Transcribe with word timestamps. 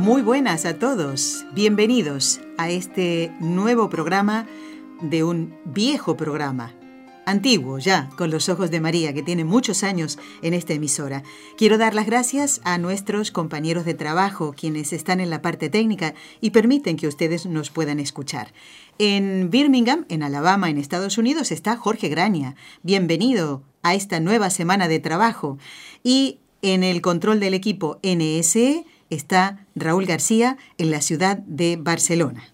Muy 0.00 0.22
buenas 0.22 0.64
a 0.64 0.78
todos, 0.78 1.44
bienvenidos 1.52 2.40
a 2.56 2.70
este 2.70 3.34
nuevo 3.38 3.90
programa 3.90 4.46
de 5.02 5.24
un 5.24 5.54
viejo 5.66 6.16
programa, 6.16 6.72
antiguo 7.26 7.78
ya, 7.78 8.08
con 8.16 8.30
los 8.30 8.48
ojos 8.48 8.70
de 8.70 8.80
María, 8.80 9.12
que 9.12 9.22
tiene 9.22 9.44
muchos 9.44 9.82
años 9.84 10.18
en 10.40 10.54
esta 10.54 10.72
emisora. 10.72 11.22
Quiero 11.58 11.76
dar 11.76 11.94
las 11.94 12.06
gracias 12.06 12.62
a 12.64 12.78
nuestros 12.78 13.30
compañeros 13.30 13.84
de 13.84 13.92
trabajo, 13.92 14.54
quienes 14.58 14.94
están 14.94 15.20
en 15.20 15.28
la 15.28 15.42
parte 15.42 15.68
técnica 15.68 16.14
y 16.40 16.48
permiten 16.48 16.96
que 16.96 17.06
ustedes 17.06 17.44
nos 17.44 17.68
puedan 17.68 18.00
escuchar. 18.00 18.54
En 18.98 19.50
Birmingham, 19.50 20.06
en 20.08 20.22
Alabama, 20.22 20.70
en 20.70 20.78
Estados 20.78 21.18
Unidos, 21.18 21.52
está 21.52 21.76
Jorge 21.76 22.08
Graña. 22.08 22.54
Bienvenido 22.82 23.64
a 23.82 23.94
esta 23.94 24.18
nueva 24.18 24.48
semana 24.48 24.88
de 24.88 24.98
trabajo. 24.98 25.58
Y 26.02 26.38
en 26.62 26.84
el 26.84 27.02
control 27.02 27.38
del 27.38 27.52
equipo 27.52 27.98
NSE, 28.02 28.86
está 29.10 29.66
Raúl 29.74 30.06
García 30.06 30.56
en 30.78 30.90
la 30.90 31.02
ciudad 31.02 31.38
de 31.38 31.76
Barcelona. 31.76 32.44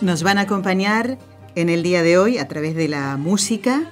Nos 0.00 0.22
van 0.22 0.38
a 0.38 0.42
acompañar 0.42 1.18
en 1.56 1.68
el 1.68 1.82
día 1.82 2.04
de 2.04 2.18
hoy 2.18 2.38
a 2.38 2.46
través 2.46 2.76
de 2.76 2.86
la 2.86 3.16
música 3.16 3.90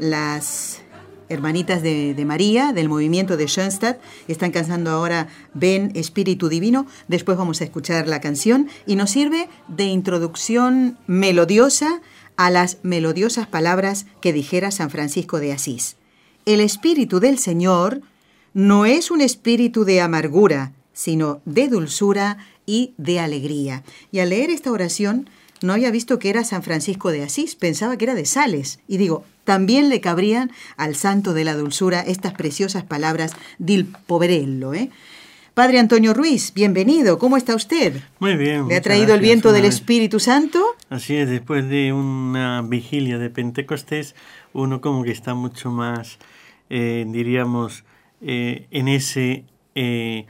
las 0.00 0.82
hermanitas 1.28 1.80
de, 1.80 2.20
María 2.26 2.72
del 2.72 2.88
movimiento 2.88 3.36
de 3.36 3.46
Schoenstatt. 3.46 4.00
Están 4.26 4.50
cantando 4.50 4.90
ahora 4.90 5.28
Ven 5.54 5.92
Espíritu 5.94 6.48
Divino. 6.48 6.88
Después 7.06 7.38
vamos 7.38 7.60
a 7.60 7.64
escuchar 7.64 8.08
la 8.08 8.20
canción 8.20 8.68
y 8.84 8.96
nos 8.96 9.12
sirve 9.12 9.48
de 9.68 9.84
introducción 9.84 10.98
melodiosa 11.06 12.00
a 12.36 12.50
las 12.50 12.78
melodiosas 12.82 13.46
palabras 13.46 14.06
que 14.20 14.32
dijera 14.32 14.72
San 14.72 14.90
Francisco 14.90 15.38
de 15.38 15.52
Asís. 15.52 15.94
El 16.46 16.58
Espíritu 16.58 17.20
del 17.20 17.38
Señor 17.38 18.00
no 18.54 18.86
es 18.86 19.12
un 19.12 19.20
espíritu 19.20 19.84
de 19.84 20.00
amargura, 20.00 20.72
sino 20.92 21.42
de 21.44 21.68
dulzura 21.68 22.38
y 22.66 22.94
de 22.98 23.20
alegría. 23.20 23.84
Y 24.10 24.18
al 24.18 24.30
leer 24.30 24.50
esta 24.50 24.72
oración, 24.72 25.28
no 25.64 25.72
había 25.72 25.90
visto 25.90 26.18
que 26.18 26.30
era 26.30 26.44
San 26.44 26.62
Francisco 26.62 27.10
de 27.10 27.24
Asís, 27.24 27.54
pensaba 27.54 27.96
que 27.96 28.04
era 28.04 28.14
de 28.14 28.26
Sales. 28.26 28.80
Y 28.86 28.98
digo, 28.98 29.24
también 29.44 29.88
le 29.88 30.00
cabrían 30.00 30.52
al 30.76 30.94
santo 30.94 31.34
de 31.34 31.44
la 31.44 31.54
dulzura 31.54 32.00
estas 32.00 32.34
preciosas 32.34 32.84
palabras 32.84 33.32
del 33.58 33.86
poverello. 33.86 34.74
¿eh? 34.74 34.90
Padre 35.54 35.78
Antonio 35.78 36.14
Ruiz, 36.14 36.52
bienvenido, 36.52 37.18
¿cómo 37.18 37.36
está 37.36 37.54
usted? 37.54 38.00
Muy 38.18 38.36
bien. 38.36 38.66
¿Le 38.66 38.76
ha 38.76 38.80
traído 38.80 39.14
el 39.14 39.20
viento 39.20 39.52
del 39.52 39.64
Espíritu 39.64 40.18
Santo? 40.18 40.60
Así 40.90 41.14
es, 41.14 41.28
después 41.30 41.68
de 41.68 41.92
una 41.92 42.60
vigilia 42.62 43.18
de 43.18 43.30
Pentecostés, 43.30 44.16
uno 44.52 44.80
como 44.80 45.04
que 45.04 45.12
está 45.12 45.34
mucho 45.34 45.70
más, 45.70 46.18
eh, 46.70 47.04
diríamos, 47.06 47.84
eh, 48.20 48.66
en 48.72 48.88
ese 48.88 49.44
eh, 49.76 50.26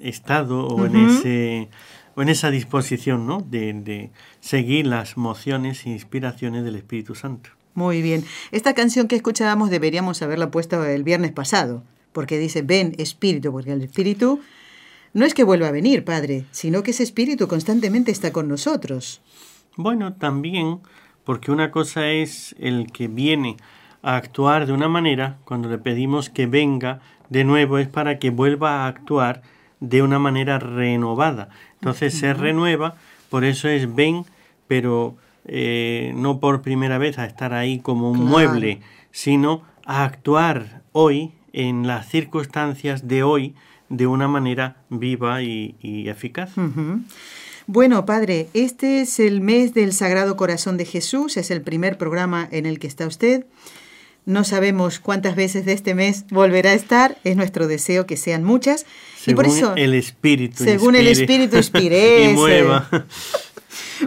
estado 0.00 0.68
o 0.68 0.86
en 0.86 0.96
ese 0.96 1.68
o 2.14 2.22
en 2.22 2.28
esa 2.28 2.50
disposición 2.50 3.26
¿no? 3.26 3.40
de, 3.40 4.10
seguir 4.40 4.86
las 4.86 5.16
mociones 5.16 5.86
e 5.86 5.90
inspiraciones 5.90 6.64
del 6.64 6.76
Espíritu 6.76 7.14
Santo. 7.14 7.50
Muy 7.74 8.02
bien. 8.02 8.24
Esta 8.52 8.74
canción 8.74 9.08
que 9.08 9.16
escuchábamos 9.16 9.70
deberíamos 9.70 10.22
haberla 10.22 10.50
puesto 10.50 10.84
el 10.84 11.02
viernes 11.02 11.32
pasado, 11.32 11.82
porque 12.12 12.38
dice, 12.38 12.62
ven 12.62 12.94
Espíritu, 12.98 13.50
porque 13.50 13.72
el 13.72 13.82
Espíritu 13.82 14.40
no 15.12 15.24
es 15.24 15.34
que 15.34 15.44
vuelva 15.44 15.68
a 15.68 15.72
venir, 15.72 16.04
Padre, 16.04 16.44
sino 16.52 16.82
que 16.82 16.92
ese 16.92 17.02
Espíritu 17.02 17.48
constantemente 17.48 18.12
está 18.12 18.32
con 18.32 18.48
nosotros. 18.48 19.20
Bueno, 19.76 20.14
también, 20.14 20.80
porque 21.24 21.50
una 21.50 21.72
cosa 21.72 22.10
es 22.10 22.54
el 22.60 22.92
que 22.92 23.08
viene 23.08 23.56
a 24.02 24.16
actuar 24.16 24.66
de 24.66 24.72
una 24.72 24.88
manera, 24.88 25.38
cuando 25.44 25.68
le 25.68 25.78
pedimos 25.78 26.30
que 26.30 26.46
venga 26.46 27.00
de 27.28 27.42
nuevo 27.42 27.78
es 27.78 27.88
para 27.88 28.18
que 28.18 28.30
vuelva 28.30 28.84
a 28.84 28.86
actuar 28.86 29.42
de 29.80 30.02
una 30.02 30.18
manera 30.18 30.58
renovada. 30.58 31.48
Entonces 31.84 32.14
se 32.14 32.32
renueva, 32.32 32.96
por 33.28 33.44
eso 33.44 33.68
es 33.68 33.94
ven, 33.94 34.24
pero 34.66 35.18
eh, 35.44 36.14
no 36.16 36.40
por 36.40 36.62
primera 36.62 36.96
vez 36.96 37.18
a 37.18 37.26
estar 37.26 37.52
ahí 37.52 37.78
como 37.78 38.10
un 38.10 38.24
mueble, 38.24 38.80
sino 39.10 39.60
a 39.84 40.04
actuar 40.04 40.80
hoy 40.92 41.32
en 41.52 41.86
las 41.86 42.08
circunstancias 42.08 43.06
de 43.06 43.22
hoy 43.22 43.54
de 43.90 44.06
una 44.06 44.28
manera 44.28 44.78
viva 44.88 45.42
y, 45.42 45.76
eficaz. 46.08 46.52
Bueno, 47.66 48.06
Padre, 48.06 48.48
este 48.54 49.02
es 49.02 49.20
el 49.20 49.42
mes 49.42 49.74
del 49.74 49.92
Sagrado 49.92 50.38
Corazón 50.38 50.78
de 50.78 50.86
Jesús, 50.86 51.36
es 51.36 51.50
el 51.50 51.60
primer 51.60 51.98
programa 51.98 52.48
en 52.50 52.64
el 52.64 52.78
que 52.78 52.86
está 52.86 53.06
usted. 53.06 53.44
No 54.26 54.44
sabemos 54.44 55.00
cuántas 55.00 55.36
veces 55.36 55.66
de 55.66 55.72
este 55.74 55.94
mes 55.94 56.24
volverá 56.30 56.70
a 56.70 56.74
estar, 56.74 57.18
es 57.24 57.36
nuestro 57.36 57.66
deseo 57.66 58.06
que 58.06 58.16
sean 58.16 58.42
muchas. 58.42 58.86
Según 59.18 59.32
y 59.32 59.34
por 59.34 59.46
eso, 59.46 59.74
el 59.76 59.94
espíritu. 59.94 60.64
Según 60.64 60.96
el 60.96 61.08
espíritu 61.08 61.56
inspire. 61.58 62.30
y 62.30 62.34
mueva. 62.34 62.88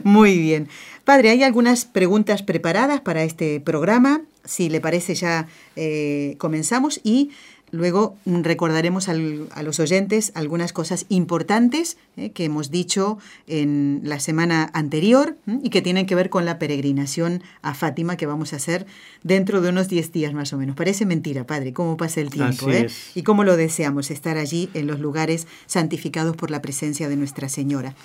Muy 0.04 0.38
bien. 0.38 0.70
Padre, 1.04 1.30
hay 1.30 1.44
algunas 1.44 1.86
preguntas 1.86 2.44
preparadas 2.44 3.00
para 3.02 3.24
este 3.24 3.62
programa. 3.62 4.22
Si 4.44 4.70
le 4.70 4.82
parece, 4.82 5.16
ya 5.16 5.48
eh, 5.76 6.36
comenzamos 6.38 7.00
y 7.04 7.32
Luego 7.70 8.16
recordaremos 8.26 9.10
a 9.10 9.14
los 9.14 9.80
oyentes 9.82 10.32
algunas 10.36 10.72
cosas 10.72 11.06
importantes 11.10 11.98
eh, 12.16 12.32
que 12.32 12.46
hemos 12.46 12.72
dicho 12.72 13.18
en 13.46 14.00
la 14.04 14.22
semana 14.22 14.70
anterior 14.74 15.36
y 15.62 15.70
que 15.70 15.82
tienen 15.82 16.06
que 16.06 16.16
ver 16.16 16.30
con 16.30 16.46
la 16.46 16.60
peregrinación 16.60 17.44
a 17.62 17.74
Fátima 17.74 18.16
que 18.16 18.26
vamos 18.26 18.54
a 18.54 18.56
hacer 18.56 18.86
dentro 19.22 19.60
de 19.60 19.70
unos 19.70 19.90
10 19.90 20.14
días 20.14 20.34
más 20.34 20.54
o 20.54 20.58
menos. 20.58 20.78
Parece 20.78 21.06
mentira, 21.06 21.46
Padre, 21.46 21.74
cómo 21.74 21.98
pasa 21.98 22.22
el 22.22 22.30
tiempo 22.30 22.70
¿eh? 22.72 22.88
y 23.16 23.24
cómo 23.24 23.44
lo 23.44 23.58
deseamos 23.58 24.12
estar 24.12 24.38
allí 24.38 24.70
en 24.74 24.88
los 24.88 25.02
lugares 25.02 25.46
santificados 25.66 26.38
por 26.38 26.52
la 26.52 26.62
presencia 26.62 27.10
de 27.10 27.18
Nuestra 27.18 27.50
Señora. 27.50 27.96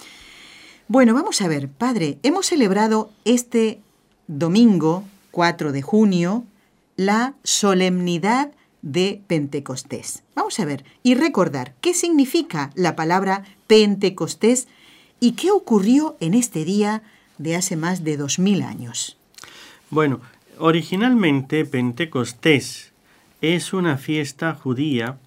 Bueno, 0.89 1.15
vamos 1.15 1.41
a 1.41 1.47
ver, 1.47 1.69
Padre, 1.69 2.19
hemos 2.25 2.47
celebrado 2.47 3.13
este 3.25 3.79
domingo 4.27 5.05
4 5.31 5.71
de 5.71 5.83
junio 5.83 6.45
la 6.97 7.35
solemnidad 7.45 8.51
de 8.83 9.23
Pentecostés. 9.27 10.23
Vamos 10.35 10.59
a 10.61 10.65
ver 10.65 10.85
y 11.03 11.15
recordar 11.15 11.75
qué 11.81 11.95
significa 11.95 12.71
la 12.75 12.97
palabra 12.97 13.45
Pentecostés 13.67 14.69
y 15.21 15.33
qué 15.33 15.51
ocurrió 15.51 16.17
en 16.21 16.35
este 16.35 16.65
día 16.65 17.03
de 17.39 17.57
hace 17.57 17.77
más 17.77 18.05
de 18.05 18.17
dos 18.17 18.39
mil 18.39 18.63
años. 18.63 19.17
Bueno, 19.91 20.21
originalmente 20.59 21.65
Pentecostés 21.65 22.93
es 23.41 23.73
una 23.73 23.99
fiesta 23.99 24.55
judía 24.55 25.19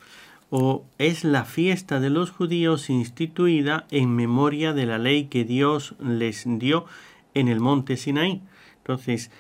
o 0.50 0.84
es 0.98 1.24
la 1.24 1.44
fiesta 1.44 2.00
de 2.00 2.10
los 2.10 2.32
judíos 2.32 2.90
instituida 2.90 3.86
en 3.90 4.16
memoria 4.16 4.74
de 4.74 4.86
la 4.86 4.98
ley 4.98 5.26
que 5.26 5.44
Dios 5.44 5.96
les 6.00 6.44
dio 6.46 6.86
en 7.34 7.48
el 7.48 7.60
monte 7.60 7.98
Sinaí. 7.98 8.42
Entonces, 8.78 9.32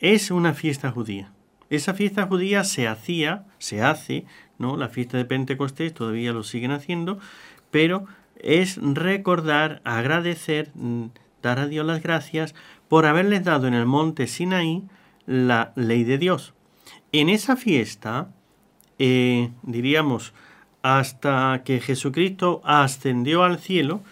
es 0.00 0.30
una 0.30 0.54
fiesta 0.54 0.90
judía. 0.90 1.32
Esa 1.70 1.94
fiesta 1.94 2.26
judía 2.26 2.64
se 2.64 2.88
hacía, 2.88 3.44
se 3.58 3.82
hace, 3.82 4.24
¿no? 4.58 4.76
La 4.76 4.88
fiesta 4.88 5.16
de 5.16 5.24
Pentecostés 5.24 5.94
todavía 5.94 6.32
lo 6.32 6.42
siguen 6.42 6.70
haciendo, 6.70 7.18
pero 7.70 8.06
es 8.36 8.78
recordar, 8.80 9.80
agradecer, 9.84 10.70
mm, 10.74 11.06
dar 11.42 11.58
a 11.58 11.66
Dios 11.66 11.86
las 11.86 12.02
gracias 12.02 12.54
por 12.88 13.06
haberles 13.06 13.44
dado 13.44 13.66
en 13.66 13.74
el 13.74 13.86
monte 13.86 14.26
Sinaí 14.26 14.84
la 15.26 15.72
ley 15.74 16.04
de 16.04 16.18
Dios. 16.18 16.54
En 17.12 17.28
esa 17.28 17.56
fiesta, 17.56 18.28
eh, 18.98 19.50
diríamos, 19.62 20.34
hasta 20.82 21.62
que 21.64 21.80
Jesucristo 21.80 22.60
ascendió 22.64 23.42
al 23.42 23.58
cielo, 23.58 24.02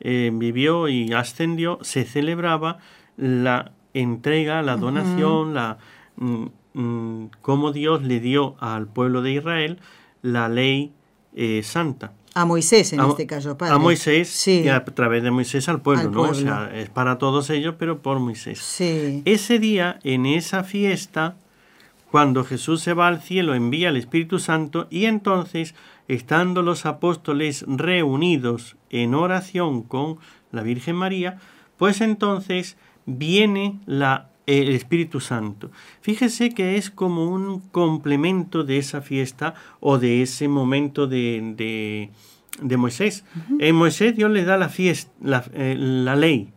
eh, 0.00 0.30
vivió 0.32 0.88
y 0.88 1.12
ascendió, 1.12 1.78
se 1.82 2.04
celebraba 2.04 2.78
la 3.16 3.72
entrega, 3.92 4.62
la 4.62 4.76
donación, 4.76 5.54
la 5.54 5.78
mm, 6.74 7.26
cómo 7.42 7.72
Dios 7.72 8.02
le 8.02 8.20
dio 8.20 8.56
al 8.60 8.86
pueblo 8.86 9.22
de 9.22 9.32
Israel 9.32 9.78
la 10.22 10.48
ley 10.48 10.92
eh, 11.34 11.62
santa. 11.64 12.12
A 12.34 12.44
Moisés 12.44 12.92
en 12.92 13.00
este 13.00 13.26
caso, 13.26 13.56
padre. 13.56 13.74
A 13.74 13.78
Moisés 13.78 14.48
y 14.48 14.68
a 14.68 14.84
través 14.84 15.22
de 15.22 15.30
Moisés 15.30 15.68
al 15.68 15.80
pueblo, 15.80 16.10
¿no? 16.10 16.22
O 16.22 16.34
sea, 16.34 16.70
es 16.74 16.90
para 16.90 17.18
todos 17.18 17.48
ellos, 17.48 17.76
pero 17.78 18.02
por 18.02 18.18
Moisés. 18.18 18.58
Sí. 18.58 19.22
Ese 19.24 19.60
día, 19.60 20.00
en 20.02 20.26
esa 20.26 20.64
fiesta, 20.64 21.36
cuando 22.10 22.44
Jesús 22.44 22.80
se 22.80 22.92
va 22.92 23.06
al 23.06 23.22
cielo, 23.22 23.54
envía 23.54 23.88
al 23.88 23.96
Espíritu 23.96 24.40
Santo 24.40 24.88
y 24.90 25.04
entonces, 25.04 25.76
estando 26.08 26.62
los 26.62 26.86
apóstoles 26.86 27.64
reunidos 27.68 28.76
en 28.90 29.14
oración 29.14 29.82
con 29.82 30.18
la 30.50 30.62
Virgen 30.62 30.96
María, 30.96 31.38
pues 31.76 32.00
entonces 32.00 32.76
viene 33.06 33.80
la, 33.86 34.30
el 34.46 34.70
Espíritu 34.70 35.20
Santo. 35.20 35.70
Fíjese 36.00 36.50
que 36.50 36.76
es 36.76 36.90
como 36.90 37.26
un 37.26 37.60
complemento 37.60 38.64
de 38.64 38.78
esa 38.78 39.00
fiesta 39.00 39.54
o 39.80 39.98
de 39.98 40.22
ese 40.22 40.48
momento 40.48 41.06
de, 41.06 42.10
de, 42.60 42.76
Moisés. 42.76 43.24
En 43.58 43.74
Moisés 43.74 44.16
Dios 44.16 44.30
le 44.30 44.44
da 44.44 44.56
la, 44.56 44.68
fiesta, 44.68 45.10
la, 45.22 45.44
eh, 45.54 45.76
ley. 46.16 46.52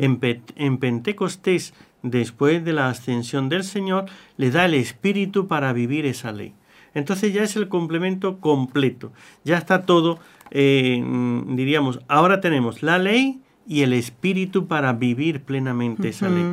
en, 0.00 0.18
en 0.56 0.78
Pentecostés, 0.78 1.74
después 2.02 2.64
de 2.64 2.72
la 2.72 2.88
ascensión 2.88 3.48
del 3.48 3.64
Señor, 3.64 4.06
le 4.36 4.50
da 4.50 4.64
el 4.64 4.74
Espíritu 4.74 5.46
para 5.46 5.72
vivir 5.72 6.06
esa 6.06 6.32
ley. 6.32 6.54
Entonces 6.94 7.32
ya 7.32 7.42
es 7.42 7.56
el 7.56 7.68
complemento 7.68 8.38
completo. 8.38 9.12
Ya 9.44 9.58
está 9.58 9.84
todo, 9.84 10.20
eh, 10.50 11.02
diríamos, 11.48 12.00
ahora 12.08 12.40
tenemos 12.40 12.82
la 12.82 12.98
ley 12.98 13.40
y 13.66 13.82
el 13.82 13.92
Espíritu 13.92 14.66
para 14.66 14.92
vivir 14.92 15.42
plenamente 15.42 16.08
esa 16.10 16.28
ley. 16.28 16.44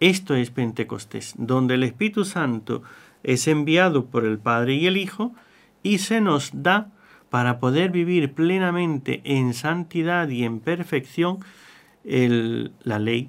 Esto 0.00 0.34
es 0.34 0.50
Pentecostés, 0.50 1.34
donde 1.36 1.74
el 1.74 1.82
Espíritu 1.82 2.24
Santo 2.24 2.82
es 3.22 3.46
enviado 3.46 4.06
por 4.06 4.24
el 4.24 4.38
Padre 4.38 4.74
y 4.74 4.86
el 4.86 4.96
Hijo 4.96 5.34
y 5.82 5.98
se 5.98 6.20
nos 6.20 6.50
da 6.54 6.90
para 7.28 7.60
poder 7.60 7.90
vivir 7.90 8.32
plenamente 8.32 9.20
en 9.24 9.54
santidad 9.54 10.28
y 10.28 10.44
en 10.44 10.60
perfección 10.60 11.38
la 12.02 12.98
ley, 12.98 13.28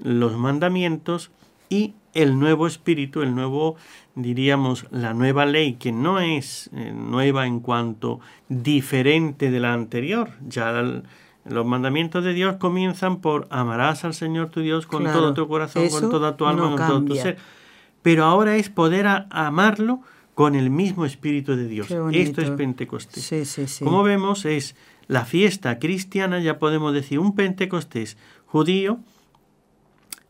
los 0.00 0.36
mandamientos 0.38 1.32
y 1.68 1.94
el 2.14 2.38
nuevo 2.38 2.68
espíritu, 2.68 3.22
el 3.22 3.34
nuevo, 3.34 3.74
diríamos, 4.14 4.86
la 4.92 5.14
nueva 5.14 5.46
ley, 5.46 5.74
que 5.74 5.90
no 5.90 6.20
es 6.20 6.70
eh, 6.72 6.92
nueva 6.94 7.46
en 7.46 7.58
cuanto 7.58 8.20
diferente 8.48 9.50
de 9.50 9.60
la 9.60 9.72
anterior. 9.72 10.30
Ya 10.46 11.02
los 11.44 11.66
mandamientos 11.66 12.24
de 12.24 12.32
Dios 12.32 12.56
comienzan 12.56 13.20
por 13.20 13.46
amarás 13.50 14.04
al 14.04 14.14
Señor 14.14 14.48
tu 14.48 14.60
Dios 14.60 14.86
con 14.86 15.04
todo 15.04 15.34
tu 15.34 15.46
corazón, 15.46 15.88
con 15.90 16.10
toda 16.10 16.36
tu 16.36 16.46
alma, 16.46 16.70
con 16.70 16.86
todo 16.86 17.04
tu 17.04 17.14
ser. 17.16 17.36
Pero 18.02 18.24
ahora 18.24 18.56
es 18.56 18.68
poder 18.68 19.06
amarlo 19.30 20.00
con 20.34 20.54
el 20.54 20.70
mismo 20.70 21.06
Espíritu 21.06 21.56
de 21.56 21.68
Dios. 21.68 21.88
Esto 22.12 22.40
es 22.40 22.50
Pentecostés. 22.50 23.80
Como 23.82 24.02
vemos, 24.02 24.44
es 24.44 24.74
la 25.06 25.24
fiesta 25.24 25.78
cristiana, 25.78 26.40
ya 26.40 26.58
podemos 26.58 26.92
decir, 26.92 27.18
un 27.18 27.34
Pentecostés 27.34 28.16
judío, 28.46 28.98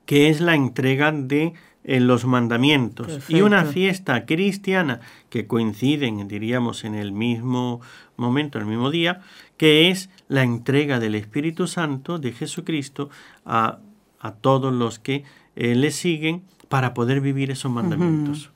que 0.07 0.29
es 0.29 0.41
la 0.41 0.55
entrega 0.55 1.13
de 1.13 1.55
eh, 1.85 2.01
los 2.01 2.25
mandamientos. 2.25 3.29
Y 3.29 3.43
una 3.43 3.65
fiesta 3.65 4.25
cristiana 4.25 5.01
que 5.29 5.47
coinciden, 5.47 6.27
diríamos, 6.27 6.85
en 6.85 6.95
el 6.95 7.13
mismo 7.13 7.81
momento, 8.17 8.59
el 8.59 8.67
mismo 8.67 8.91
día, 8.91 9.21
que 9.57 9.91
es 9.91 10.09
la 10.29 10.43
entrega 10.43 10.99
del 10.99 11.15
Espíritu 11.15 11.67
Santo 11.67 12.19
de 12.19 12.33
Jesucristo 12.33 13.11
a, 13.45 13.79
a 14.19 14.33
todos 14.33 14.73
los 14.73 14.99
que 14.99 15.25
eh, 15.57 15.75
le 15.75 15.91
siguen 15.91 16.43
para 16.69 16.95
poder 16.95 17.21
vivir 17.21 17.51
esos 17.51 17.71
mandamientos. 17.71 18.51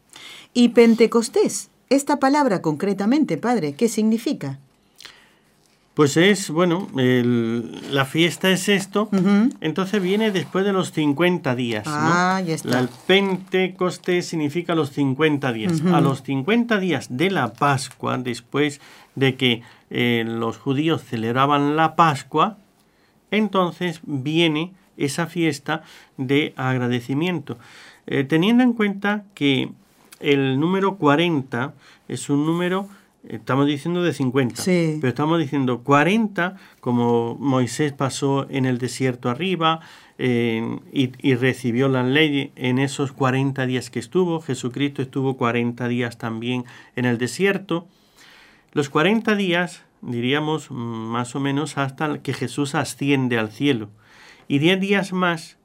¿Y 0.55 0.71
Pentecostés? 0.71 1.71
Esta 1.91 2.19
palabra 2.19 2.63
concretamente, 2.63 3.37
Padre, 3.37 3.75
¿qué 3.75 3.89
significa? 3.89 4.59
Pues 5.99 6.17
es, 6.17 6.51
bueno, 6.51 6.87
la 6.95 8.05
fiesta 8.05 8.51
es 8.51 8.69
esto, 8.69 9.09
entonces 9.61 10.01
viene 10.01 10.31
después 10.31 10.65
de 10.65 10.73
los 10.73 10.93
50 10.93 11.57
días. 11.57 11.89
Ah, 11.89 12.41
ya 12.47 12.55
está. 12.55 12.79
el 12.79 12.89
Pentecostés 13.09 14.27
significa 14.27 14.77
los 14.77 14.91
50 14.91 15.53
días. 15.53 15.83
A 15.93 16.01
los 16.01 16.23
50 16.23 16.79
días 16.79 17.09
de 17.11 17.33
la 17.33 17.53
Pascua, 17.53 18.17
después 18.17 18.81
de 19.17 19.35
que 19.35 19.63
eh, 19.91 20.23
los 20.25 20.57
judíos 20.57 21.03
celebraban 21.03 21.75
la 21.75 21.97
Pascua, 21.97 22.59
entonces 23.33 23.99
viene 24.05 24.75
esa 24.99 25.27
fiesta 25.27 25.83
de 26.17 26.55
agradecimiento. 26.55 27.59
Eh, 28.07 28.23
teniendo 28.23 28.63
en 28.63 28.73
cuenta 28.73 29.25
que 29.35 29.73
el 30.21 30.61
número 30.61 30.95
40 30.95 31.75
es 32.07 32.31
un 32.31 32.47
número 32.47 32.89
Estamos 33.27 33.67
diciendo 33.67 34.03
de 34.03 34.13
50, 34.13 34.63
pero 34.65 35.09
estamos 35.09 35.41
diciendo 35.41 35.83
40, 35.83 36.57
como 36.81 37.35
Moisés 37.35 37.93
pasó 37.93 38.47
en 38.49 38.65
el 38.65 38.79
desierto 38.79 39.29
arriba 39.29 39.81
y, 40.19 41.35
recibió 41.35 41.89
la 41.89 42.03
ley 42.03 42.53
en 42.57 42.79
esos 42.79 43.13
40 43.13 43.67
días 43.67 43.91
que 43.91 43.99
estuvo. 43.99 44.41
Jesucristo 44.41 45.03
estuvo 45.03 45.37
40 45.37 45.89
días 45.89 46.17
también 46.17 46.65
en 46.97 47.05
el 47.05 47.19
desierto. 47.19 47.87
Los 48.73 48.89
40 48.89 49.35
días, 49.35 49.83
diríamos 50.01 50.71
más 50.71 51.35
o 51.35 51.41
menos 51.41 51.79
hasta 51.79 52.23
que 52.23 52.33
Jesús 52.33 52.75
asciende 52.75 53.39
al 53.39 53.51
cielo. 53.51 53.91
Y 54.47 54.59
10 54.59 54.81
días 54.81 55.13
más, 55.13 55.59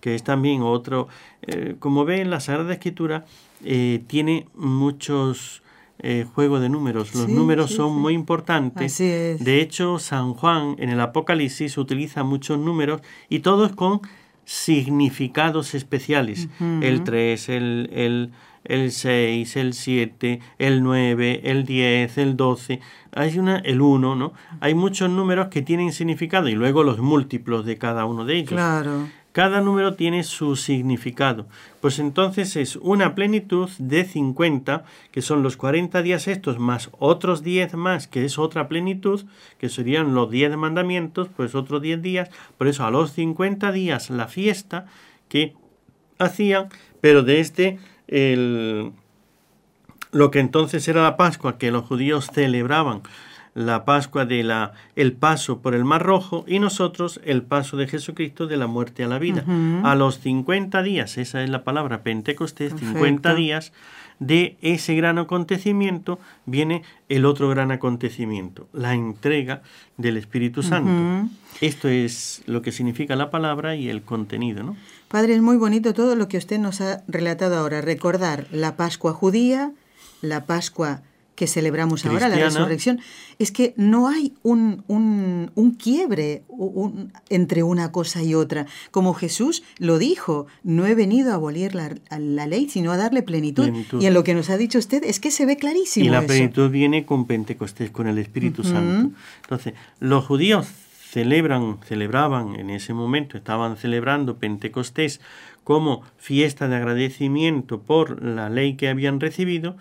que 0.00 0.14
es 0.14 0.24
también 0.24 0.62
otro, 0.62 1.08
eh, 1.42 1.76
como 1.78 2.04
ven, 2.04 2.30
la 2.30 2.40
Sagrada 2.40 2.72
Escritura 2.72 3.24
eh, 3.64 4.02
tiene 4.06 4.46
muchos 4.54 5.62
eh, 6.00 6.26
juego 6.34 6.60
de 6.60 6.68
números. 6.68 7.14
Los 7.14 7.28
números 7.28 7.70
son 7.70 7.96
muy 7.96 8.14
importantes. 8.14 8.98
De 8.98 9.60
hecho, 9.60 9.98
San 9.98 10.34
Juan 10.34 10.76
en 10.78 10.90
el 10.90 11.00
Apocalipsis 11.00 11.78
utiliza 11.78 12.24
muchos 12.24 12.58
números 12.58 13.00
y 13.28 13.40
todos 13.40 13.72
con 13.72 14.00
significados 14.44 15.74
especiales. 15.74 16.48
El 16.60 17.04
3, 17.04 17.48
el, 17.48 17.90
el, 17.92 18.30
el 18.64 18.92
6, 18.92 19.56
el 19.56 19.72
7, 19.72 20.40
el 20.58 20.82
9, 20.82 21.40
el 21.44 21.64
10, 21.64 22.18
el 22.18 22.36
12, 22.36 22.80
hay 23.12 23.38
una, 23.38 23.58
el 23.58 23.80
1, 23.80 24.16
¿no? 24.16 24.32
Hay 24.60 24.74
muchos 24.74 25.08
números 25.10 25.48
que 25.48 25.62
tienen 25.62 25.92
significado 25.92 26.48
y 26.48 26.54
luego 26.54 26.82
los 26.82 26.98
múltiplos 26.98 27.64
de 27.64 27.78
cada 27.78 28.04
uno 28.04 28.24
de 28.24 28.36
ellos. 28.36 28.50
Claro. 28.50 29.06
Cada 29.34 29.60
número 29.60 29.94
tiene 29.94 30.22
su 30.22 30.54
significado. 30.54 31.46
Pues 31.80 31.98
entonces 31.98 32.54
es 32.54 32.76
una 32.76 33.16
plenitud 33.16 33.68
de 33.78 34.04
50, 34.04 34.84
que 35.10 35.22
son 35.22 35.42
los 35.42 35.56
40 35.56 36.02
días 36.02 36.28
estos, 36.28 36.60
más 36.60 36.88
otros 37.00 37.42
10 37.42 37.74
más, 37.74 38.06
que 38.06 38.24
es 38.24 38.38
otra 38.38 38.68
plenitud, 38.68 39.24
que 39.58 39.68
serían 39.68 40.14
los 40.14 40.30
10 40.30 40.56
mandamientos, 40.56 41.26
pues 41.36 41.56
otros 41.56 41.82
10 41.82 42.00
días. 42.00 42.30
Por 42.56 42.68
eso 42.68 42.84
a 42.84 42.92
los 42.92 43.10
50 43.14 43.72
días 43.72 44.08
la 44.08 44.28
fiesta 44.28 44.86
que 45.28 45.56
hacían, 46.20 46.68
pero 47.00 47.24
desde 47.24 47.80
el, 48.06 48.92
lo 50.12 50.30
que 50.30 50.38
entonces 50.38 50.86
era 50.86 51.02
la 51.02 51.16
Pascua, 51.16 51.58
que 51.58 51.72
los 51.72 51.84
judíos 51.84 52.30
celebraban 52.32 53.02
la 53.54 53.84
Pascua 53.84 54.26
de 54.26 54.42
la 54.42 54.72
el 54.96 55.12
paso 55.12 55.60
por 55.60 55.74
el 55.74 55.84
Mar 55.84 56.02
Rojo 56.02 56.44
y 56.46 56.58
nosotros 56.58 57.20
el 57.24 57.42
paso 57.42 57.76
de 57.76 57.86
Jesucristo 57.86 58.46
de 58.46 58.56
la 58.56 58.66
muerte 58.66 59.04
a 59.04 59.08
la 59.08 59.18
vida. 59.18 59.44
A 59.84 59.94
los 59.94 60.18
50 60.20 60.82
días, 60.82 61.16
esa 61.18 61.42
es 61.42 61.50
la 61.50 61.64
palabra 61.64 62.02
Pentecostés, 62.02 62.74
50 62.76 63.34
días 63.34 63.72
de 64.18 64.56
ese 64.62 64.94
gran 64.94 65.18
acontecimiento 65.18 66.18
viene 66.46 66.82
el 67.08 67.24
otro 67.24 67.48
gran 67.48 67.70
acontecimiento, 67.72 68.68
la 68.72 68.94
entrega 68.94 69.62
del 69.96 70.16
Espíritu 70.16 70.62
Santo. 70.62 71.28
Esto 71.60 71.88
es 71.88 72.42
lo 72.46 72.62
que 72.62 72.72
significa 72.72 73.16
la 73.16 73.30
palabra 73.30 73.76
y 73.76 73.88
el 73.88 74.02
contenido, 74.02 74.62
¿no? 74.62 74.76
Padre, 75.08 75.34
es 75.34 75.42
muy 75.42 75.56
bonito 75.56 75.94
todo 75.94 76.16
lo 76.16 76.28
que 76.28 76.38
usted 76.38 76.58
nos 76.58 76.80
ha 76.80 77.02
relatado 77.06 77.56
ahora, 77.56 77.80
recordar 77.80 78.46
la 78.50 78.76
Pascua 78.76 79.12
judía, 79.12 79.72
la 80.22 80.46
Pascua 80.46 81.02
que 81.34 81.46
celebramos 81.46 82.06
ahora, 82.06 82.28
la 82.28 82.36
resurrección, 82.36 83.00
es 83.38 83.50
que 83.50 83.74
no 83.76 84.08
hay 84.08 84.34
un, 84.42 84.82
un, 84.86 85.70
quiebre 85.72 86.44
entre 87.28 87.62
una 87.62 87.90
cosa 87.90 88.22
y 88.22 88.34
otra. 88.34 88.66
Como 88.90 89.14
Jesús 89.14 89.64
lo 89.78 89.98
dijo, 89.98 90.46
no 90.62 90.86
he 90.86 90.94
venido 90.94 91.32
a 91.32 91.34
abolir 91.34 91.74
la, 91.74 91.94
la 92.18 92.46
ley, 92.46 92.68
sino 92.68 92.92
a 92.92 92.96
darle 92.96 93.22
plenitud. 93.22 93.70
Y 93.98 94.06
en 94.06 94.14
lo 94.14 94.22
que 94.22 94.34
nos 94.34 94.50
ha 94.50 94.56
dicho 94.56 94.78
usted 94.78 95.02
es 95.04 95.18
que 95.18 95.30
se 95.30 95.46
ve 95.46 95.56
clarísimo. 95.56 96.06
Y 96.06 96.08
la 96.08 96.22
plenitud 96.22 96.70
viene 96.70 97.04
con 97.04 97.26
Pentecostés, 97.26 97.90
con 97.90 98.06
el 98.06 98.18
Espíritu 98.18 98.62
Santo. 98.62 99.10
Entonces, 99.42 99.74
los 100.00 100.24
judíos 100.24 100.68
celebran, 101.10 101.78
celebraban 101.86 102.56
en 102.56 102.70
ese 102.70 102.92
momento, 102.92 103.36
estaban 103.36 103.76
celebrando 103.76 104.36
Pentecostés 104.36 105.20
como 105.64 106.02
fiesta 106.18 106.68
de 106.68 106.76
agradecimiento 106.76 107.80
por 107.80 108.22
la 108.22 108.50
ley 108.50 108.74
que 108.74 108.88
habían 108.88 109.20
recibido 109.20 109.76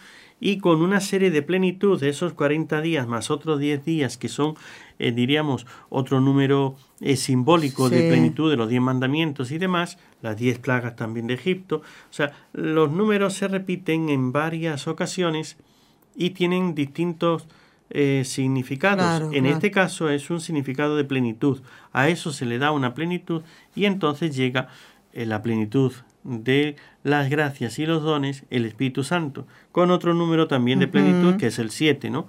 y 0.46 0.58
con 0.58 0.82
una 0.82 1.00
serie 1.00 1.32
de 1.32 1.42
plenitud 1.42 1.98
de 2.02 2.10
esos 2.10 2.34
40 2.34 2.82
días 2.82 3.08
más 3.08 3.32
otros 3.32 3.62
10 3.62 3.86
días 3.86 4.18
que 4.18 4.28
son, 4.28 4.56
eh, 5.00 5.14
diríamos, 5.14 5.66
otro 5.88 6.20
número 6.20 6.76
eh, 7.00 7.16
simbólico 7.16 7.90
de 7.90 8.10
plenitud 8.10 8.52
de 8.52 8.58
los 8.58 8.68
10 8.68 8.82
mandamientos 8.82 9.52
y 9.52 9.58
demás, 9.58 9.98
las 10.22 10.36
10 10.36 10.60
plagas 10.60 10.98
también 10.98 11.28
de 11.28 11.36
Egipto, 11.36 11.78
o 11.78 12.14
sea, 12.14 12.34
los 12.52 12.92
números 12.92 13.36
se 13.36 13.48
repiten 13.48 14.10
en 14.10 14.34
varias 14.34 14.90
ocasiones 14.90 15.56
y 16.14 16.32
tienen 16.32 16.76
distintos 16.76 17.48
eh, 17.90 18.24
significados. 18.26 19.34
en 19.34 19.46
este 19.46 19.72
caso 19.72 20.10
es 20.10 20.30
un 20.30 20.42
significado 20.42 20.98
de 20.98 21.06
plenitud. 21.06 21.62
A 21.94 22.10
eso 22.10 22.34
se 22.34 22.46
le 22.46 22.58
da 22.58 22.72
una 22.72 22.94
plenitud 22.94 23.44
y 23.76 23.86
entonces 23.86 24.36
llega 24.36 24.68
eh, 25.14 25.26
la 25.26 25.42
plenitud 25.42 25.94
de 26.24 26.76
las 27.04 27.30
gracias 27.30 27.80
y 27.80 27.86
los 27.86 28.04
dones, 28.04 28.44
el 28.50 28.66
Espíritu 28.66 29.04
Santo, 29.04 29.46
con 29.72 29.92
otro 29.92 30.14
número 30.14 30.48
también 30.48 30.80
de 30.80 30.88
plenitud 30.88 31.38
que 31.38 31.48
es 31.48 31.60
el 31.60 31.70
7, 31.70 32.10
¿no? 32.10 32.28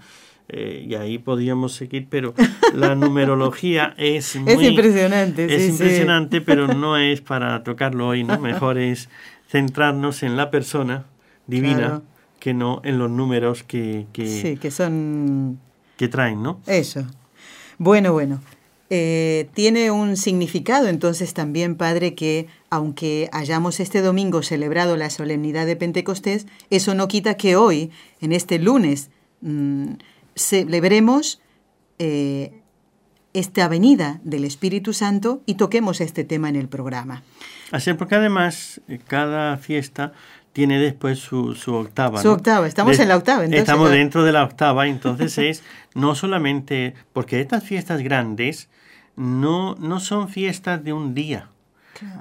Eh, 0.49 0.85
y 0.87 0.95
ahí 0.95 1.19
podríamos 1.19 1.73
seguir, 1.73 2.07
pero 2.11 2.35
la 2.75 2.95
numerología 2.95 3.95
es 3.97 4.37
muy... 4.37 4.53
Es 4.53 4.63
impresionante. 4.63 5.55
Es 5.55 5.71
impresionante, 5.71 6.41
pero 6.41 6.69
no 6.75 6.99
es 6.99 7.21
para 7.21 7.63
tocarlo 7.63 8.09
hoy, 8.09 8.25
¿no? 8.25 8.39
Mejor 8.39 8.79
es 8.79 9.09
centrarnos 9.49 10.23
en 10.23 10.37
la 10.37 10.51
persona 10.51 11.07
divina 11.47 12.03
que 12.41 12.53
no 12.53 12.83
en 12.85 12.99
los 12.99 13.11
números 13.11 13.63
que, 13.63 14.07
que, 14.13 14.59
que 14.61 14.71
son... 14.71 15.59
que 15.97 16.09
traen, 16.09 16.43
¿no? 16.43 16.61
Eso. 16.67 17.07
Bueno, 17.79 18.13
bueno. 18.13 18.41
Eh, 18.91 19.49
tiene 19.55 19.91
un 19.91 20.17
significado 20.17 20.89
entonces 20.89 21.33
también, 21.33 21.77
Padre, 21.77 22.15
que 22.15 22.47
aunque 22.69 23.31
hayamos 23.33 23.81
este 23.81 24.03
domingo 24.03 24.43
celebrado 24.43 24.97
la 24.97 25.11
solemnidad 25.11 25.67
de 25.67 25.77
Pentecostés, 25.77 26.47
eso 26.71 26.95
no 26.95 27.09
quita 27.09 27.37
que 27.37 27.57
hoy, 27.57 27.91
en 28.21 28.33
este 28.33 28.59
lunes, 28.59 29.11
mm, 29.41 29.95
celebremos 30.37 31.41
eh, 31.99 32.53
esta 33.33 33.69
venida 33.69 34.21
del 34.23 34.45
Espíritu 34.45 34.93
Santo 34.93 35.43
y 35.47 35.55
toquemos 35.55 36.01
este 36.01 36.25
tema 36.25 36.49
en 36.49 36.57
el 36.57 36.69
programa. 36.69 37.23
Así 37.73 37.93
porque 37.95 38.15
además 38.15 38.81
eh, 38.89 39.01
cada 39.07 39.57
fiesta 39.57 40.13
tiene 40.55 40.79
después 40.79 41.19
su, 41.19 41.55
su 41.55 41.75
octava. 41.75 42.23
Su 42.23 42.31
octava, 42.31 42.69
estamos 42.69 42.97
en 43.01 43.09
la 43.09 43.17
octava. 43.17 43.45
Entonces, 43.45 43.69
estamos 43.69 43.91
dentro 43.91 44.23
de 44.23 44.31
la 44.31 44.45
octava, 44.45 44.87
entonces 44.87 45.37
es 45.37 45.65
no 45.95 46.15
solamente, 46.15 46.95
porque 47.13 47.41
estas 47.41 47.65
fiestas 47.65 48.03
grandes 48.03 48.71
no, 49.17 49.75
no 49.75 49.99
son 49.99 50.29
fiestas 50.29 50.85
de 50.85 50.93
un 50.93 51.13
día, 51.13 51.49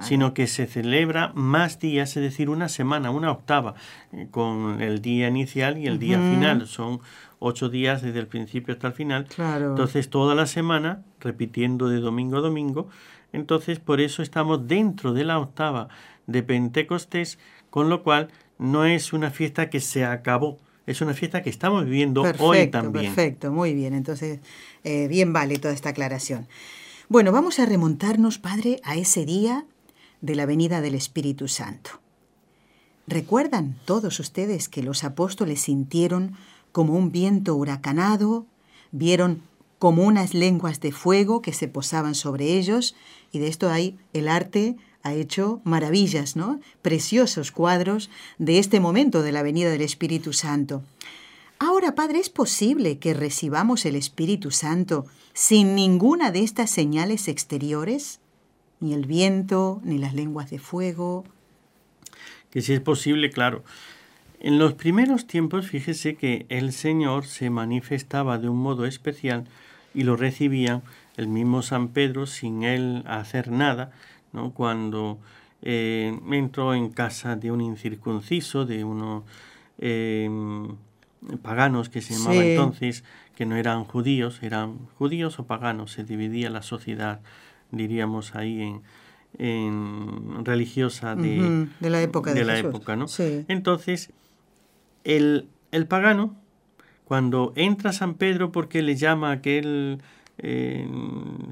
sino 0.00 0.34
que 0.34 0.48
se 0.48 0.66
celebra 0.66 1.30
más 1.34 1.78
días, 1.78 2.16
es 2.16 2.22
decir, 2.24 2.50
una 2.50 2.68
semana, 2.68 3.12
una 3.12 3.30
octava, 3.30 3.74
eh, 4.12 4.26
con 4.32 4.82
el 4.82 5.00
día 5.00 5.28
inicial 5.28 5.78
y 5.78 5.86
el 5.86 6.00
día 6.00 6.18
final. 6.18 6.66
Son 6.66 7.00
ocho 7.38 7.68
días 7.68 8.02
desde 8.02 8.18
el 8.18 8.26
principio 8.26 8.74
hasta 8.74 8.88
el 8.88 8.94
final. 8.94 9.28
Entonces, 9.38 10.10
toda 10.10 10.34
la 10.34 10.46
semana, 10.46 11.02
repitiendo 11.20 11.88
de 11.88 12.00
domingo 12.00 12.38
a 12.38 12.40
domingo. 12.40 12.88
Entonces, 13.32 13.78
por 13.78 14.00
eso 14.00 14.22
estamos 14.22 14.66
dentro 14.66 15.12
de 15.12 15.24
la 15.24 15.38
octava 15.38 15.88
de 16.26 16.42
Pentecostés, 16.42 17.38
con 17.74 17.88
lo 17.88 18.04
cual 18.04 18.28
no 18.56 18.84
es 18.84 19.12
una 19.12 19.32
fiesta 19.32 19.68
que 19.68 19.80
se 19.80 20.04
acabó, 20.04 20.60
es 20.86 21.00
una 21.00 21.12
fiesta 21.12 21.42
que 21.42 21.50
estamos 21.50 21.86
viviendo 21.86 22.22
hoy 22.38 22.68
también. 22.68 23.06
Perfecto, 23.06 23.50
muy 23.50 23.74
bien. 23.74 23.94
Entonces, 23.94 24.38
eh, 24.84 25.08
bien 25.08 25.32
vale 25.32 25.58
toda 25.58 25.74
esta 25.74 25.88
aclaración. 25.88 26.46
Bueno, 27.08 27.32
vamos 27.32 27.58
a 27.58 27.66
remontarnos, 27.66 28.38
Padre, 28.38 28.80
a 28.84 28.94
ese 28.94 29.24
día 29.26 29.66
de 30.20 30.36
la 30.36 30.46
venida 30.46 30.82
del 30.82 30.94
Espíritu 30.94 31.48
Santo. 31.48 31.90
¿Recuerdan 33.08 33.74
todos 33.86 34.20
ustedes 34.20 34.68
que 34.68 34.84
los 34.84 35.02
apóstoles 35.02 35.62
sintieron 35.62 36.36
como 36.70 36.92
un 36.92 37.10
viento 37.10 37.56
huracanado, 37.56 38.46
vieron 38.92 39.42
como 39.80 40.04
unas 40.04 40.32
lenguas 40.32 40.78
de 40.78 40.92
fuego 40.92 41.42
que 41.42 41.52
se 41.52 41.66
posaban 41.66 42.14
sobre 42.14 42.56
ellos, 42.56 42.94
y 43.32 43.40
de 43.40 43.48
esto 43.48 43.68
hay 43.68 43.98
el 44.12 44.28
arte 44.28 44.76
ha 45.04 45.12
hecho 45.12 45.60
maravillas, 45.64 46.34
¿no? 46.34 46.60
Preciosos 46.82 47.52
cuadros 47.52 48.10
de 48.38 48.58
este 48.58 48.80
momento 48.80 49.22
de 49.22 49.32
la 49.32 49.42
venida 49.42 49.70
del 49.70 49.82
Espíritu 49.82 50.32
Santo. 50.32 50.82
Ahora, 51.58 51.94
Padre, 51.94 52.18
¿es 52.18 52.30
posible 52.30 52.98
que 52.98 53.14
recibamos 53.14 53.84
el 53.84 53.94
Espíritu 53.94 54.50
Santo 54.50 55.06
sin 55.34 55.74
ninguna 55.74 56.32
de 56.32 56.40
estas 56.40 56.70
señales 56.70 57.28
exteriores? 57.28 58.20
Ni 58.80 58.94
el 58.94 59.06
viento, 59.06 59.80
ni 59.84 59.98
las 59.98 60.14
lenguas 60.14 60.50
de 60.50 60.58
fuego. 60.58 61.24
Que 62.50 62.62
si 62.62 62.72
es 62.72 62.80
posible, 62.80 63.30
claro. 63.30 63.62
En 64.40 64.58
los 64.58 64.72
primeros 64.72 65.26
tiempos, 65.26 65.66
fíjese 65.66 66.16
que 66.16 66.46
el 66.48 66.72
Señor 66.72 67.26
se 67.26 67.50
manifestaba 67.50 68.38
de 68.38 68.48
un 68.48 68.58
modo 68.58 68.86
especial 68.86 69.46
y 69.94 70.02
lo 70.02 70.16
recibía 70.16 70.82
el 71.16 71.28
mismo 71.28 71.62
San 71.62 71.88
Pedro 71.88 72.26
sin 72.26 72.62
él 72.62 73.04
hacer 73.06 73.50
nada, 73.50 73.92
cuando 74.54 75.18
eh, 75.62 76.18
entró 76.30 76.74
en 76.74 76.90
casa 76.90 77.36
de 77.36 77.50
un 77.50 77.60
incircunciso, 77.60 78.66
de 78.66 78.84
unos 78.84 79.24
em, 79.78 80.68
paganos 81.42 81.88
que 81.88 82.00
se 82.00 82.14
llamaba 82.14 82.44
entonces, 82.44 83.04
que 83.34 83.46
no 83.46 83.56
eran 83.56 83.84
judíos, 83.84 84.42
eran 84.42 84.78
judíos 84.98 85.38
o 85.38 85.46
paganos, 85.46 85.92
se 85.92 86.04
dividía 86.04 86.50
la 86.50 86.62
sociedad, 86.62 87.20
diríamos 87.70 88.34
ahí 88.34 88.60
en, 88.60 88.82
en 89.38 90.44
religiosa 90.44 91.16
de, 91.16 91.68
la 91.80 92.02
época 92.02 92.34
de, 92.34 92.44
la 92.44 92.58
época, 92.58 92.96
¿no? 92.96 93.06
Entonces, 93.48 94.12
el, 95.04 95.48
el 95.72 95.86
pagano, 95.86 96.36
cuando 97.04 97.52
entra 97.56 97.92
San 97.92 98.14
Pedro 98.14 98.52
porque 98.52 98.82
le 98.82 98.96
llama 98.96 99.32
aquel 99.32 100.00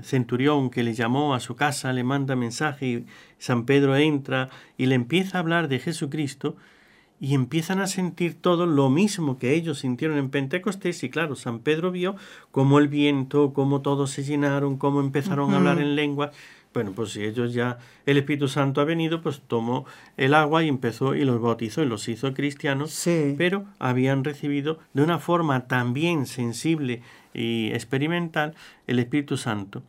centurión 0.03 0.71
que 0.71 0.83
le 0.83 0.95
llamó 0.95 1.35
a 1.35 1.41
su 1.41 1.55
casa, 1.55 1.93
le 1.93 2.05
manda 2.05 2.37
mensaje 2.37 2.87
y 2.87 3.07
San 3.39 3.65
Pedro 3.65 3.97
entra 3.97 4.49
y 4.77 4.87
le 4.87 4.95
empieza 4.95 5.39
a 5.39 5.41
hablar 5.41 5.69
de 5.69 5.79
Jesucristo 5.79 6.57
y 7.23 7.35
empiezan 7.35 7.79
a 7.79 7.87
sentir 7.87 8.35
todo 8.35 8.67
lo 8.67 8.91
mismo 8.91 9.39
que 9.39 9.55
ellos 9.55 9.79
sintieron 9.79 10.19
en 10.19 10.29
Pentecostés. 10.29 11.05
Y 11.05 11.09
claro, 11.09 11.37
San 11.37 11.61
Pedro 11.61 11.93
vio 11.93 12.17
cómo 12.51 12.81
el 12.81 12.89
viento, 12.89 13.53
cómo 13.53 13.81
todos 13.81 14.11
se 14.11 14.25
llenaron, 14.25 14.77
cómo 14.77 14.99
empezaron 14.99 15.55
a 15.55 15.59
hablar 15.59 15.79
en 15.79 15.95
lengua. 15.95 16.33
Bueno, 16.75 16.91
pues 16.91 17.11
si 17.11 17.23
ellos 17.23 17.55
ya, 17.55 17.79
el 18.07 18.17
Espíritu 18.17 18.49
Santo 18.49 18.81
ha 18.81 18.85
venido, 18.85 19.23
pues 19.23 19.41
tomó 19.47 19.87
el 20.17 20.35
agua 20.35 20.65
y 20.65 20.69
empezó 20.69 21.15
y 21.15 21.25
los 21.25 21.41
bautizó 21.41 21.85
y 21.85 21.87
los 21.87 22.09
hizo 22.09 22.35
cristianos, 22.35 23.01
pero 23.39 23.67
habían 23.79 24.25
recibido 24.25 24.81
de 24.93 25.03
una 25.03 25.21
forma 25.21 25.69
también 25.69 26.27
sensible 26.27 27.03
y 27.35 27.71
experimental 27.73 28.55
el 28.87 28.99
Espíritu 28.99 29.37
Santo. 29.37 29.83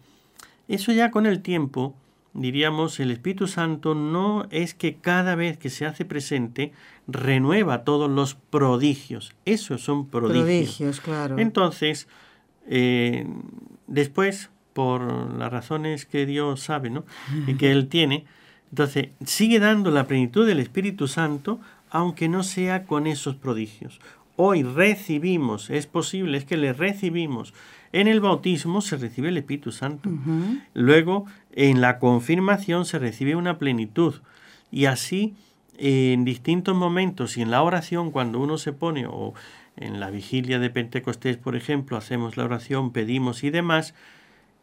Eso 0.67 0.91
ya 0.91 1.11
con 1.11 1.25
el 1.25 1.41
tiempo, 1.41 1.95
diríamos, 2.33 2.99
el 2.99 3.11
Espíritu 3.11 3.47
Santo 3.47 3.95
no 3.95 4.47
es 4.49 4.73
que 4.73 4.95
cada 4.95 5.35
vez 5.35 5.57
que 5.57 5.69
se 5.69 5.85
hace 5.85 6.05
presente 6.05 6.71
renueva 7.07 7.83
todos 7.83 8.09
los 8.09 8.35
prodigios. 8.35 9.33
Esos 9.45 9.81
son 9.81 10.07
prodigios. 10.07 10.43
Prodigios, 10.43 11.01
claro. 11.01 11.37
Entonces, 11.37 12.07
eh, 12.67 13.27
después, 13.87 14.49
por 14.73 15.01
las 15.37 15.51
razones 15.51 16.05
que 16.05 16.25
Dios 16.25 16.61
sabe, 16.61 16.89
¿no? 16.89 17.05
Y 17.47 17.55
que 17.55 17.71
Él 17.71 17.87
tiene, 17.87 18.25
entonces 18.69 19.09
sigue 19.25 19.59
dando 19.59 19.91
la 19.91 20.07
plenitud 20.07 20.47
del 20.47 20.59
Espíritu 20.59 21.07
Santo, 21.07 21.59
aunque 21.89 22.27
no 22.27 22.41
sea 22.41 22.85
con 22.85 23.05
esos 23.05 23.35
prodigios 23.35 23.99
hoy 24.35 24.63
recibimos, 24.63 25.69
es 25.69 25.87
posible, 25.87 26.37
es 26.37 26.45
que 26.45 26.57
le 26.57 26.73
recibimos. 26.73 27.53
En 27.91 28.07
el 28.07 28.21
bautismo 28.21 28.81
se 28.81 28.97
recibe 28.97 29.29
el 29.29 29.37
Espíritu 29.37 29.71
Santo. 29.71 30.09
Luego, 30.73 31.25
en 31.51 31.81
la 31.81 31.99
confirmación 31.99 32.85
se 32.85 32.99
recibe 32.99 33.35
una 33.35 33.59
plenitud. 33.59 34.15
Y 34.71 34.85
así, 34.85 35.35
en 35.77 36.25
distintos 36.25 36.75
momentos 36.75 37.37
y 37.37 37.43
en 37.43 37.51
la 37.51 37.61
oración, 37.61 38.09
cuando 38.09 38.39
uno 38.39 38.57
se 38.57 38.73
pone, 38.73 39.05
o 39.05 39.33
en 39.77 39.99
la 39.99 40.09
vigilia 40.09 40.57
de 40.59 40.69
Pentecostés, 40.69 41.37
por 41.37 41.55
ejemplo, 41.55 41.97
hacemos 41.97 42.37
la 42.37 42.45
oración, 42.45 42.91
pedimos 42.91 43.43
y 43.43 43.51
demás, 43.51 43.93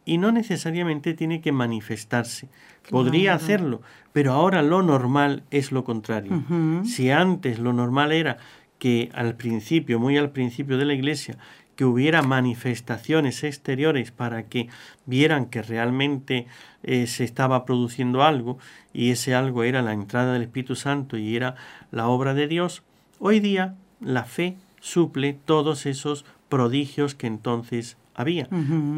y 0.05 0.19
no 0.19 0.33
necesariamente 0.33 1.15
tiene 1.15 1.41
que 1.41 1.53
manifestarse. 1.53 2.49
Podría 2.91 3.35
hacerlo, 3.35 3.83
pero 4.13 4.33
ahora 4.33 4.63
lo 4.63 4.83
normal 4.83 5.45
es 5.53 5.71
lo 5.71 5.85
contrario. 5.85 6.43
Si 6.85 7.11
antes 7.11 7.61
lo 7.61 7.73
normal 7.73 8.11
era 8.11 8.39
que 8.81 9.11
al 9.15 9.37
principio, 9.37 10.01
muy 10.01 10.19
al 10.19 10.31
principio 10.31 10.79
de 10.79 10.87
la 10.87 10.95
iglesia, 10.95 11.37
que 11.77 11.85
hubiera 11.85 12.23
manifestaciones 12.23 13.45
exteriores 13.45 14.11
para 14.11 14.43
que 14.45 14.69
vieran 15.07 15.47
que 15.47 15.63
realmente 15.63 16.47
eh, 16.83 17.07
se 17.07 17.25
estaba 17.25 17.65
produciendo 17.65 18.23
algo 18.23 18.59
y 18.93 19.13
ese 19.13 19.35
algo 19.35 19.63
era 19.63 19.81
la 19.81 19.93
entrada 19.93 20.33
del 20.33 20.43
Espíritu 20.43 20.75
Santo 20.75 21.17
y 21.17 21.37
era 21.37 21.55
la 21.93 22.09
obra 22.09 22.35
de 22.35 22.49
Dios, 22.49 22.83
hoy 23.19 23.39
día 23.39 23.77
la 24.01 24.25
fe 24.25 24.57
suple 24.81 25.39
todos 25.45 25.87
esos 25.87 26.25
prodigios 26.49 27.15
que 27.15 27.27
entonces 27.27 27.97
había. 28.15 28.49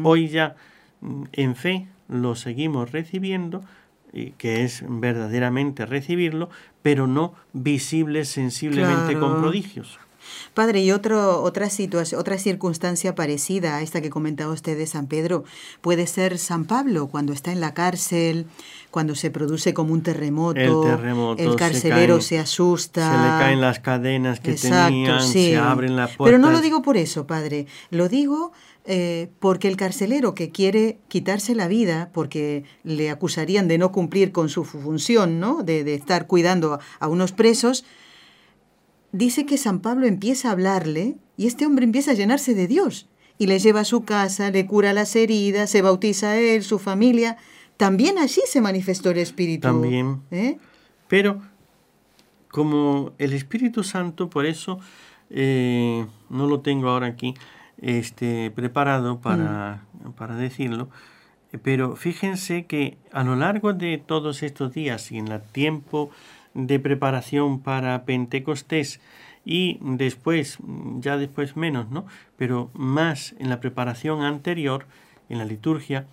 Hoy 0.03 0.29
ya 0.29 0.55
mm, 1.01 1.23
en 1.33 1.55
fe 1.55 1.87
lo 2.09 2.35
seguimos 2.35 2.91
recibiendo, 2.91 3.63
que 4.37 4.63
es 4.63 4.83
verdaderamente 4.87 5.85
recibirlo, 5.85 6.49
pero 6.83 7.07
no 7.07 7.33
visible 7.53 8.25
sensiblemente 8.25 9.17
con 9.17 9.41
prodigios. 9.41 9.97
Padre, 10.53 10.81
y 10.81 10.91
otro, 10.91 11.41
otra 11.41 11.69
situación, 11.69 12.19
otra 12.19 12.37
circunstancia 12.37 13.15
parecida 13.15 13.77
a 13.77 13.81
esta 13.81 14.01
que 14.01 14.09
comentaba 14.09 14.53
usted 14.53 14.77
de 14.77 14.85
San 14.85 15.07
Pedro, 15.07 15.43
puede 15.81 16.05
ser 16.07 16.37
San 16.37 16.65
Pablo, 16.65 17.07
cuando 17.07 17.33
está 17.33 17.51
en 17.51 17.59
la 17.59 17.73
cárcel, 17.73 18.45
cuando 18.91 19.15
se 19.15 19.31
produce 19.31 19.73
como 19.73 19.93
un 19.93 20.03
terremoto, 20.03 21.35
el, 21.37 21.55
carcelero 21.55 22.21
se, 22.21 22.39
asusta. 22.39 23.11
Se 23.11 23.17
le 23.17 23.43
caen 23.43 23.61
las 23.61 23.79
cadenas 23.79 24.39
que 24.39 24.53
tenían, 24.53 25.21
se 25.21 25.57
abren 25.57 25.95
las 25.95 26.15
puertas. 26.15 26.25
Pero 26.25 26.37
no 26.37 26.51
lo 26.51 26.61
digo 26.61 26.81
por 26.81 26.97
eso, 26.97 27.25
Padre, 27.25 27.65
lo 27.89 28.07
digo 28.07 28.53
eh, 28.85 29.29
porque 29.39 29.69
el 29.69 29.77
carcelero 29.77 30.35
que 30.35 30.49
quiere 30.49 30.99
quitarse 31.07 31.55
la 31.55 31.67
vida, 31.67 32.09
porque 32.13 32.65
le 32.83 33.09
acusarían 33.09 33.67
de 33.67 33.77
no 33.77 33.91
cumplir 33.91 34.31
con 34.33 34.49
su 34.49 34.65
función, 34.65 35.39
¿no? 35.39 35.63
de, 35.63 35.83
de 35.83 35.95
estar 35.95 36.27
cuidando 36.27 36.79
a 36.99 37.07
unos 37.07 37.31
presos, 37.31 37.85
dice 39.13 39.45
que 39.45 39.57
San 39.57 39.79
Pablo 39.79 40.05
empieza 40.05 40.49
a 40.49 40.51
hablarle 40.51 41.15
y 41.37 41.47
este 41.47 41.65
hombre 41.65 41.85
empieza 41.85 42.11
a 42.11 42.15
llenarse 42.15 42.53
de 42.53 42.67
Dios 42.67 43.07
y 43.37 43.47
le 43.47 43.59
lleva 43.59 43.81
a 43.81 43.85
su 43.85 44.03
casa, 44.03 44.51
le 44.51 44.65
cura 44.65 44.91
las 44.91 45.15
heridas, 45.15 45.69
se 45.69 45.81
bautiza 45.81 46.31
a 46.31 46.37
él, 46.37 46.63
su 46.63 46.77
familia. 46.77 47.37
También 47.77 48.17
allí 48.17 48.41
se 48.45 48.61
manifestó 48.61 49.11
el 49.11 49.17
Espíritu. 49.17 49.67
También. 49.67 50.21
¿eh? 50.31 50.57
Pero 51.07 51.41
como 52.49 53.13
el 53.17 53.33
Espíritu 53.33 53.83
Santo, 53.83 54.29
por 54.29 54.45
eso 54.45 54.79
eh, 55.29 56.05
no 56.29 56.47
lo 56.47 56.59
tengo 56.59 56.89
ahora 56.89 57.07
aquí 57.07 57.33
este, 57.81 58.51
preparado 58.51 59.19
para, 59.19 59.83
mm. 60.03 60.11
para 60.11 60.35
decirlo, 60.35 60.89
pero 61.61 61.95
fíjense 61.95 62.65
que 62.65 62.97
a 63.11 63.23
lo 63.23 63.35
largo 63.35 63.73
de 63.73 63.97
todos 63.99 64.41
estos 64.41 64.73
días 64.73 65.11
y 65.11 65.19
en 65.19 65.27
el 65.27 65.41
tiempo 65.41 66.09
de 66.53 66.79
preparación 66.79 67.59
para 67.59 68.05
Pentecostés 68.05 68.99
y 69.45 69.77
después, 69.81 70.57
ya 70.99 71.17
después 71.17 71.55
menos, 71.55 71.89
¿no? 71.91 72.05
Pero 72.37 72.71
más 72.73 73.35
en 73.39 73.49
la 73.49 73.59
preparación 73.59 74.23
anterior, 74.23 74.85
en 75.29 75.37
la 75.37 75.45
liturgia, 75.45 76.07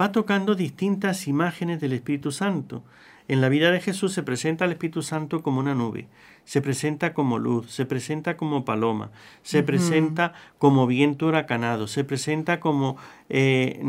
va 0.00 0.12
tocando 0.12 0.54
distintas 0.54 1.28
imágenes 1.28 1.80
del 1.80 1.92
Espíritu 1.92 2.32
Santo. 2.32 2.82
En 3.30 3.40
la 3.40 3.48
vida 3.48 3.70
de 3.70 3.80
Jesús 3.80 4.12
se 4.12 4.22
presenta 4.22 4.64
el 4.64 4.72
Espíritu 4.72 5.02
Santo 5.02 5.42
como 5.42 5.60
una 5.60 5.74
nube, 5.74 6.08
se 6.44 6.60
presenta 6.60 7.14
como 7.14 7.38
luz, 7.38 7.70
se 7.70 7.86
presenta 7.86 8.36
como 8.36 8.64
paloma, 8.64 9.10
se 9.42 9.62
presenta 9.62 10.32
como 10.58 10.86
viento 10.86 11.26
huracanado, 11.26 11.86
se 11.86 12.04
presenta 12.04 12.60
como 12.60 12.96
eh, 13.28 13.80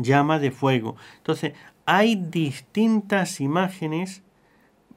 llama 0.00 0.38
de 0.38 0.50
fuego. 0.50 0.96
Entonces, 1.18 1.54
hay 1.86 2.16
distintas 2.16 3.40
imágenes 3.40 4.22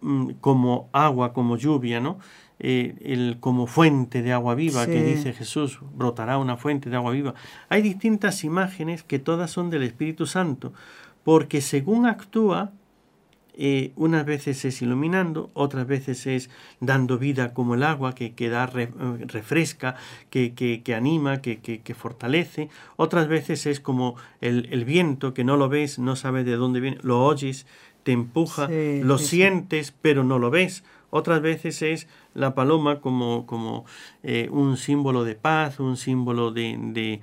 Mm, 0.02 0.34
como 0.42 0.90
agua, 0.94 1.34
como 1.34 1.58
lluvia, 1.58 2.00
¿no? 2.00 2.20
Eh, 2.60 2.96
el, 3.02 3.38
como 3.40 3.66
fuente 3.66 4.22
de 4.22 4.32
agua 4.32 4.54
viva, 4.54 4.86
que 4.86 5.04
dice 5.04 5.34
Jesús, 5.34 5.80
brotará 5.96 6.38
una 6.38 6.58
fuente 6.58 6.90
de 6.90 6.96
agua 6.96 7.12
viva. 7.12 7.34
Hay 7.70 7.82
distintas 7.82 8.44
imágenes 8.44 9.04
que 9.04 9.20
todas 9.20 9.50
son 9.52 9.70
del 9.70 9.84
Espíritu 9.84 10.28
Santo, 10.28 10.74
porque 11.24 11.62
según 11.62 12.06
actúa, 12.06 12.72
eh, 13.60 13.92
unas 13.96 14.26
veces 14.26 14.64
es 14.66 14.82
iluminando, 14.82 15.50
otras 15.54 15.88
veces 15.88 16.28
es 16.28 16.50
dando 16.80 17.18
vida 17.18 17.54
como 17.54 17.74
el 17.74 17.84
agua 17.84 18.14
que, 18.14 18.34
que 18.34 18.50
da, 18.50 18.68
refresca, 18.68 19.96
que, 20.30 20.54
que, 20.54 20.96
anima, 20.96 21.42
que, 21.42 21.60
que, 21.60 21.94
fortalece, 21.96 22.70
otras 22.96 23.28
veces 23.28 23.66
es 23.66 23.80
como 23.80 24.16
el, 24.42 24.68
el 24.72 24.86
viento 24.86 25.34
que 25.34 25.44
no 25.44 25.58
lo 25.58 25.70
ves, 25.70 25.98
no 25.98 26.16
sabes 26.16 26.46
de 26.46 26.56
dónde 26.56 26.80
viene, 26.80 26.98
lo 27.02 27.26
oyes, 27.26 27.66
te 28.04 28.14
empuja, 28.14 28.70
lo 28.70 29.18
sientes 29.18 29.94
pero 30.02 30.24
no 30.24 30.40
lo 30.40 30.50
ves. 30.50 30.84
Otras 31.10 31.42
veces 31.42 31.82
es 31.82 32.08
la 32.34 32.54
paloma 32.54 33.00
como, 33.02 33.46
como 33.46 33.86
eh, 34.24 34.50
un 34.52 34.78
símbolo 34.78 35.24
de 35.24 35.36
paz, 35.36 35.80
un 35.80 35.98
símbolo 35.98 36.52
de, 36.52 36.78
de, 36.80 37.22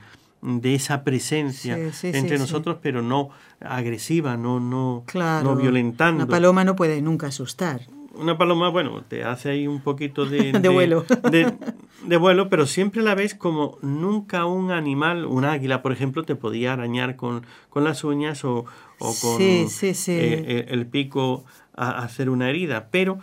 esa 0.62 1.04
presencia 1.04 1.78
entre 2.02 2.38
nosotros, 2.38 2.78
pero 2.82 3.02
no 3.02 3.30
agresiva, 3.60 4.36
no, 4.36 4.60
no, 4.60 5.04
no 5.14 5.56
violentando. 5.56 6.24
La 6.24 6.30
paloma 6.30 6.64
no 6.64 6.76
puede 6.76 7.00
nunca 7.02 7.28
asustar. 7.28 7.82
Una 8.16 8.38
paloma, 8.38 8.68
bueno, 8.68 9.02
te 9.02 9.24
hace 9.24 9.50
ahí 9.50 9.66
un 9.66 9.80
poquito 9.80 10.24
de, 10.24 10.52
de, 10.60 10.68
vuelo. 10.68 11.04
De, 11.30 12.16
vuelo, 12.16 12.48
pero 12.48 12.66
siempre 12.66 13.02
la 13.02 13.14
ves 13.14 13.34
como 13.34 13.78
nunca 13.82 14.44
un 14.46 14.70
animal, 14.70 15.24
un 15.24 15.44
águila, 15.44 15.82
por 15.82 15.92
ejemplo, 15.92 16.22
te 16.22 16.36
podía 16.36 16.74
arañar 16.74 17.16
con, 17.16 17.44
con 17.70 17.82
las 17.82 18.04
uñas 18.04 18.44
o, 18.44 18.66
o 18.98 19.14
con 19.20 19.42
eh, 19.42 19.66
eh, 20.06 20.66
el 20.68 20.86
pico 20.86 21.44
a, 21.74 22.02
hacer 22.02 22.30
una 22.30 22.48
herida, 22.48 22.88
pero 22.90 23.18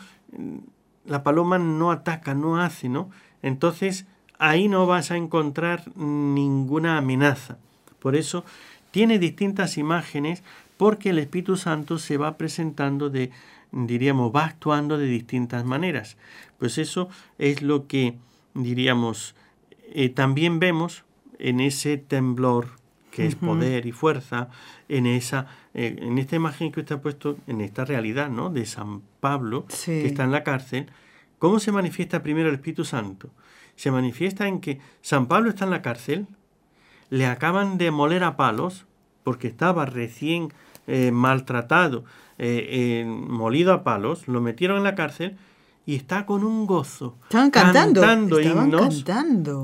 la 1.06 1.24
paloma 1.24 1.58
no 1.58 1.92
ataca, 1.92 2.34
no 2.34 2.60
hace, 2.60 2.90
¿no? 2.90 3.10
Entonces 3.42 4.06
ahí 4.42 4.68
no 4.68 4.88
vas 4.88 5.12
a 5.12 5.18
encontrar 5.18 5.84
ninguna 5.96 6.98
amenaza. 6.98 7.60
Por 8.00 8.16
eso 8.16 8.44
tiene 8.90 9.20
distintas 9.20 9.78
imágenes 9.78 10.44
porque 10.78 11.12
el 11.12 11.20
Espíritu 11.20 11.58
Santo 11.58 12.00
se 12.00 12.18
va 12.18 12.38
presentando 12.38 13.12
de, 13.12 13.30
diríamos, 13.72 14.36
va 14.36 14.46
actuando 14.46 14.98
de 14.98 15.06
distintas 15.06 15.64
maneras. 15.64 16.18
Pues 16.58 16.80
eso 16.80 17.08
es 17.38 17.62
lo 17.62 17.86
que, 17.86 18.16
diríamos, 18.56 19.36
eh, 19.94 20.10
también 20.10 20.60
vemos 20.60 21.04
en 21.38 21.60
ese 21.60 21.98
temblor 21.98 22.82
que 23.12 23.28
es 23.28 23.36
poder 23.36 23.86
y 23.86 23.92
fuerza, 23.92 24.50
en 24.88 25.06
esa, 25.06 25.48
eh, 25.74 25.98
en 26.00 26.18
esta 26.18 26.38
imagen 26.38 26.72
que 26.72 26.80
usted 26.80 26.96
ha 26.96 27.02
puesto, 27.02 27.38
en 27.46 27.62
esta 27.62 27.86
realidad, 27.86 28.30
¿no? 28.30 28.50
De 28.50 28.66
San 28.66 29.02
Pablo, 29.20 29.66
que 29.86 30.08
está 30.08 30.24
en 30.24 30.32
la 30.32 30.44
cárcel, 30.44 30.88
¿cómo 31.38 31.60
se 31.60 31.74
manifiesta 31.74 32.24
primero 32.24 32.48
el 32.48 32.56
Espíritu 32.56 32.86
Santo? 32.86 33.30
Se 33.82 33.90
manifiesta 33.90 34.48
en 34.48 34.62
que 34.62 34.80
San 35.02 35.26
Pablo 35.26 35.50
está 35.50 35.66
en 35.66 35.72
la 35.72 35.82
cárcel, 35.82 36.28
le 37.10 37.26
acaban 37.26 37.80
de 37.80 37.90
moler 37.90 38.24
a 38.24 38.38
palos, 38.38 38.86
porque 39.24 39.48
estaba 39.48 39.88
recién 39.88 40.54
eh, 40.86 41.10
maltratado, 41.12 42.04
eh, 42.38 43.04
molido 43.08 43.74
a 43.74 43.84
palos, 43.84 44.28
lo 44.28 44.40
metieron 44.40 44.78
en 44.78 44.84
la 44.84 44.94
cárcel, 44.94 45.36
y 45.84 45.96
está 45.96 46.28
con 46.28 46.44
un 46.44 46.68
gozo. 46.68 47.18
Estaban 47.24 47.50
cantando. 47.50 48.02
Cantando 48.02 48.40
himnos. 48.40 49.04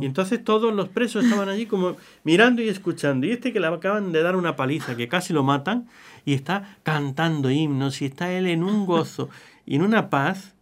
Y 0.01 0.06
entonces 0.08 0.43
todos 0.43 0.73
los 0.73 0.89
presos 0.89 1.23
estaban 1.23 1.47
allí 1.47 1.67
como 1.67 1.95
mirando 2.23 2.63
y 2.63 2.69
escuchando. 2.69 3.27
Y 3.27 3.34
este 3.34 3.53
que 3.53 3.60
le 3.60 3.67
acaban 3.67 4.12
de 4.12 4.23
dar 4.23 4.36
una 4.36 4.56
paliza, 4.56 4.97
que 4.97 5.08
casi 5.08 5.32
lo 5.32 5.43
matan, 5.43 5.89
y 6.25 6.34
está 6.34 6.80
cantando 6.82 7.51
himnos 7.51 8.01
y 8.01 8.06
está 8.06 8.32
él 8.32 8.47
en 8.47 8.63
un 8.63 8.88
gozo 8.88 9.30
y 9.67 9.75
en 9.75 9.84
una 9.84 10.10
paz, 10.10 10.56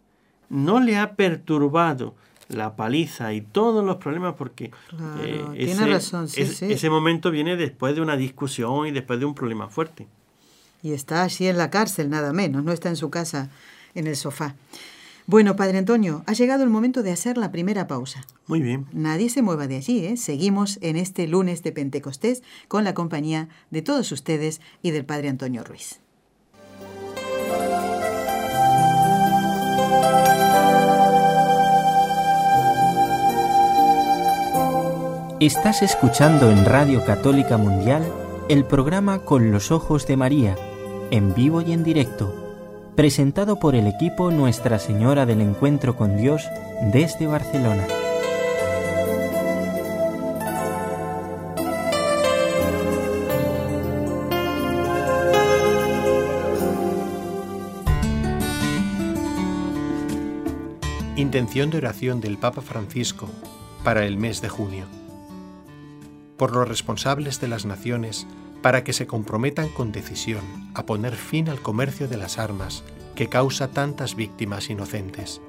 no 0.50 0.78
le 0.78 0.98
ha 0.98 1.14
perturbado 1.14 2.14
la 2.48 2.76
paliza 2.76 3.32
y 3.32 3.40
todos 3.40 3.84
los 3.84 3.96
problemas 3.96 4.34
porque 4.36 4.70
eh, 5.20 5.44
ese, 5.56 5.86
razón, 5.86 6.28
ese 6.36 6.90
momento 6.90 7.30
viene 7.30 7.56
después 7.56 7.94
de 7.94 8.00
una 8.00 8.16
discusión 8.16 8.86
y 8.86 8.92
después 8.92 9.18
de 9.18 9.26
un 9.26 9.34
problema 9.34 9.68
fuerte. 9.68 10.06
Y 10.82 10.92
está 10.92 11.22
allí 11.22 11.48
en 11.48 11.58
la 11.58 11.70
cárcel, 11.70 12.10
nada 12.10 12.32
menos, 12.32 12.62
no 12.62 12.72
está 12.72 12.88
en 12.88 12.96
su 12.96 13.10
casa 13.10 13.50
en 13.94 14.06
el 14.06 14.16
sofá. 14.16 14.54
Bueno, 15.28 15.56
Padre 15.56 15.78
Antonio, 15.78 16.22
ha 16.26 16.34
llegado 16.34 16.62
el 16.62 16.70
momento 16.70 17.02
de 17.02 17.10
hacer 17.10 17.36
la 17.36 17.50
primera 17.50 17.88
pausa. 17.88 18.24
Muy 18.46 18.60
bien. 18.60 18.86
Nadie 18.92 19.28
se 19.28 19.42
mueva 19.42 19.66
de 19.66 19.76
allí, 19.76 20.06
¿eh? 20.06 20.16
Seguimos 20.16 20.78
en 20.82 20.96
este 20.96 21.26
lunes 21.26 21.64
de 21.64 21.72
Pentecostés 21.72 22.44
con 22.68 22.84
la 22.84 22.94
compañía 22.94 23.48
de 23.70 23.82
todos 23.82 24.12
ustedes 24.12 24.60
y 24.82 24.92
del 24.92 25.04
Padre 25.04 25.28
Antonio 25.28 25.64
Ruiz. 25.64 25.98
Estás 35.38 35.82
escuchando 35.82 36.50
en 36.50 36.64
Radio 36.64 37.04
Católica 37.04 37.58
Mundial 37.58 38.10
el 38.48 38.64
programa 38.64 39.18
Con 39.18 39.52
los 39.52 39.70
Ojos 39.70 40.06
de 40.06 40.16
María, 40.16 40.56
en 41.10 41.34
vivo 41.34 41.60
y 41.60 41.72
en 41.74 41.84
directo 41.84 42.34
presentado 42.96 43.58
por 43.58 43.74
el 43.74 43.86
equipo 43.86 44.30
Nuestra 44.30 44.78
Señora 44.78 45.26
del 45.26 45.42
Encuentro 45.42 45.94
con 45.94 46.16
Dios 46.16 46.42
desde 46.90 47.26
Barcelona. 47.26 47.86
Intención 61.16 61.68
de 61.68 61.76
oración 61.76 62.22
del 62.22 62.38
Papa 62.38 62.62
Francisco 62.62 63.28
para 63.84 64.06
el 64.06 64.16
mes 64.16 64.40
de 64.40 64.48
junio. 64.48 65.05
Por 66.36 66.54
los 66.54 66.68
responsables 66.68 67.40
de 67.40 67.48
las 67.48 67.64
naciones 67.64 68.26
para 68.62 68.84
que 68.84 68.92
se 68.92 69.06
comprometan 69.06 69.68
con 69.68 69.92
decisión 69.92 70.44
a 70.74 70.86
poner 70.86 71.14
fin 71.16 71.48
al 71.48 71.60
comercio 71.60 72.08
de 72.08 72.16
las 72.16 72.38
armas 72.38 72.82
que 73.14 73.28
causa 73.28 73.68
tantas 73.68 74.14
víctimas 74.14 74.68
inocentes. 74.68 75.40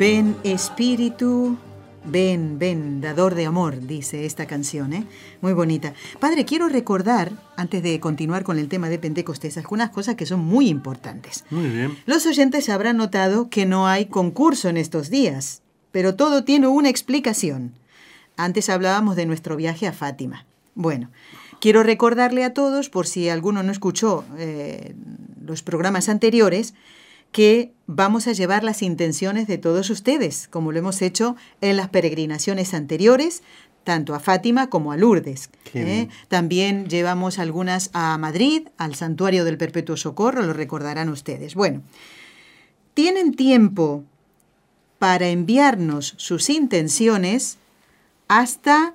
Ven 0.00 0.34
Espíritu, 0.44 1.58
ven, 2.06 2.58
ven, 2.58 3.02
dador 3.02 3.34
de 3.34 3.44
amor, 3.44 3.86
dice 3.86 4.24
esta 4.24 4.46
canción, 4.46 4.94
¿eh? 4.94 5.04
Muy 5.42 5.52
bonita. 5.52 5.92
Padre, 6.18 6.46
quiero 6.46 6.70
recordar, 6.70 7.32
antes 7.54 7.82
de 7.82 8.00
continuar 8.00 8.42
con 8.42 8.58
el 8.58 8.68
tema 8.68 8.88
de 8.88 8.98
Pentecostés, 8.98 9.58
algunas 9.58 9.90
cosas 9.90 10.14
que 10.14 10.24
son 10.24 10.40
muy 10.40 10.68
importantes. 10.68 11.44
Muy 11.50 11.68
bien. 11.68 11.98
Los 12.06 12.24
oyentes 12.24 12.70
habrán 12.70 12.96
notado 12.96 13.50
que 13.50 13.66
no 13.66 13.88
hay 13.88 14.06
concurso 14.06 14.70
en 14.70 14.78
estos 14.78 15.10
días, 15.10 15.60
pero 15.92 16.14
todo 16.14 16.44
tiene 16.44 16.66
una 16.66 16.88
explicación. 16.88 17.74
Antes 18.38 18.70
hablábamos 18.70 19.16
de 19.16 19.26
nuestro 19.26 19.54
viaje 19.54 19.86
a 19.86 19.92
Fátima. 19.92 20.46
Bueno, 20.74 21.10
quiero 21.60 21.82
recordarle 21.82 22.44
a 22.44 22.54
todos, 22.54 22.88
por 22.88 23.06
si 23.06 23.28
alguno 23.28 23.62
no 23.62 23.70
escuchó 23.70 24.24
eh, 24.38 24.94
los 25.44 25.62
programas 25.62 26.08
anteriores, 26.08 26.72
que 27.32 27.72
vamos 27.86 28.26
a 28.26 28.32
llevar 28.32 28.64
las 28.64 28.82
intenciones 28.82 29.46
de 29.46 29.58
todos 29.58 29.90
ustedes, 29.90 30.48
como 30.48 30.72
lo 30.72 30.78
hemos 30.78 31.02
hecho 31.02 31.36
en 31.60 31.76
las 31.76 31.88
peregrinaciones 31.88 32.74
anteriores, 32.74 33.42
tanto 33.84 34.14
a 34.14 34.20
Fátima 34.20 34.68
como 34.68 34.92
a 34.92 34.96
Lourdes. 34.96 35.50
¿eh? 35.74 36.08
También 36.28 36.88
llevamos 36.88 37.38
algunas 37.38 37.90
a 37.92 38.16
Madrid, 38.18 38.68
al 38.76 38.94
Santuario 38.94 39.44
del 39.44 39.58
Perpetuo 39.58 39.96
Socorro, 39.96 40.42
lo 40.42 40.52
recordarán 40.52 41.08
ustedes. 41.08 41.54
Bueno, 41.54 41.82
tienen 42.94 43.34
tiempo 43.34 44.04
para 44.98 45.28
enviarnos 45.28 46.14
sus 46.18 46.50
intenciones 46.50 47.56
hasta 48.28 48.94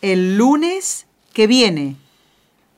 el 0.00 0.36
lunes 0.36 1.06
que 1.32 1.46
viene, 1.46 1.96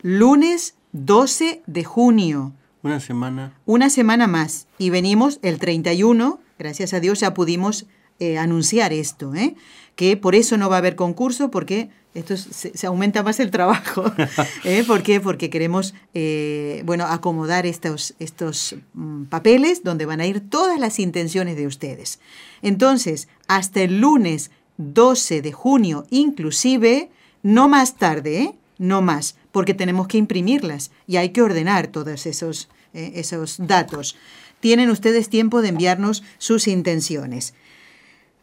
lunes 0.02 0.74
12 0.92 1.62
de 1.66 1.84
junio. 1.84 2.52
Una 2.86 3.00
semana. 3.00 3.52
Una 3.66 3.90
semana 3.90 4.26
más. 4.26 4.68
Y 4.78 4.90
venimos 4.90 5.38
el 5.42 5.58
31, 5.58 6.40
gracias 6.58 6.94
a 6.94 7.00
Dios 7.00 7.20
ya 7.20 7.34
pudimos 7.34 7.86
eh, 8.18 8.38
anunciar 8.38 8.92
esto, 8.92 9.34
¿eh? 9.34 9.56
que 9.96 10.16
por 10.16 10.34
eso 10.34 10.56
no 10.56 10.68
va 10.68 10.76
a 10.76 10.78
haber 10.78 10.94
concurso, 10.94 11.50
porque 11.50 11.90
esto 12.16 12.36
se, 12.36 12.86
aumenta 12.86 13.22
más 13.22 13.40
el 13.40 13.50
trabajo. 13.50 14.04
¿eh? 14.64 14.84
¿Por 14.86 15.02
qué? 15.02 15.20
Porque 15.20 15.50
queremos 15.50 15.94
eh, 16.14 16.82
bueno, 16.86 17.04
acomodar 17.06 17.66
estos, 17.66 18.14
estos 18.18 18.76
mm, 18.94 19.24
papeles 19.24 19.82
donde 19.82 20.06
van 20.06 20.20
a 20.20 20.26
ir 20.26 20.48
todas 20.48 20.78
las 20.80 20.98
intenciones 20.98 21.56
de 21.56 21.66
ustedes. 21.66 22.20
Entonces, 22.62 23.28
hasta 23.48 23.82
el 23.82 24.00
lunes 24.00 24.50
12 24.78 25.42
de 25.42 25.52
junio 25.52 26.06
inclusive, 26.10 27.10
no 27.42 27.68
más 27.68 27.96
tarde, 27.96 28.42
¿eh? 28.42 28.54
no 28.78 29.02
más, 29.02 29.36
porque 29.56 29.72
tenemos 29.72 30.06
que 30.06 30.18
imprimirlas 30.18 30.90
y 31.06 31.16
hay 31.16 31.30
que 31.30 31.40
ordenar 31.40 31.86
todos 31.86 32.26
esos, 32.26 32.68
eh, 32.92 33.12
esos 33.14 33.56
datos. 33.58 34.14
Tienen 34.60 34.90
ustedes 34.90 35.30
tiempo 35.30 35.62
de 35.62 35.68
enviarnos 35.68 36.22
sus 36.36 36.68
intenciones. 36.68 37.54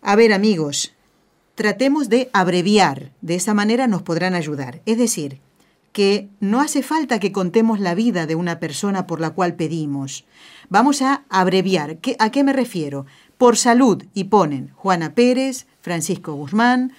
A 0.02 0.16
ver, 0.16 0.34
amigos, 0.34 0.96
tratemos 1.54 2.10
de 2.10 2.32
abreviar, 2.34 3.12
de 3.22 3.36
esa 3.36 3.54
manera 3.54 3.86
nos 3.86 4.02
podrán 4.02 4.34
ayudar. 4.34 4.82
Es 4.88 4.98
decir, 4.98 5.40
que 5.92 6.30
no 6.40 6.62
hace 6.62 6.82
falta 6.82 7.20
que 7.20 7.32
contemos 7.32 7.80
la 7.80 7.94
vida 7.94 8.26
de 8.26 8.34
una 8.34 8.60
persona 8.60 9.06
por 9.06 9.22
la 9.22 9.30
cual 9.30 9.54
pedimos. 9.54 10.26
Vamos 10.70 11.04
a 11.04 11.26
abreviar. 11.30 12.00
¿A 12.18 12.32
qué 12.32 12.44
me 12.44 12.54
refiero? 12.54 13.06
Por 13.38 13.56
salud 13.56 14.04
y 14.16 14.24
ponen 14.24 14.72
Juana 14.74 15.14
Pérez, 15.14 15.68
Francisco 15.80 16.34
Guzmán, 16.34 16.92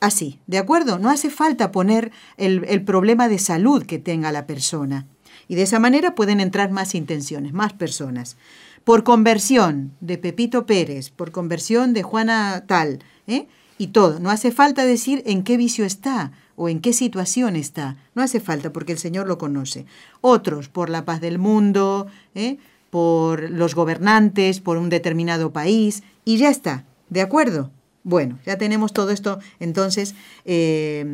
así, 0.00 0.40
¿de 0.46 0.58
acuerdo? 0.58 0.98
No 0.98 1.10
hace 1.10 1.30
falta 1.30 1.72
poner 1.72 2.12
el, 2.36 2.64
el, 2.68 2.82
problema 2.82 3.28
de 3.28 3.38
salud 3.38 3.84
que 3.84 3.98
tenga 3.98 4.32
la 4.32 4.46
persona. 4.46 5.06
Y 5.48 5.54
de 5.54 5.62
esa 5.62 5.78
manera 5.78 6.14
pueden 6.14 6.40
entrar 6.40 6.70
más 6.70 6.94
intenciones, 6.94 7.52
más 7.52 7.72
personas. 7.72 8.36
Por 8.84 9.04
conversión 9.04 9.92
de 10.00 10.18
Pepito 10.18 10.66
Pérez, 10.66 11.10
por 11.10 11.30
conversión 11.30 11.94
de 11.94 12.02
Juana 12.02 12.64
Tal, 12.66 13.00
¿eh? 13.26 13.46
y 13.78 13.88
todo. 13.88 14.18
No 14.20 14.30
hace 14.30 14.50
falta 14.50 14.84
decir 14.84 15.22
en 15.24 15.44
qué 15.44 15.56
vicio 15.56 15.84
está 15.84 16.32
o 16.56 16.68
en 16.68 16.80
qué 16.80 16.92
situación 16.92 17.56
está. 17.56 17.96
No 18.14 18.22
hace 18.22 18.40
falta 18.40 18.72
porque 18.72 18.92
el 18.92 18.98
Señor 18.98 19.26
lo 19.26 19.38
conoce. 19.38 19.86
Otros 20.20 20.68
por 20.68 20.90
la 20.90 21.04
paz 21.04 21.20
del 21.20 21.38
mundo, 21.38 22.08
¿eh? 22.34 22.58
por 22.90 23.50
los 23.50 23.74
gobernantes, 23.74 24.60
por 24.60 24.76
un 24.76 24.88
determinado 24.88 25.52
país, 25.52 26.02
y 26.24 26.36
ya 26.38 26.50
está. 26.50 26.84
¿De 27.08 27.20
acuerdo? 27.20 27.70
Bueno, 28.08 28.38
ya 28.46 28.56
tenemos 28.56 28.94
todo 28.94 29.10
esto 29.10 29.38
entonces 29.60 30.14
eh, 30.46 31.04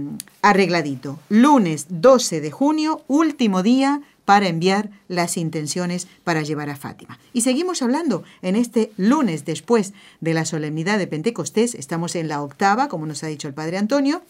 arregladito. 0.42 1.18
Lunes 1.28 1.86
12 1.88 2.40
de 2.40 2.52
junio, 2.52 3.02
último 3.08 3.64
día 3.64 4.00
para 4.24 4.46
enviar 4.46 4.90
las 5.08 5.36
intenciones 5.36 6.06
para 6.22 6.42
llevar 6.42 6.70
a 6.70 6.76
Fátima. 6.76 7.18
Y 7.32 7.40
seguimos 7.40 7.82
hablando 7.82 8.22
en 8.42 8.54
este 8.54 8.92
lunes 8.96 9.44
después 9.44 9.92
de 10.20 10.34
la 10.34 10.44
solemnidad 10.44 10.98
de 10.98 11.08
Pentecostés, 11.08 11.74
estamos 11.74 12.14
en 12.14 12.28
la 12.28 12.40
octava, 12.40 12.86
como 12.86 13.06
nos 13.06 13.24
ha 13.24 13.26
dicho 13.26 13.48
el 13.48 13.54
Padre 13.54 13.78
Antonio, 13.78 14.22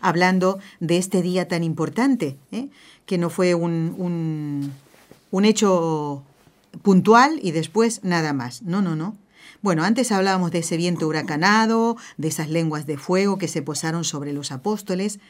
hablando 0.00 0.58
de 0.80 0.96
este 0.96 1.20
día 1.20 1.48
tan 1.48 1.64
importante, 1.64 2.38
¿eh? 2.50 2.68
que 3.04 3.18
no 3.18 3.28
fue 3.28 3.54
un, 3.54 3.94
un, 3.98 4.72
un 5.30 5.44
hecho 5.44 6.22
puntual 6.80 7.38
y 7.42 7.50
después 7.50 8.02
nada 8.04 8.32
más. 8.32 8.62
No, 8.62 8.80
no, 8.80 8.96
no. 8.96 9.18
Bueno, 9.62 9.84
antes 9.84 10.10
hablábamos 10.10 10.50
de 10.50 10.58
ese 10.58 10.76
viento 10.76 11.06
huracanado, 11.06 11.96
de 12.18 12.28
esas 12.28 12.50
lenguas 12.50 12.84
de 12.84 12.98
fuego 12.98 13.38
que 13.38 13.46
se 13.46 13.62
posaron 13.62 14.02
sobre 14.02 14.32
los 14.32 14.50
apóstoles. 14.50 15.20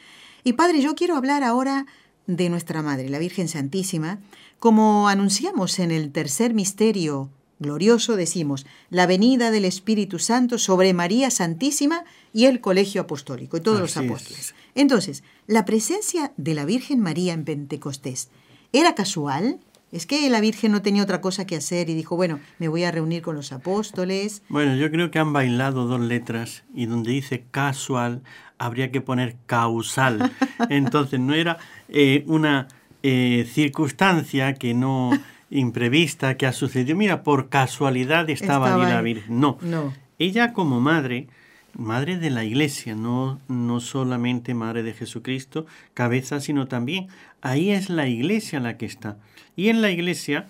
Y 0.43 0.53
Padre, 0.53 0.81
yo 0.81 0.95
quiero 0.95 1.15
hablar 1.15 1.43
ahora 1.43 1.85
de 2.25 2.49
nuestra 2.49 2.81
Madre, 2.81 3.09
la 3.09 3.19
Virgen 3.19 3.47
Santísima. 3.47 4.19
Como 4.57 5.07
anunciamos 5.07 5.77
en 5.77 5.91
el 5.91 6.11
tercer 6.11 6.55
misterio 6.55 7.29
glorioso, 7.59 8.15
decimos, 8.15 8.65
la 8.89 9.05
venida 9.05 9.51
del 9.51 9.65
Espíritu 9.65 10.17
Santo 10.17 10.57
sobre 10.57 10.93
María 10.93 11.29
Santísima 11.29 12.03
y 12.33 12.45
el 12.45 12.59
colegio 12.59 13.01
apostólico 13.01 13.57
y 13.57 13.61
todos 13.61 13.79
los 13.79 13.97
apóstoles. 13.97 14.55
Entonces, 14.73 15.23
la 15.45 15.63
presencia 15.63 16.33
de 16.37 16.55
la 16.55 16.65
Virgen 16.65 16.99
María 16.99 17.33
en 17.33 17.45
Pentecostés, 17.45 18.29
¿era 18.71 18.95
casual? 18.95 19.59
Es 19.93 20.07
que 20.07 20.27
la 20.31 20.41
Virgen 20.41 20.71
no 20.71 20.81
tenía 20.81 21.03
otra 21.03 21.21
cosa 21.21 21.45
que 21.45 21.55
hacer 21.55 21.87
y 21.87 21.93
dijo, 21.93 22.15
bueno, 22.15 22.39
me 22.57 22.67
voy 22.67 22.83
a 22.83 22.89
reunir 22.89 23.21
con 23.21 23.35
los 23.35 23.51
apóstoles. 23.53 24.41
Bueno, 24.49 24.75
yo 24.75 24.89
creo 24.89 25.11
que 25.11 25.19
han 25.19 25.33
bailado 25.33 25.85
dos 25.85 26.01
letras 26.01 26.63
y 26.73 26.87
donde 26.87 27.11
dice 27.11 27.45
casual 27.51 28.23
habría 28.57 28.91
que 28.91 29.01
poner 29.01 29.35
causal. 29.45 30.31
Entonces 30.69 31.19
no 31.19 31.35
era 31.35 31.59
eh, 31.89 32.23
una 32.25 32.69
eh, 33.03 33.47
circunstancia 33.53 34.55
que 34.55 34.73
no 34.73 35.11
imprevista 35.51 36.37
que 36.37 36.47
ha 36.47 36.53
sucedido. 36.53 36.97
Mira, 36.97 37.21
por 37.21 37.49
casualidad 37.49 38.27
estaba, 38.31 38.73
ahí 38.73 38.91
la 38.91 39.01
Virgen. 39.03 39.39
No. 39.39 39.59
no. 39.61 39.93
Ella 40.17 40.53
como 40.53 40.81
madre, 40.81 41.27
madre 41.73 42.17
de 42.17 42.29
la 42.29 42.43
iglesia, 42.43 42.95
no, 42.95 43.39
no 43.47 43.79
solamente 43.79 44.53
madre 44.53 44.83
de 44.83 44.93
Jesucristo, 44.93 45.65
cabeza, 45.93 46.39
sino 46.39 46.67
también 46.67 47.07
ahí 47.41 47.71
es 47.71 47.89
la 47.89 48.07
iglesia 48.07 48.59
la 48.59 48.77
que 48.77 48.85
está. 48.85 49.17
Y 49.55 49.69
en 49.69 49.81
la 49.81 49.91
iglesia, 49.91 50.47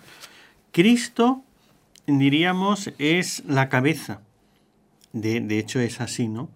Cristo, 0.72 1.44
diríamos, 2.08 2.92
es 2.98 3.44
la 3.48 3.70
cabeza. 3.70 4.22
De, 5.12 5.42
de 5.42 5.60
hecho 5.60 5.80
es 5.80 6.02
así, 6.02 6.28
¿no? 6.28 6.50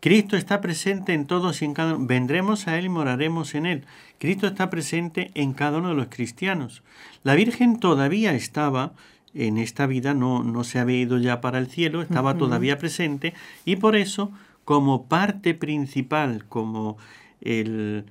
Cristo 0.00 0.36
está 0.36 0.60
presente 0.60 1.14
en 1.14 1.26
todos 1.26 1.62
y 1.62 1.64
en 1.64 1.74
cada 1.74 1.94
uno. 1.94 2.06
Vendremos 2.06 2.66
a 2.66 2.76
Él 2.76 2.86
y 2.86 2.88
moraremos 2.88 3.54
en 3.54 3.66
Él. 3.66 3.84
Cristo 4.18 4.48
está 4.48 4.68
presente 4.68 5.30
en 5.34 5.52
cada 5.52 5.78
uno 5.78 5.90
de 5.90 5.94
los 5.94 6.08
cristianos. 6.08 6.82
La 7.22 7.36
Virgen 7.36 7.78
todavía 7.78 8.34
estaba 8.34 8.94
en 9.34 9.58
esta 9.58 9.86
vida, 9.86 10.14
no, 10.14 10.42
no 10.42 10.64
se 10.64 10.78
había 10.78 11.00
ido 11.00 11.18
ya 11.18 11.40
para 11.40 11.58
el 11.58 11.66
cielo, 11.68 12.02
estaba 12.02 12.36
todavía 12.36 12.78
presente 12.78 13.34
y 13.64 13.76
por 13.76 13.96
eso, 13.96 14.30
como 14.64 15.06
parte 15.06 15.54
principal, 15.54 16.44
como 16.48 16.98
el, 17.40 18.04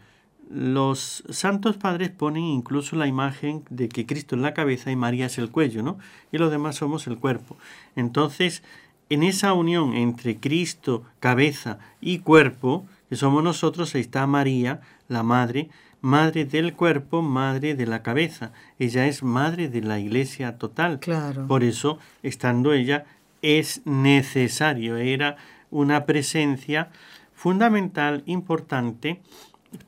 los 0.49 1.23
santos 1.29 1.77
padres 1.77 2.09
ponen 2.09 2.43
incluso 2.43 2.95
la 2.95 3.07
imagen 3.07 3.63
de 3.69 3.87
que 3.87 4.05
Cristo 4.05 4.35
es 4.35 4.41
la 4.41 4.53
cabeza 4.53 4.91
y 4.91 4.95
María 4.95 5.27
es 5.27 5.37
el 5.37 5.49
cuello, 5.49 5.81
¿no? 5.81 5.97
Y 6.31 6.37
los 6.37 6.51
demás 6.51 6.75
somos 6.75 7.07
el 7.07 7.17
cuerpo. 7.17 7.55
Entonces, 7.95 8.63
en 9.09 9.23
esa 9.23 9.53
unión 9.53 9.93
entre 9.93 10.37
Cristo, 10.37 11.03
cabeza 11.19 11.79
y 12.01 12.19
cuerpo, 12.19 12.85
que 13.09 13.15
somos 13.15 13.43
nosotros, 13.43 13.95
está 13.95 14.27
María, 14.27 14.81
la 15.07 15.23
madre, 15.23 15.69
madre 16.01 16.45
del 16.45 16.73
cuerpo, 16.73 17.21
madre 17.21 17.75
de 17.75 17.85
la 17.85 18.03
cabeza. 18.03 18.51
Ella 18.79 19.07
es 19.07 19.23
madre 19.23 19.69
de 19.69 19.81
la 19.81 19.99
iglesia 19.99 20.57
total. 20.57 20.99
Claro. 20.99 21.47
Por 21.47 21.63
eso, 21.63 21.99
estando 22.23 22.73
ella, 22.73 23.05
es 23.41 23.81
necesario, 23.85 24.97
era 24.97 25.37
una 25.69 26.05
presencia 26.05 26.89
fundamental, 27.33 28.23
importante, 28.25 29.21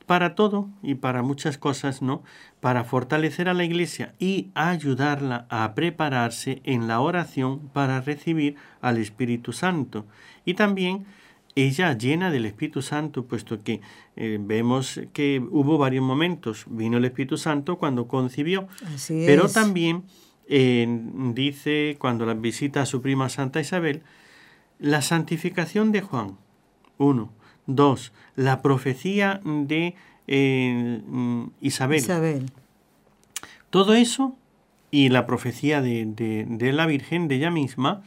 para 0.06 0.34
todo 0.34 0.68
y 0.82 0.94
para 0.94 1.22
muchas 1.22 1.58
cosas, 1.58 2.00
¿no? 2.00 2.22
Para 2.60 2.84
fortalecer 2.84 3.48
a 3.48 3.54
la 3.54 3.64
iglesia 3.64 4.14
y 4.18 4.50
ayudarla 4.54 5.46
a 5.50 5.74
prepararse 5.74 6.62
en 6.64 6.88
la 6.88 7.00
oración 7.00 7.68
para 7.72 8.00
recibir 8.00 8.56
al 8.80 8.96
Espíritu 8.98 9.52
Santo. 9.52 10.06
Y 10.46 10.54
también 10.54 11.04
ella 11.56 11.96
llena 11.96 12.30
del 12.30 12.46
Espíritu 12.46 12.82
Santo, 12.82 13.26
puesto 13.26 13.62
que 13.62 13.80
eh, 14.16 14.38
vemos 14.40 15.00
que 15.12 15.42
hubo 15.50 15.78
varios 15.78 16.04
momentos. 16.04 16.64
Vino 16.68 16.98
el 16.98 17.04
Espíritu 17.04 17.36
Santo 17.36 17.78
cuando 17.78 18.08
concibió, 18.08 18.66
pero 19.08 19.48
también 19.48 20.04
eh, 20.48 20.86
dice 21.32 21.96
cuando 21.98 22.26
la 22.26 22.34
visita 22.34 22.82
a 22.82 22.86
su 22.86 23.00
prima 23.00 23.28
Santa 23.28 23.60
Isabel, 23.60 24.02
la 24.78 25.02
santificación 25.02 25.92
de 25.92 26.00
Juan, 26.00 26.36
uno. 26.98 27.32
Dos, 27.66 28.12
la 28.36 28.60
profecía 28.60 29.40
de 29.44 29.94
eh, 30.26 31.00
mm, 31.06 31.44
Isabel. 31.62 31.98
Isabel. 31.98 32.50
Todo 33.70 33.94
eso 33.94 34.36
y 34.90 35.08
la 35.08 35.26
profecía 35.26 35.80
de, 35.80 36.04
de, 36.06 36.72
la 36.72 36.86
Virgen, 36.86 37.26
de 37.26 37.36
ella 37.36 37.50
misma, 37.50 38.02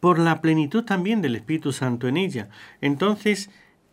por 0.00 0.18
la 0.18 0.40
plenitud 0.40 0.84
también 0.84 1.22
del 1.22 1.36
Espíritu 1.36 1.72
Santo 1.72 2.08
en 2.08 2.16
ella. 2.16 2.48
Entonces, 2.80 3.50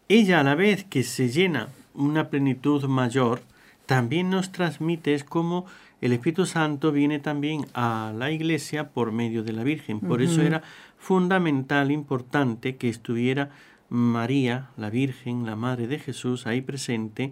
ella 0.07 0.39
a 0.39 0.43
la 0.43 0.55
vez 0.55 0.83
que 0.83 1.03
se 1.03 1.29
llena 1.29 1.69
una 1.93 2.29
plenitud 2.29 2.83
mayor, 2.85 3.41
también 3.85 4.29
nos 4.29 4.51
transmite, 4.51 5.13
es 5.13 5.23
como 5.23 5.65
el 6.01 6.11
Espíritu 6.11 6.45
Santo 6.45 6.91
viene 6.91 7.19
también 7.19 7.65
a 7.73 8.13
la 8.15 8.31
iglesia 8.31 8.89
por 8.89 9.11
medio 9.11 9.43
de 9.43 9.53
la 9.53 9.63
Virgen. 9.63 9.99
Por 9.99 10.21
eso 10.21 10.41
era 10.41 10.61
fundamental, 10.97 11.91
importante 11.91 12.75
que 12.75 12.89
estuviera 12.89 13.49
María, 13.89 14.69
la 14.77 14.89
Virgen, 14.89 15.45
la 15.45 15.55
Madre 15.55 15.87
de 15.87 15.99
Jesús, 15.99 16.47
ahí 16.47 16.61
presente, 16.61 17.31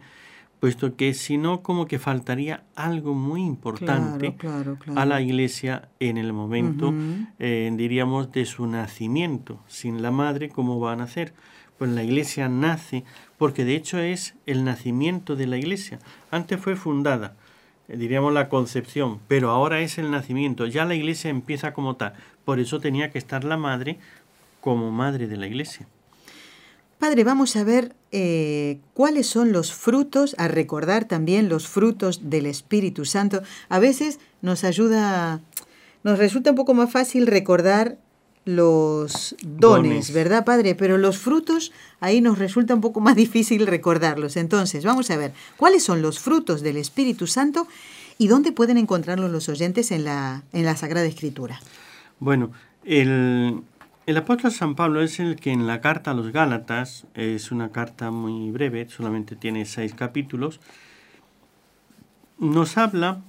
puesto 0.63 0.95
que 0.95 1.13
si 1.13 1.35
no, 1.35 1.61
como 1.61 1.87
que 1.87 1.99
faltaría 1.99 2.63
algo 2.73 3.13
muy 3.13 3.41
importante 3.41 4.33
a 4.95 5.05
la 5.05 5.19
iglesia 5.19 5.89
en 5.99 6.17
el 6.17 6.31
momento, 6.31 6.93
eh, 7.37 7.69
diríamos, 7.75 8.31
de 8.31 8.45
su 8.45 8.65
nacimiento. 8.65 9.59
Sin 9.67 10.01
la 10.01 10.09
Madre, 10.09 10.47
¿cómo 10.47 10.79
va 10.79 10.93
a 10.93 10.95
nacer? 10.95 11.33
Pues 11.77 11.91
la 11.91 12.01
iglesia 12.01 12.47
nace, 12.47 13.03
porque 13.37 13.65
de 13.65 13.75
hecho 13.75 13.99
es 13.99 14.35
el 14.45 14.63
nacimiento 14.63 15.35
de 15.35 15.47
la 15.47 15.57
iglesia. 15.57 15.99
Antes 16.31 16.61
fue 16.61 16.77
fundada, 16.77 17.35
eh, 17.89 17.97
diríamos 17.97 18.31
la 18.31 18.47
concepción, 18.47 19.19
pero 19.27 19.49
ahora 19.49 19.81
es 19.81 19.97
el 19.97 20.11
nacimiento. 20.11 20.65
Ya 20.65 20.85
la 20.85 20.95
iglesia 20.95 21.29
empieza 21.29 21.73
como 21.73 21.97
tal. 21.97 22.13
Por 22.45 22.61
eso 22.61 22.79
tenía 22.79 23.11
que 23.11 23.17
estar 23.17 23.43
la 23.43 23.57
Madre 23.57 23.99
como 24.61 24.91
Madre 24.91 25.27
de 25.27 25.35
la 25.35 25.47
iglesia. 25.47 25.89
Padre, 26.99 27.23
vamos 27.23 27.55
a 27.55 27.63
ver 27.63 27.95
eh, 28.11 28.79
cuáles 28.93 29.27
son 29.27 29.51
los 29.51 29.73
frutos, 29.73 30.35
a 30.37 30.47
recordar 30.47 31.05
también 31.05 31.49
los 31.49 31.67
frutos 31.67 32.29
del 32.29 32.45
Espíritu 32.45 33.05
Santo. 33.05 33.41
A 33.69 33.79
veces 33.79 34.19
nos 34.41 34.63
ayuda, 34.63 35.41
nos 36.03 36.19
resulta 36.19 36.51
un 36.51 36.55
poco 36.55 36.73
más 36.73 36.91
fácil 36.91 37.27
recordar 37.27 37.97
los 38.45 39.35
dones, 39.41 40.11
¿verdad, 40.11 40.45
Padre? 40.45 40.75
Pero 40.75 40.97
los 40.97 41.17
frutos, 41.17 41.71
ahí 41.99 42.21
nos 42.21 42.39
resulta 42.39 42.75
un 42.75 42.81
poco 42.81 42.99
más 42.99 43.15
difícil 43.25 43.67
recordarlos. 43.67 44.37
Entonces, 44.37 44.83
vamos 44.83 45.09
a 45.11 45.17
ver, 45.17 45.33
¿cuáles 45.57 45.83
son 45.83 46.01
los 46.01 46.19
frutos 46.19 46.61
del 46.61 46.77
Espíritu 46.77 47.27
Santo 47.27 47.67
y 48.17 48.27
dónde 48.27 48.51
pueden 48.51 48.77
encontrarlos 48.77 49.31
los 49.31 49.49
oyentes 49.49 49.91
en 49.91 50.03
la, 50.03 50.43
en 50.51 50.65
la 50.65 50.75
Sagrada 50.75 51.07
Escritura? 51.07 51.61
Bueno, 52.19 52.51
el, 52.85 53.61
el 54.05 54.17
apóstol 54.17 54.51
San 54.51 54.75
Pablo 54.75 55.01
es 55.01 55.19
el 55.19 55.37
que 55.37 55.51
en 55.51 55.65
la 55.65 55.79
carta 55.79 56.11
a 56.11 56.13
los 56.13 56.31
Gálatas, 56.31 57.07
es 57.13 57.51
una 57.51 57.71
carta 57.71 58.11
muy 58.11 58.51
breve, 58.51 58.89
solamente 58.89 59.35
tiene 59.35 59.65
seis 59.65 59.93
capítulos, 59.93 60.59
nos 62.37 62.77
habla 62.77 63.21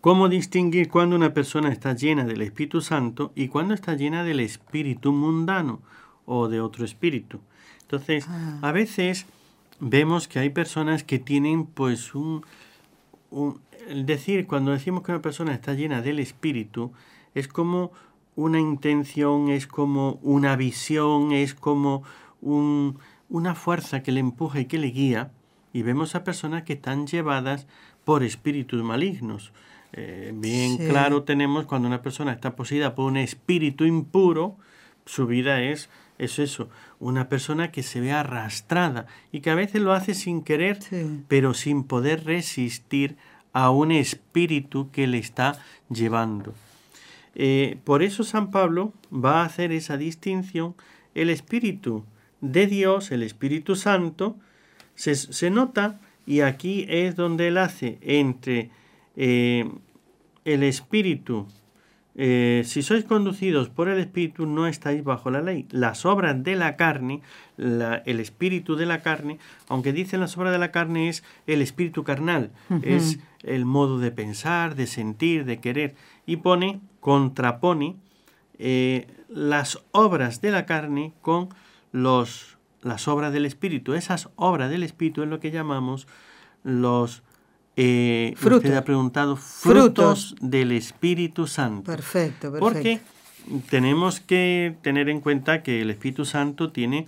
cómo 0.00 0.28
distinguir 0.28 0.88
cuando 0.88 1.14
una 1.14 1.32
persona 1.32 1.70
está 1.70 1.94
llena 1.94 2.24
del 2.24 2.42
Espíritu 2.42 2.80
Santo 2.80 3.32
y 3.36 3.48
cuando 3.48 3.74
está 3.74 3.94
llena 3.94 4.24
del 4.24 4.40
espíritu 4.40 5.12
mundano 5.12 5.80
o 6.26 6.48
de 6.48 6.60
otro 6.60 6.84
espíritu. 6.84 7.40
Entonces, 7.82 8.26
ah. 8.28 8.58
a 8.62 8.72
veces 8.72 9.26
vemos 9.78 10.26
que 10.26 10.40
hay 10.40 10.50
personas 10.50 11.04
que 11.04 11.20
tienen 11.20 11.66
pues 11.66 12.16
un, 12.16 12.44
un... 13.30 13.60
decir, 14.04 14.48
cuando 14.48 14.72
decimos 14.72 15.04
que 15.04 15.12
una 15.12 15.22
persona 15.22 15.54
está 15.54 15.74
llena 15.74 16.02
del 16.02 16.18
espíritu, 16.18 16.92
es 17.34 17.46
como 17.46 17.92
una 18.36 18.60
intención, 18.60 19.48
es 19.48 19.66
como 19.66 20.18
una 20.22 20.56
visión, 20.56 21.32
es 21.32 21.54
como 21.54 22.02
un, 22.40 22.98
una 23.28 23.54
fuerza 23.54 24.02
que 24.02 24.12
le 24.12 24.20
empuja 24.20 24.60
y 24.60 24.66
que 24.66 24.78
le 24.78 24.88
guía. 24.88 25.30
Y 25.72 25.82
vemos 25.82 26.14
a 26.14 26.24
personas 26.24 26.64
que 26.64 26.74
están 26.74 27.06
llevadas 27.06 27.66
por 28.04 28.22
espíritus 28.22 28.82
malignos. 28.82 29.52
Eh, 29.94 30.32
bien 30.34 30.78
claro 30.78 31.22
tenemos 31.22 31.66
cuando 31.66 31.86
una 31.86 32.00
persona 32.00 32.32
está 32.32 32.56
poseída 32.56 32.94
por 32.94 33.04
un 33.04 33.18
espíritu 33.18 33.84
impuro, 33.84 34.56
su 35.04 35.26
vida 35.26 35.60
es, 35.60 35.90
es 36.18 36.38
eso, 36.38 36.70
una 36.98 37.28
persona 37.28 37.70
que 37.70 37.82
se 37.82 38.00
ve 38.00 38.12
arrastrada 38.12 39.06
y 39.32 39.40
que 39.40 39.50
a 39.50 39.54
veces 39.54 39.82
lo 39.82 39.92
hace 39.92 40.14
sin 40.14 40.42
querer, 40.42 40.78
pero 41.28 41.52
sin 41.52 41.84
poder 41.84 42.24
resistir 42.24 43.16
a 43.52 43.70
un 43.70 43.92
espíritu 43.92 44.90
que 44.90 45.06
le 45.06 45.18
está 45.18 45.58
llevando. 45.90 46.54
Eh, 47.34 47.78
por 47.84 48.02
eso 48.02 48.24
San 48.24 48.50
Pablo 48.50 48.92
va 49.12 49.42
a 49.42 49.46
hacer 49.46 49.72
esa 49.72 49.96
distinción. 49.96 50.74
El 51.14 51.30
Espíritu 51.30 52.04
de 52.40 52.66
Dios, 52.66 53.10
el 53.10 53.22
Espíritu 53.22 53.76
Santo, 53.76 54.36
se, 54.94 55.50
nota, 55.50 56.00
y 56.26 56.40
aquí 56.40 56.86
es 56.88 57.16
donde 57.16 57.48
él 57.48 57.58
hace 57.58 57.98
entre 58.02 58.70
eh, 59.16 59.68
el 60.44 60.62
Espíritu, 60.62 61.46
eh, 62.14 62.62
si 62.66 62.82
sois 62.82 63.04
conducidos 63.04 63.70
por 63.70 63.88
el 63.88 63.98
Espíritu, 63.98 64.46
no 64.46 64.66
estáis 64.66 65.02
bajo 65.02 65.30
la 65.30 65.40
ley. 65.40 65.66
Las 65.70 66.04
obras 66.04 66.42
de 66.42 66.56
la 66.56 66.76
carne, 66.76 67.22
el 67.56 68.20
Espíritu 68.20 68.76
de 68.76 68.86
la 68.86 69.00
carne, 69.00 69.38
aunque 69.68 69.92
dicen 69.92 70.20
las 70.20 70.36
obras 70.36 70.52
de 70.52 70.58
la 70.58 70.72
carne 70.72 71.08
es 71.08 71.24
el 71.46 71.62
Espíritu 71.62 72.04
carnal, 72.04 72.50
es 72.82 73.18
el 73.42 73.64
modo 73.64 73.98
de 73.98 74.10
pensar, 74.10 74.74
de 74.74 74.86
sentir, 74.86 75.44
de 75.44 75.60
querer, 75.60 75.94
y 76.26 76.36
pone 76.36 76.80
contrapone 77.00 77.96
eh, 78.58 79.08
las 79.28 79.82
obras 79.90 80.40
de 80.40 80.52
la 80.52 80.66
carne 80.66 81.12
con 81.20 81.48
los, 81.90 82.58
las 82.82 83.08
obras 83.08 83.32
del 83.32 83.46
Espíritu. 83.46 83.94
Esas 83.94 84.28
obras 84.36 84.70
del 84.70 84.82
Espíritu 84.82 85.22
es 85.22 85.28
lo 85.28 85.40
que 85.40 85.50
llamamos 85.50 86.06
los 86.62 87.22
eh, 87.76 88.34
usted 88.38 88.74
ha 88.74 88.84
preguntado 88.84 89.36
frutos, 89.36 90.36
del 90.40 90.72
Espíritu 90.72 91.46
Santo. 91.46 91.90
Perfecto, 91.90 92.52
perfecto. 92.52 92.58
Porque 92.58 93.00
tenemos 93.70 94.20
que 94.20 94.76
tener 94.82 95.08
en 95.08 95.20
cuenta 95.20 95.62
que 95.62 95.80
el 95.80 95.90
Espíritu 95.90 96.24
Santo 96.24 96.70
tiene 96.70 97.06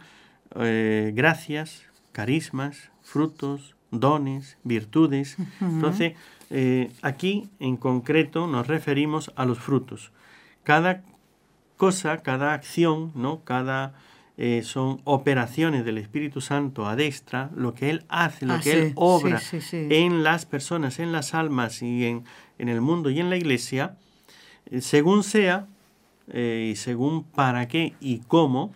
eh, 0.56 1.12
gracias, 1.14 1.82
carismas, 2.12 2.90
frutos, 3.02 3.74
dones, 3.90 4.56
virtudes. 4.64 5.36
Entonces, 5.60 6.14
eh, 6.50 6.90
aquí 7.02 7.48
en 7.60 7.76
concreto 7.76 8.46
nos 8.46 8.66
referimos 8.66 9.32
a 9.36 9.44
los 9.44 9.58
frutos. 9.58 10.12
Cada 10.62 11.02
cosa, 11.76 12.18
cada 12.22 12.54
acción, 12.54 13.12
¿no? 13.14 13.44
cada 13.44 13.94
eh, 14.36 14.62
son 14.64 15.00
operaciones 15.04 15.84
del 15.84 15.98
Espíritu 15.98 16.40
Santo 16.40 16.86
a 16.86 16.96
destra, 16.96 17.50
lo 17.54 17.74
que 17.74 17.90
Él 17.90 18.04
hace, 18.08 18.46
lo 18.46 18.54
ah, 18.54 18.60
que 18.60 18.72
Él 18.72 18.92
obra 18.96 19.40
en 19.72 20.24
las 20.24 20.44
personas, 20.44 20.98
en 20.98 21.12
las 21.12 21.34
almas 21.34 21.82
y 21.82 22.04
en, 22.06 22.24
en 22.58 22.68
el 22.68 22.80
mundo 22.80 23.10
y 23.10 23.20
en 23.20 23.30
la 23.30 23.36
iglesia, 23.36 23.96
eh, 24.66 24.80
según 24.80 25.22
sea 25.22 25.66
y 26.26 26.76
según 26.76 27.22
para 27.22 27.68
qué 27.68 27.92
y 28.00 28.20
cómo, 28.20 28.72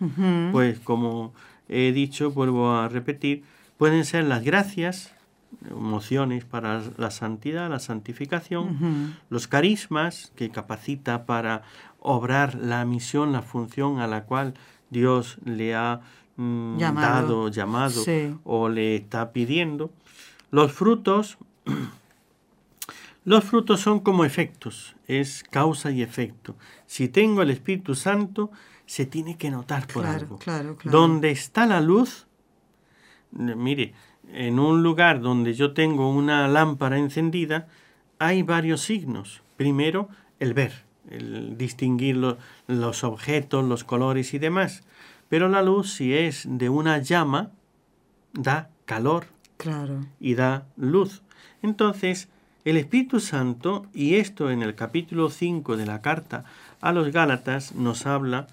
pues 0.51 0.79
como 0.79 1.33
he 1.67 1.91
dicho, 1.91 2.29
vuelvo 2.29 2.73
a 2.73 2.87
repetir, 2.89 3.43
pueden 3.75 4.05
ser 4.05 4.25
las 4.25 4.43
gracias, 4.43 5.15
emociones 5.69 6.45
para 6.45 6.81
la 6.97 7.09
santidad, 7.11 7.69
la 7.69 7.79
santificación, 7.79 9.17
los 9.29 9.47
carismas 9.47 10.31
que 10.35 10.49
capacita 10.51 11.25
para 11.25 11.63
obrar 11.99 12.55
la 12.55 12.85
misión, 12.85 13.31
la 13.31 13.41
función 13.41 13.99
a 13.99 14.07
la 14.07 14.25
cual 14.25 14.53
Dios 14.89 15.37
le 15.45 15.75
ha 15.75 16.01
mm, 16.35 16.77
dado, 16.77 17.49
llamado 17.49 18.03
o 18.43 18.69
le 18.69 18.95
está 18.95 19.31
pidiendo. 19.31 19.91
Los 20.51 20.71
frutos, 20.71 21.37
los 23.25 23.43
frutos 23.43 23.81
son 23.81 23.99
como 23.99 24.25
efectos, 24.25 24.95
es 25.07 25.43
causa 25.43 25.91
y 25.91 26.01
efecto. 26.01 26.55
Si 26.85 27.07
tengo 27.07 27.41
el 27.41 27.51
Espíritu 27.51 27.95
Santo, 27.95 28.51
se 28.85 29.05
tiene 29.05 29.37
que 29.37 29.51
notar 29.51 29.85
por 29.87 30.05
algo. 30.05 30.39
Donde 30.83 31.29
está 31.29 31.67
la 31.67 31.81
luz, 31.81 32.27
mire, 33.31 33.93
en 34.31 34.59
un 34.59 34.81
lugar 34.83 35.21
donde 35.21 35.53
yo 35.53 35.73
tengo 35.73 36.09
una 36.09 36.47
lámpara 36.47 36.97
encendida, 36.97 37.67
hay 38.17 38.43
varios 38.43 38.81
signos. 38.81 39.43
Primero, 39.57 40.09
el 40.39 40.53
ver, 40.53 40.85
el 41.09 41.57
distinguir 41.57 42.37
los 42.67 43.03
objetos, 43.03 43.65
los 43.65 43.83
colores 43.83 44.33
y 44.33 44.39
demás. 44.39 44.83
Pero 45.29 45.47
la 45.49 45.61
luz, 45.61 45.93
si 45.93 46.13
es 46.13 46.45
de 46.47 46.69
una 46.69 46.99
llama, 46.99 47.51
da 48.33 48.69
calor 48.85 49.27
claro. 49.57 50.05
y 50.19 50.35
da 50.35 50.65
luz. 50.77 51.21
Entonces, 51.61 52.29
el 52.65 52.77
Espíritu 52.77 53.19
Santo, 53.19 53.85
y 53.93 54.15
esto 54.15 54.51
en 54.51 54.61
el 54.61 54.75
capítulo 54.75 55.29
5 55.29 55.77
de 55.77 55.85
la 55.85 56.01
carta 56.01 56.45
a 56.81 56.91
los 56.91 57.11
Gálatas 57.11 57.73
nos 57.75 58.05
habla 58.05 58.47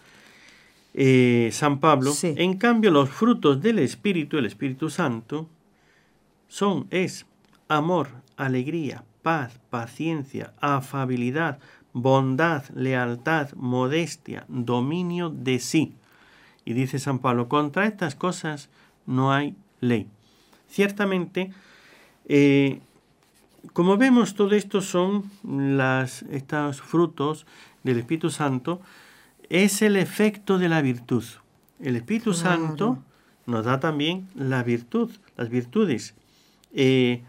eh, 0.95 1.51
San 1.53 1.81
Pablo, 1.81 2.12
en 2.23 2.57
cambio 2.57 2.90
los 2.90 3.11
frutos 3.11 3.61
del 3.61 3.79
Espíritu, 3.79 4.38
el 4.38 4.47
Espíritu 4.47 4.88
Santo, 4.88 5.49
son, 6.49 6.87
es 6.90 7.27
amor, 7.69 8.09
alegría, 8.37 9.05
paz, 9.23 9.59
paciencia, 9.71 10.55
afabilidad, 10.61 11.59
bondad, 11.97 12.69
lealtad, 12.75 13.53
modestia, 13.55 14.45
dominio 14.49 15.31
de 15.31 15.59
sí. 15.59 15.95
Y 16.67 16.75
dice 16.75 16.99
San 16.99 17.21
Pablo, 17.21 17.49
contra 17.49 17.87
estas 17.87 18.15
cosas 18.15 18.69
no 19.07 19.33
hay 19.33 19.57
ley. 19.81 20.07
Ciertamente, 20.69 21.55
eh, 22.29 22.81
como 23.73 23.97
vemos, 23.97 24.35
todo 24.35 24.55
esto 24.55 24.83
son 24.83 25.31
las, 25.43 26.21
estos 26.25 26.83
frutos 26.83 27.47
del 27.83 28.01
Espíritu 28.01 28.29
Santo, 28.29 28.83
es 29.49 29.81
el 29.81 29.97
efecto 29.97 30.59
de 30.59 30.69
la 30.69 30.83
virtud. 30.83 31.25
El 31.81 31.97
Espíritu 31.97 32.35
Santo 32.35 32.99
nos 33.47 33.65
da 33.65 33.81
también 33.81 34.29
la 34.35 34.63
virtud, 34.63 35.11
las 35.39 35.49
virtudes. 35.49 36.15
Eh, 36.75 37.23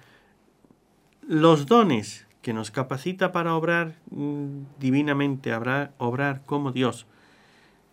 los 1.25 1.67
dones 1.67 2.26
que 2.47 2.53
nos 2.53 2.71
capacita 2.71 3.33
para 3.33 3.55
obrar 3.55 3.97
mm, 4.09 4.79
divinamente, 4.79 5.53
obrar, 5.53 5.91
obrar 5.97 6.43
como 6.45 6.71
Dios, 6.71 7.05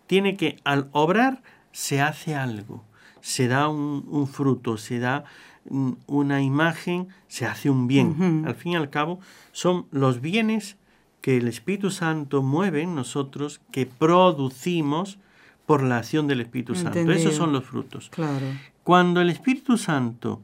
tiene 0.07 0.37
que 0.37 0.55
al 0.63 0.87
obrar 0.93 1.43
se 1.73 1.99
hace 1.99 2.35
algo, 2.35 2.81
se 3.19 3.49
da 3.49 3.67
un, 3.67 4.29
fruto, 4.31 4.77
se 4.77 4.99
da 4.99 5.25
mm, 5.69 5.91
una 6.07 6.41
imagen, 6.41 7.09
se 7.27 7.45
hace 7.45 7.69
un 7.69 7.87
bien. 7.87 8.45
Al 8.47 8.55
fin 8.55 8.71
y 8.71 8.75
al 8.77 8.89
cabo, 8.89 9.19
son 9.51 9.87
los 9.91 10.21
bienes 10.21 10.77
que 11.19 11.35
el 11.35 11.49
Espíritu 11.49 11.91
Santo 11.91 12.41
mueve 12.41 12.81
en 12.81 12.95
nosotros, 12.95 13.59
que 13.73 13.85
producimos 13.85 15.19
por 15.65 15.83
la 15.83 15.97
acción 15.97 16.27
del 16.27 16.39
Espíritu 16.39 16.75
Santo. 16.75 17.11
Esos 17.11 17.35
son 17.35 17.51
los 17.51 17.65
frutos. 17.65 18.09
Claro. 18.09 18.45
Cuando 18.85 19.19
el 19.19 19.29
Espíritu 19.29 19.77
Santo 19.77 20.41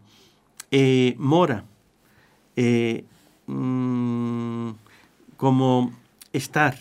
eh, 0.70 1.16
mora 1.18 1.64
eh, 2.58 3.06
mm, 3.48 4.70
como 5.38 5.92
estar, 6.34 6.78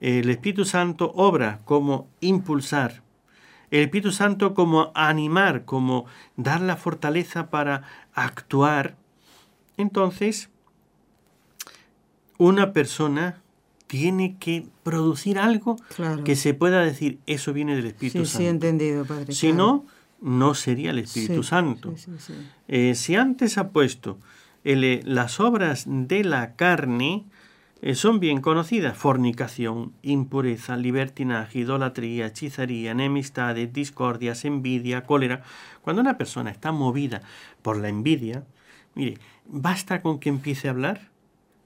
el 0.00 0.28
Espíritu 0.28 0.64
Santo 0.64 1.12
obra 1.14 1.60
como 1.64 2.08
impulsar, 2.20 3.02
el 3.70 3.82
Espíritu 3.82 4.12
Santo 4.12 4.54
como 4.54 4.92
animar, 4.94 5.64
como 5.64 6.06
dar 6.36 6.60
la 6.60 6.76
fortaleza 6.76 7.50
para 7.50 7.82
actuar, 8.14 8.96
entonces 9.76 10.50
una 12.38 12.72
persona 12.72 13.42
tiene 13.86 14.36
que 14.38 14.66
producir 14.82 15.38
algo 15.38 15.76
que 16.24 16.36
se 16.36 16.54
pueda 16.54 16.80
decir, 16.80 17.18
eso 17.26 17.52
viene 17.52 17.76
del 17.76 17.86
Espíritu 17.86 18.24
Santo. 18.24 18.38
Sí, 18.38 18.46
entendido, 18.46 19.04
Padre. 19.04 19.32
Si 19.32 19.52
no, 19.52 19.86
no 20.20 20.54
sería 20.54 20.90
el 20.90 20.98
Espíritu 20.98 21.42
Santo. 21.42 21.94
Eh, 22.68 22.94
si 22.94 23.14
antes 23.14 23.58
ha 23.58 23.68
puesto 23.68 24.18
las 24.74 25.38
obras 25.38 25.84
de 25.86 26.24
la 26.24 26.56
carne, 26.56 27.24
eh, 27.82 27.94
son 27.94 28.20
bien 28.20 28.40
conocidas, 28.40 28.96
fornicación, 28.96 29.92
impureza, 30.02 30.76
libertinaje, 30.76 31.60
idolatría, 31.60 32.26
hechicería, 32.26 32.92
enemistades, 32.92 33.72
discordias, 33.72 34.44
envidia, 34.44 35.04
cólera. 35.04 35.42
Cuando 35.82 36.02
una 36.02 36.16
persona 36.16 36.50
está 36.50 36.72
movida 36.72 37.22
por 37.62 37.76
la 37.76 37.88
envidia, 37.88 38.44
mire, 38.94 39.18
basta 39.46 40.00
con 40.02 40.18
que 40.18 40.30
empiece 40.30 40.68
a 40.68 40.70
hablar 40.72 41.10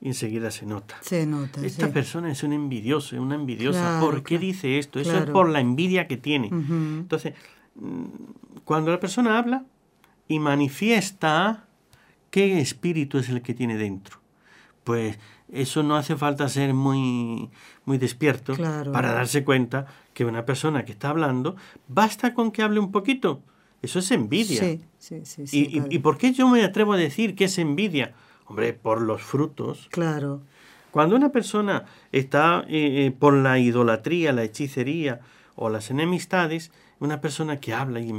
y 0.01 0.09
enseguida 0.09 0.51
se 0.51 0.67
nota. 0.67 0.97
Se 1.01 1.27
nota. 1.27 1.65
Esta 1.65 1.93
persona 1.93 2.33
es 2.33 2.43
un 2.43 2.53
envidioso, 2.53 3.21
una 3.23 3.37
envidiosa. 3.37 4.01
¿Por 4.01 4.23
qué 4.23 4.39
dice 4.39 4.79
esto? 4.79 4.99
Eso 4.99 5.17
es 5.17 5.31
por 5.31 5.49
la 5.49 5.61
envidia 5.61 6.07
que 6.09 6.17
tiene. 6.17 6.49
Entonces, 6.49 7.35
mm, 7.77 8.05
cuando 8.65 8.91
la 8.91 8.99
persona 8.99 9.39
habla 9.39 9.65
y 10.27 10.39
manifiesta 10.39 11.67
qué 12.31 12.61
espíritu 12.61 13.19
es 13.19 13.29
el 13.29 13.43
que 13.43 13.55
tiene 13.55 13.77
dentro, 13.77 14.19
pues 14.85 15.19
eso 15.53 15.83
no 15.83 15.97
hace 15.97 16.17
falta 16.17 16.49
ser 16.49 16.75
muy, 16.75 17.51
muy 17.85 17.99
despierto 17.99 18.55
para 18.93 19.13
darse 19.13 19.45
cuenta 19.45 19.87
que 20.15 20.25
una 20.25 20.45
persona 20.45 20.85
que 20.85 20.93
está 20.93 21.11
hablando, 21.11 21.57
basta 21.89 22.35
con 22.35 22.51
que 22.51 22.63
hable 22.63 22.81
un 22.81 22.93
poquito. 22.93 23.43
Eso 23.83 23.99
es 23.99 24.11
envidia. 24.11 24.61
Sí, 24.61 24.81
sí, 24.99 25.23
sí, 25.25 25.47
¿Y, 25.53 25.95
¿Y 25.95 25.99
por 26.01 26.19
qué 26.19 26.33
yo 26.33 26.49
me 26.49 26.63
atrevo 26.63 26.93
a 26.93 26.97
decir 26.97 27.35
que 27.35 27.45
es 27.45 27.59
envidia? 27.59 28.13
Hombre, 28.47 28.75
por 28.75 29.01
los 29.01 29.23
frutos. 29.23 29.89
Claro. 29.91 30.43
Cuando 30.91 31.17
una 31.17 31.31
persona 31.31 31.85
está 32.13 32.65
eh, 32.69 33.07
eh, 33.07 33.11
por 33.17 33.35
la 33.35 33.59
idolatría, 33.59 34.33
la 34.33 34.43
hechicería 34.43 35.21
o 35.55 35.71
las 35.71 35.91
enemistades, 35.91 36.73
una 36.99 37.21
persona 37.21 37.61
que 37.61 37.73
habla 37.73 38.01
y, 38.01 38.13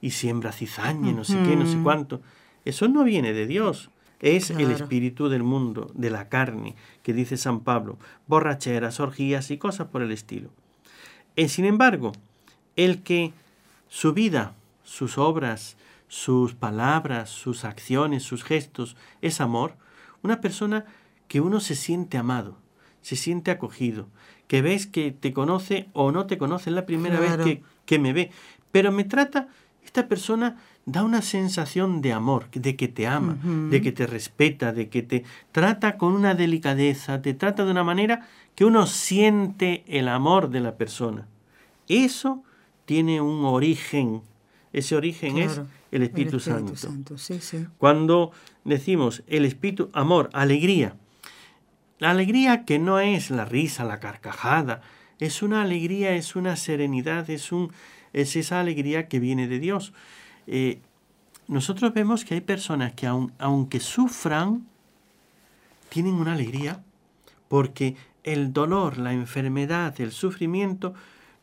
y 0.00 0.10
siembra 0.10 0.52
cizaña, 0.52 1.12
no 1.12 1.24
sé 1.24 1.34
qué, 1.46 1.56
no 1.56 1.66
sé 1.66 1.78
cuánto, 1.82 2.20
eso 2.64 2.88
no 2.88 3.04
viene 3.04 3.32
de 3.32 3.46
Dios. 3.46 3.90
Es 4.20 4.50
el 4.50 4.70
espíritu 4.70 5.28
del 5.28 5.42
mundo, 5.42 5.90
de 5.94 6.08
la 6.08 6.28
carne, 6.30 6.76
que 7.02 7.12
dice 7.12 7.36
San 7.36 7.60
Pablo, 7.60 7.98
borracheras, 8.26 8.98
orgías 8.98 9.50
y 9.50 9.58
cosas 9.58 9.88
por 9.88 10.00
el 10.00 10.12
estilo. 10.12 10.48
Y 11.36 11.42
eh, 11.42 11.48
sin 11.48 11.66
embargo, 11.66 12.12
el 12.76 13.02
que 13.02 13.32
su 13.88 14.14
vida, 14.14 14.54
sus 14.82 15.18
obras, 15.18 15.76
sus 16.08 16.54
palabras, 16.54 17.28
sus 17.28 17.64
acciones, 17.64 18.22
sus 18.22 18.44
gestos, 18.44 18.96
es 19.20 19.40
amor, 19.40 19.74
una 20.22 20.40
persona 20.40 20.86
que 21.28 21.40
uno 21.40 21.60
se 21.60 21.74
siente 21.74 22.16
amado, 22.16 22.56
se 23.02 23.16
siente 23.16 23.50
acogido, 23.50 24.06
que 24.48 24.62
ves 24.62 24.86
que 24.86 25.10
te 25.10 25.32
conoce 25.32 25.88
o 25.92 26.12
no 26.12 26.26
te 26.26 26.38
conoce, 26.38 26.70
es 26.70 26.76
la 26.76 26.86
primera 26.86 27.20
vez 27.20 27.36
que, 27.38 27.62
que 27.84 27.98
me 27.98 28.12
ve, 28.12 28.30
pero 28.70 28.90
me 28.90 29.04
trata, 29.04 29.48
esta 29.84 30.08
persona 30.08 30.56
da 30.86 31.02
una 31.02 31.22
sensación 31.22 32.02
de 32.02 32.12
amor, 32.12 32.50
de 32.50 32.76
que 32.76 32.88
te 32.88 33.06
ama, 33.06 33.38
de 33.70 33.80
que 33.80 33.92
te 33.92 34.06
respeta, 34.06 34.72
de 34.72 34.88
que 34.88 35.02
te 35.02 35.24
trata 35.52 35.96
con 35.96 36.12
una 36.12 36.34
delicadeza, 36.34 37.22
te 37.22 37.34
trata 37.34 37.64
de 37.64 37.70
una 37.70 37.84
manera 37.84 38.28
que 38.54 38.64
uno 38.64 38.86
siente 38.86 39.84
el 39.86 40.08
amor 40.08 40.50
de 40.50 40.60
la 40.60 40.76
persona. 40.76 41.26
Eso 41.88 42.42
tiene 42.84 43.20
un 43.20 43.44
origen, 43.44 44.22
ese 44.72 44.96
origen 44.96 45.38
es 45.38 45.60
el 45.90 46.02
Espíritu, 46.02 46.40
Santo. 46.40 46.74
Cuando 47.78 48.32
decimos 48.64 49.22
el 49.26 49.44
Espíritu, 49.44 49.90
amor, 49.92 50.28
alegría, 50.32 50.96
la 51.98 52.10
alegría 52.10 52.64
que 52.64 52.78
no 52.78 52.98
es 52.98 53.30
la 53.30 53.44
risa, 53.44 53.84
la 53.84 54.00
carcajada, 54.00 54.82
es 55.18 55.42
una 55.42 55.62
alegría, 55.62 56.14
es 56.14 56.36
una 56.36 56.56
serenidad, 56.56 57.30
es, 57.30 57.52
un, 57.52 57.72
es 58.14 58.36
esa 58.36 58.60
alegría 58.60 59.08
que 59.08 59.20
viene 59.20 59.46
de 59.46 59.58
Dios. 59.58 59.92
Eh, 60.46 60.80
nosotros 61.46 61.92
vemos 61.92 62.24
que 62.24 62.34
hay 62.34 62.40
personas 62.40 62.94
que 62.94 63.06
aunque 63.06 63.80
sufran, 63.80 64.66
tienen 65.90 66.14
una 66.14 66.32
alegría 66.32 66.82
porque 67.48 67.96
el 68.22 68.54
dolor, 68.54 68.96
la 68.96 69.12
enfermedad, 69.12 70.00
el 70.00 70.12
sufrimiento 70.12 70.94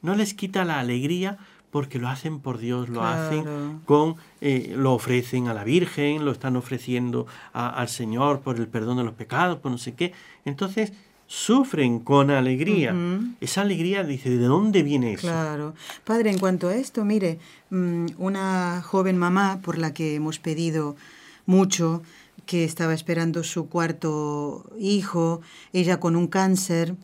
no 0.01 0.15
les 0.15 0.33
quita 0.33 0.65
la 0.65 0.79
alegría 0.79 1.37
porque 1.69 1.99
lo 1.99 2.09
hacen 2.09 2.39
por 2.39 2.57
Dios, 2.57 2.89
lo 2.89 3.03
hacen 3.03 3.81
con, 3.85 4.17
eh, 4.41 4.73
lo 4.75 4.93
ofrecen 4.93 5.47
a 5.47 5.53
la 5.53 5.63
Virgen, 5.63 6.25
lo 6.25 6.31
están 6.31 6.57
ofreciendo 6.57 7.27
al 7.53 7.87
Señor 7.87 8.41
por 8.41 8.57
el 8.57 8.67
perdón 8.67 8.97
de 8.97 9.05
los 9.05 9.13
pecados, 9.13 9.59
por 9.59 9.71
no 9.71 9.77
sé 9.77 9.93
qué. 9.93 10.13
Entonces, 10.43 10.91
sufren 11.31 11.99
con 11.99 12.29
alegría. 12.29 12.93
Esa 13.39 13.61
alegría 13.61 14.03
dice, 14.03 14.29
¿de 14.31 14.45
dónde 14.45 14.83
viene 14.83 15.13
eso? 15.13 15.27
Claro. 15.27 15.73
Padre, 16.03 16.29
en 16.29 16.37
cuanto 16.37 16.67
a 16.67 16.75
esto, 16.75 17.05
mire, 17.05 17.39
mm, 17.69 18.07
una 18.17 18.81
joven 18.81 19.17
mamá 19.17 19.61
por 19.63 19.77
la 19.77 19.93
que 19.93 20.15
hemos 20.15 20.39
pedido 20.39 20.97
mucho, 21.45 22.03
que 22.45 22.65
estaba 22.65 22.93
esperando 22.93 23.45
su 23.45 23.69
cuarto 23.69 24.69
hijo, 24.77 25.39
ella 25.71 26.01
con 26.01 26.17
un 26.17 26.27
cáncer, 26.27 26.95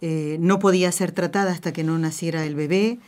eh, 0.00 0.36
no 0.40 0.58
podía 0.58 0.90
ser 0.90 1.12
tratada 1.12 1.52
hasta 1.52 1.72
que 1.72 1.84
no 1.84 1.96
naciera 1.96 2.44
el 2.44 2.56
bebé, 2.56 2.98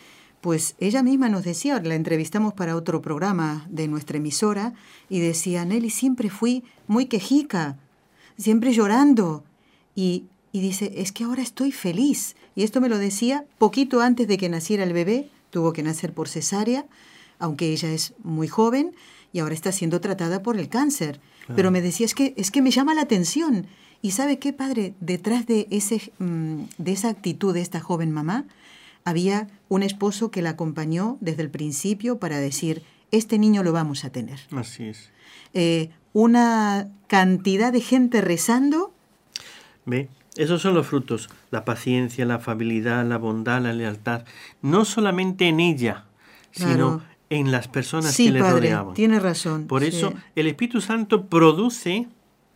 pues 0.40 0.77
ella 0.79 1.02
misma 1.02 1.29
nos 1.29 1.42
decía, 1.42 1.81
la 1.83 1.96
entrevistamos 1.96 2.54
para 2.54 2.77
otro 2.77 3.02
programa 3.02 3.67
de 3.69 3.88
nuestra 3.88 4.19
emisora, 4.19 4.75
y 5.08 5.19
decía, 5.19 5.65
Nelly, 5.65 5.90
siempre 5.90 6.31
fui 6.31 6.63
muy 6.87 7.06
quejica, 7.06 7.79
siempre 8.38 8.73
llorando. 8.73 9.42
Y, 9.96 10.25
y 10.53 10.61
dice, 10.61 10.92
es 10.96 11.13
que 11.13 11.25
ahora 11.25 11.42
estoy 11.42 11.73
feliz. 11.73 12.37
Y 12.55 12.63
esto 12.63 12.81
me 12.81 12.88
lo 12.88 12.98
decía 12.98 13.46
poquito 13.59 14.00
antes 14.00 14.29
de 14.29 14.37
que 14.37 14.48
naciera 14.48 14.85
el 14.85 14.92
bebé, 14.92 15.31
tuvo 15.50 15.73
que 15.73 15.83
nacer 15.83 16.13
por 16.13 16.29
cesárea, 16.29 16.87
aunque 17.38 17.73
ella 17.73 17.90
es 17.90 18.15
muy 18.23 18.48
joven 18.48 18.94
y 19.33 19.38
ahora 19.38 19.55
está 19.55 19.73
siendo 19.73 20.00
tratada 20.00 20.42
por 20.42 20.59
el 20.59 20.69
cáncer. 20.69 21.21
Pero 21.57 21.71
me 21.71 21.81
decía, 21.81 22.07
es 22.07 22.15
que, 22.15 22.35
es 22.37 22.50
que 22.50 22.63
me 22.63 22.71
llama 22.71 22.94
la 22.94 23.03
atención. 23.03 23.67
¿Y 24.00 24.13
sabe 24.13 24.38
qué, 24.38 24.53
padre? 24.53 24.94
Detrás 25.00 25.46
de, 25.46 25.67
ese, 25.71 26.13
mm, 26.19 26.65
de 26.79 26.92
esa 26.92 27.09
actitud 27.09 27.53
de 27.53 27.61
esta 27.61 27.81
joven 27.81 28.11
mamá, 28.13 28.46
había 29.05 29.48
un 29.69 29.83
esposo 29.83 30.31
que 30.31 30.42
la 30.42 30.50
acompañó 30.50 31.19
desde 31.21 31.42
el 31.42 31.50
principio 31.50 32.19
para 32.19 32.38
decir, 32.38 32.83
este 33.11 33.38
niño 33.38 33.63
lo 33.63 33.73
vamos 33.73 34.05
a 34.05 34.11
tener. 34.11 34.40
Así 34.53 34.85
es. 34.85 35.11
Eh, 35.55 35.90
una 36.13 36.90
cantidad 37.09 37.73
de 37.73 37.81
gente 37.81 38.21
rezando. 38.21 38.92
Ve, 39.85 40.09
esos 40.37 40.62
son 40.62 40.74
los 40.74 40.87
frutos, 40.87 41.28
la 41.50 41.64
paciencia, 41.64 42.24
la 42.24 42.37
afabilidad, 42.37 43.04
la 43.06 43.18
bondad, 43.18 43.60
la 43.60 43.72
lealtad, 43.72 44.24
no 44.62 44.85
solamente 44.85 45.48
en 45.48 45.60
ella, 45.60 46.04
sino 46.50 47.02
en 47.30 47.50
las 47.50 47.68
personas 47.68 48.16
que 48.16 48.30
le 48.30 48.40
padre, 48.40 48.54
rodeaban. 48.54 48.94
Tiene 48.94 49.20
razón. 49.20 49.66
Por 49.66 49.85
eso 49.85 50.12
el 50.35 50.46
Espíritu 50.46 50.80
Santo 50.80 51.26
produce 51.26 52.08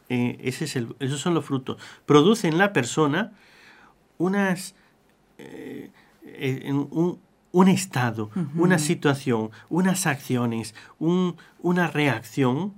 eh, 0.08 0.38
ese 0.42 0.66
es 0.66 0.76
el, 0.76 0.94
esos 1.00 1.20
son 1.20 1.34
los 1.34 1.44
frutos. 1.44 1.78
Produce 2.04 2.48
en 2.48 2.58
la 2.58 2.72
persona 2.72 3.32
unas, 4.18 4.74
eh, 5.38 5.90
eh, 6.24 6.72
un, 6.72 7.18
un, 7.52 7.68
estado, 7.68 8.30
una 8.54 8.78
situación, 8.78 9.50
unas 9.68 10.06
acciones, 10.06 10.74
un, 10.98 11.36
una 11.60 11.88
reacción. 11.88 12.74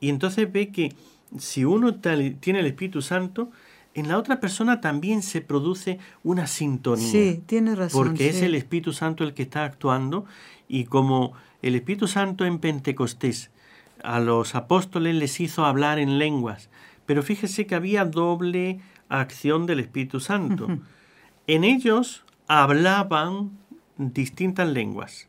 Y 0.00 0.08
entonces 0.08 0.50
ve 0.50 0.70
que 0.70 0.94
si 1.38 1.64
uno 1.64 1.94
tiene 1.94 2.60
el 2.60 2.66
Espíritu 2.66 3.00
Santo, 3.00 3.50
en 3.96 4.08
la 4.08 4.18
otra 4.18 4.40
persona 4.40 4.82
también 4.82 5.22
se 5.22 5.40
produce 5.40 5.98
una 6.22 6.46
sintonía. 6.46 7.10
Sí, 7.10 7.42
tiene 7.46 7.74
razón. 7.74 8.06
Porque 8.06 8.28
es 8.28 8.42
el 8.42 8.54
Espíritu 8.54 8.92
Santo 8.92 9.24
el 9.24 9.32
que 9.32 9.42
está 9.42 9.64
actuando 9.64 10.26
y 10.68 10.84
como 10.84 11.32
el 11.62 11.74
Espíritu 11.74 12.06
Santo 12.06 12.44
en 12.44 12.58
Pentecostés 12.58 13.50
a 14.04 14.20
los 14.20 14.54
apóstoles 14.54 15.14
les 15.14 15.40
hizo 15.40 15.64
hablar 15.64 15.98
en 15.98 16.18
lenguas, 16.18 16.68
pero 17.06 17.22
fíjese 17.22 17.66
que 17.66 17.74
había 17.74 18.04
doble 18.04 18.80
acción 19.08 19.64
del 19.64 19.80
Espíritu 19.80 20.20
Santo. 20.20 20.68
En 21.46 21.64
ellos 21.64 22.24
hablaban 22.48 23.52
distintas 23.96 24.68
lenguas 24.68 25.28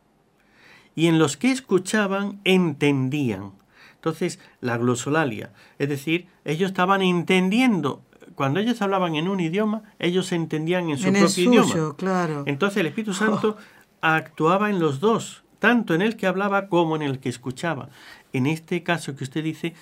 y 0.93 1.07
en 1.07 1.19
los 1.19 1.37
que 1.37 1.51
escuchaban 1.51 2.41
entendían. 2.43 3.53
Entonces, 3.95 4.39
la 4.59 4.77
glosolalia, 4.77 5.53
es 5.79 5.87
decir, 5.87 6.27
ellos 6.43 6.71
estaban 6.71 7.01
entendiendo 7.01 8.01
cuando 8.37 8.59
ellos 8.59 8.83
hablaban 8.83 9.15
en 9.15 9.27
un 9.29 9.39
idioma, 9.39 9.81
ellos 9.97 10.31
entendían 10.31 10.91
en 10.91 10.99
su 10.99 11.11
propio 11.11 11.43
idioma. 11.43 11.95
Claro. 11.97 12.43
Entonces 12.45 12.77
el 12.77 12.85
Espíritu 12.85 13.13
Santo 13.15 13.57
actuaba 13.99 14.69
en 14.69 14.77
los 14.77 14.99
dos, 14.99 15.41
tanto 15.57 15.95
en 15.95 16.03
el 16.03 16.17
que 16.17 16.27
hablaba 16.27 16.67
como 16.67 16.95
en 16.95 17.01
el 17.01 17.17
que 17.17 17.29
escuchaba. 17.29 17.89
En 18.33 18.45
este 18.45 18.83
caso 18.83 19.15
que 19.15 19.23
usted 19.23 19.43
dice, 19.43 19.73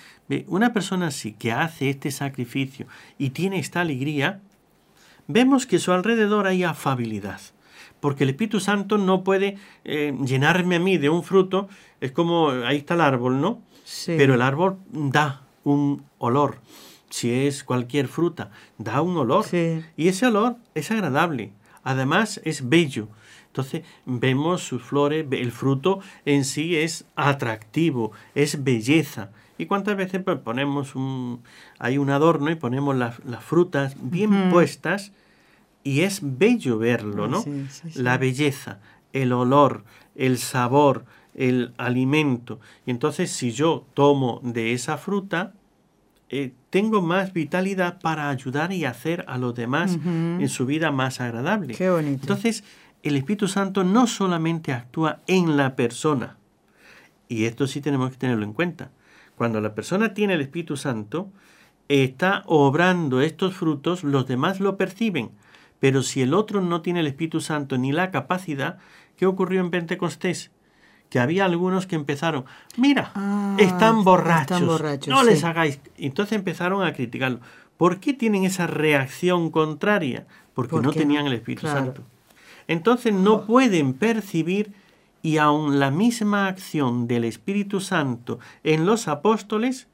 una 0.46 0.72
persona 0.72 1.08
así 1.08 1.34
que 1.34 1.52
hace 1.52 1.90
este 1.90 2.10
sacrificio 2.10 2.86
y 3.18 3.30
tiene 3.30 3.58
esta 3.58 3.82
alegría, 3.82 4.40
vemos 5.28 5.66
que 5.66 5.76
a 5.76 5.78
su 5.78 5.92
alrededor 5.92 6.46
hay 6.46 6.64
afabilidad. 6.64 7.42
Porque 8.00 8.24
el 8.24 8.30
Espíritu 8.30 8.60
Santo 8.60 8.96
no 8.96 9.22
puede 9.22 9.58
eh, 9.84 10.16
llenarme 10.24 10.76
a 10.76 10.80
mí 10.80 10.96
de 10.96 11.10
un 11.10 11.22
fruto, 11.24 11.68
es 12.00 12.10
como, 12.10 12.48
ahí 12.48 12.78
está 12.78 12.94
el 12.94 13.02
árbol, 13.02 13.38
¿no? 13.38 13.60
Sí. 13.84 14.14
Pero 14.16 14.32
el 14.32 14.40
árbol 14.40 14.78
da 14.88 15.42
un 15.62 16.04
olor 16.16 16.60
si 17.16 17.32
es 17.32 17.64
cualquier 17.64 18.08
fruta, 18.08 18.50
da 18.76 19.00
un 19.00 19.16
olor. 19.16 19.46
Y 19.96 20.08
ese 20.08 20.26
olor 20.26 20.56
es 20.74 20.90
agradable. 20.90 21.50
Además 21.82 22.42
es 22.44 22.68
bello. 22.68 23.08
Entonces 23.46 23.84
vemos 24.04 24.62
sus 24.62 24.82
flores, 24.82 25.24
el 25.30 25.50
fruto 25.50 26.00
en 26.26 26.44
sí 26.44 26.76
es 26.76 27.06
atractivo, 27.16 28.12
es 28.34 28.62
belleza. 28.62 29.30
¿Y 29.56 29.64
cuántas 29.64 29.96
veces 29.96 30.22
pues, 30.22 30.38
ponemos 30.40 30.94
un, 30.94 31.42
hay 31.78 31.96
un 31.96 32.10
adorno 32.10 32.50
y 32.50 32.56
ponemos 32.56 32.94
las, 32.94 33.16
frutas 33.42 33.96
bien 33.98 34.50
puestas 34.50 35.12
y 35.82 36.02
es 36.02 36.20
bello 36.22 36.76
verlo, 36.76 37.28
¿no? 37.28 37.42
La 37.94 38.18
belleza, 38.18 38.80
el 39.14 39.32
olor, 39.32 39.84
el 40.16 40.36
sabor, 40.36 41.06
el 41.34 41.72
alimento. 41.78 42.60
Y 42.84 42.90
entonces 42.90 43.30
si 43.30 43.52
yo 43.52 43.86
tomo 43.94 44.42
de 44.42 44.74
esa 44.74 44.98
fruta, 44.98 45.54
eh, 46.28 46.52
tengo 46.70 47.02
más 47.02 47.32
vitalidad 47.32 48.00
para 48.00 48.30
ayudar 48.30 48.72
y 48.72 48.84
hacer 48.84 49.24
a 49.28 49.38
los 49.38 49.54
demás 49.54 49.98
en 50.04 50.48
su 50.48 50.66
vida 50.66 50.90
más 50.90 51.20
agradable. 51.20 51.74
Qué 51.74 51.88
bonito. 51.88 52.22
Entonces, 52.22 52.64
el 53.02 53.16
Espíritu 53.16 53.46
Santo 53.46 53.84
no 53.84 54.06
solamente 54.06 54.72
actúa 54.72 55.20
en 55.26 55.56
la 55.56 55.76
persona, 55.76 56.36
y 57.28 57.44
esto 57.44 57.66
sí 57.66 57.80
tenemos 57.80 58.10
que 58.10 58.16
tenerlo 58.16 58.44
en 58.44 58.52
cuenta. 58.52 58.90
Cuando 59.36 59.60
la 59.60 59.74
persona 59.74 60.14
tiene 60.14 60.34
el 60.34 60.40
Espíritu 60.40 60.76
Santo, 60.76 61.30
está 61.88 62.42
obrando 62.46 63.20
estos 63.20 63.54
frutos, 63.54 64.02
los 64.02 64.26
demás 64.26 64.60
lo 64.60 64.76
perciben. 64.76 65.30
Pero 65.78 66.02
si 66.02 66.22
el 66.22 66.34
otro 66.34 66.62
no 66.62 66.80
tiene 66.80 67.00
el 67.00 67.06
Espíritu 67.06 67.40
Santo 67.40 67.78
ni 67.78 67.92
la 67.92 68.10
capacidad, 68.10 68.78
¿qué 69.16 69.26
ocurrió 69.26 69.60
en 69.60 69.70
Pentecostés? 69.70 70.50
Que 71.10 71.18
había 71.18 71.44
algunos 71.44 71.86
que 71.86 71.96
empezaron, 71.96 72.44
mira, 72.76 73.12
ah, 73.14 73.56
están, 73.58 74.04
borrachos, 74.04 74.60
no 75.06 75.22
les 75.22 75.44
hagáis. 75.44 75.80
Entonces 75.96 76.36
empezaron 76.36 76.82
a 76.82 76.92
criticarlo. 76.92 77.40
¿Por 77.76 78.00
qué 78.00 78.12
tienen 78.14 78.44
esa 78.44 78.66
reacción 78.66 79.50
contraria? 79.50 80.26
Porque 80.54 80.76
no 80.76 80.92
tenían 80.92 81.26
el 81.26 81.34
Espíritu 81.34 81.66
Santo. 81.66 82.02
Entonces 82.68 83.12
no 83.12 83.34
oh. 83.34 83.46
pueden 83.46 83.92
percibir 83.94 84.72
y 85.22 85.38
aun 85.38 85.78
la 85.78 85.90
misma 85.90 86.46
acción 86.46 87.06
del 87.06 87.24
Espíritu 87.24 87.80
Santo 87.80 88.38
en 88.64 88.86
los 88.86 89.08
apóstoles 89.08 89.88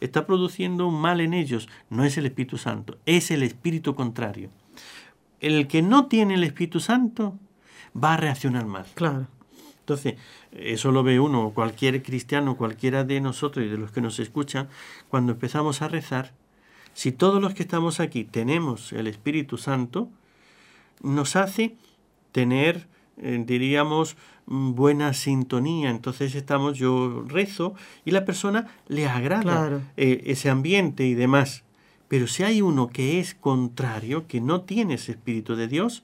está 0.00 0.26
produciendo 0.26 0.86
un 0.86 1.00
mal 1.00 1.20
en 1.20 1.34
ellos. 1.34 1.68
No 1.90 2.04
es 2.04 2.16
el 2.16 2.26
Espíritu 2.26 2.58
Santo, 2.58 2.96
es 3.04 3.30
el 3.30 3.42
Espíritu 3.42 3.94
contrario. 3.94 4.50
El 5.40 5.68
que 5.68 5.82
no 5.82 6.06
tiene 6.06 6.34
el 6.34 6.44
Espíritu 6.44 6.80
Santo 6.80 7.34
va 7.92 8.14
a 8.14 8.16
reaccionar 8.16 8.66
mal. 8.66 8.86
Claro. 8.94 9.26
Entonces, 9.88 10.16
eso 10.52 10.92
lo 10.92 11.02
ve 11.02 11.18
uno, 11.18 11.52
cualquier 11.54 12.02
cristiano, 12.02 12.58
cualquiera 12.58 13.04
de 13.04 13.22
nosotros 13.22 13.64
y 13.64 13.70
de 13.70 13.78
los 13.78 13.90
que 13.90 14.02
nos 14.02 14.18
escuchan, 14.18 14.68
cuando 15.08 15.32
empezamos 15.32 15.80
a 15.80 15.88
rezar, 15.88 16.34
si 16.92 17.10
todos 17.10 17.40
los 17.40 17.54
que 17.54 17.62
estamos 17.62 17.98
aquí 17.98 18.24
tenemos 18.24 18.92
el 18.92 19.06
Espíritu 19.06 19.56
Santo, 19.56 20.10
nos 21.00 21.36
hace 21.36 21.76
tener, 22.32 22.86
eh, 23.16 23.42
diríamos, 23.46 24.18
buena 24.44 25.14
sintonía. 25.14 25.88
Entonces 25.88 26.34
estamos, 26.34 26.76
yo 26.76 27.24
rezo 27.26 27.72
y 28.04 28.10
la 28.10 28.26
persona 28.26 28.66
le 28.88 29.08
agrada 29.08 29.80
eh, 29.96 30.22
ese 30.26 30.50
ambiente 30.50 31.06
y 31.06 31.14
demás. 31.14 31.64
Pero 32.08 32.26
si 32.26 32.42
hay 32.42 32.60
uno 32.60 32.88
que 32.88 33.20
es 33.20 33.34
contrario, 33.34 34.26
que 34.26 34.42
no 34.42 34.60
tiene 34.60 34.94
ese 34.94 35.12
Espíritu 35.12 35.56
de 35.56 35.66
Dios, 35.66 36.02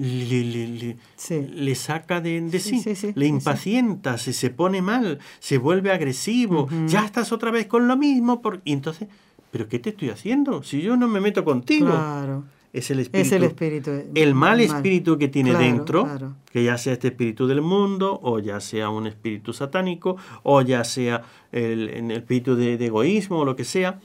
le, 0.00 1.74
saca 1.74 2.22
de, 2.22 2.58
sí, 2.58 2.82
le 3.14 3.26
impacienta, 3.26 4.16
se, 4.16 4.32
se 4.32 4.48
pone 4.48 4.80
mal, 4.80 5.18
se 5.40 5.58
vuelve 5.58 5.92
agresivo, 5.92 6.68
ya 6.86 7.04
estás 7.04 7.32
otra 7.32 7.50
vez 7.50 7.66
con 7.66 7.86
lo 7.86 7.96
mismo. 7.98 8.40
Por... 8.40 8.62
Y 8.64 8.72
entonces, 8.72 9.08
¿pero 9.50 9.68
qué 9.68 9.78
te 9.78 9.90
estoy 9.90 10.08
haciendo? 10.08 10.62
Si 10.62 10.80
yo 10.80 10.96
no 10.96 11.06
me 11.06 11.20
meto 11.20 11.44
contigo. 11.44 11.88
Claro. 11.88 12.44
Es 12.72 12.88
el 12.92 13.00
espíritu. 13.00 13.26
Es 13.26 13.32
el 13.32 13.42
espíritu. 13.42 13.90
El 14.14 14.34
mal 14.36 14.60
espíritu 14.60 15.18
que 15.18 15.26
tiene 15.26 15.54
dentro, 15.54 16.08
que 16.52 16.62
ya 16.62 16.78
sea 16.78 16.92
este 16.92 17.08
espíritu 17.08 17.48
del 17.48 17.62
mundo, 17.62 18.20
o 18.22 18.38
ya 18.38 18.60
sea 18.60 18.90
un 18.90 19.08
espíritu 19.08 19.52
satánico, 19.52 20.16
o 20.44 20.62
ya 20.62 20.84
sea 20.84 21.24
el, 21.50 21.88
el 21.88 22.10
espíritu 22.12 22.54
de, 22.54 22.78
de 22.78 22.86
egoísmo, 22.86 23.40
o 23.40 23.44
lo 23.44 23.56
que 23.56 23.64
sea. 23.64 23.98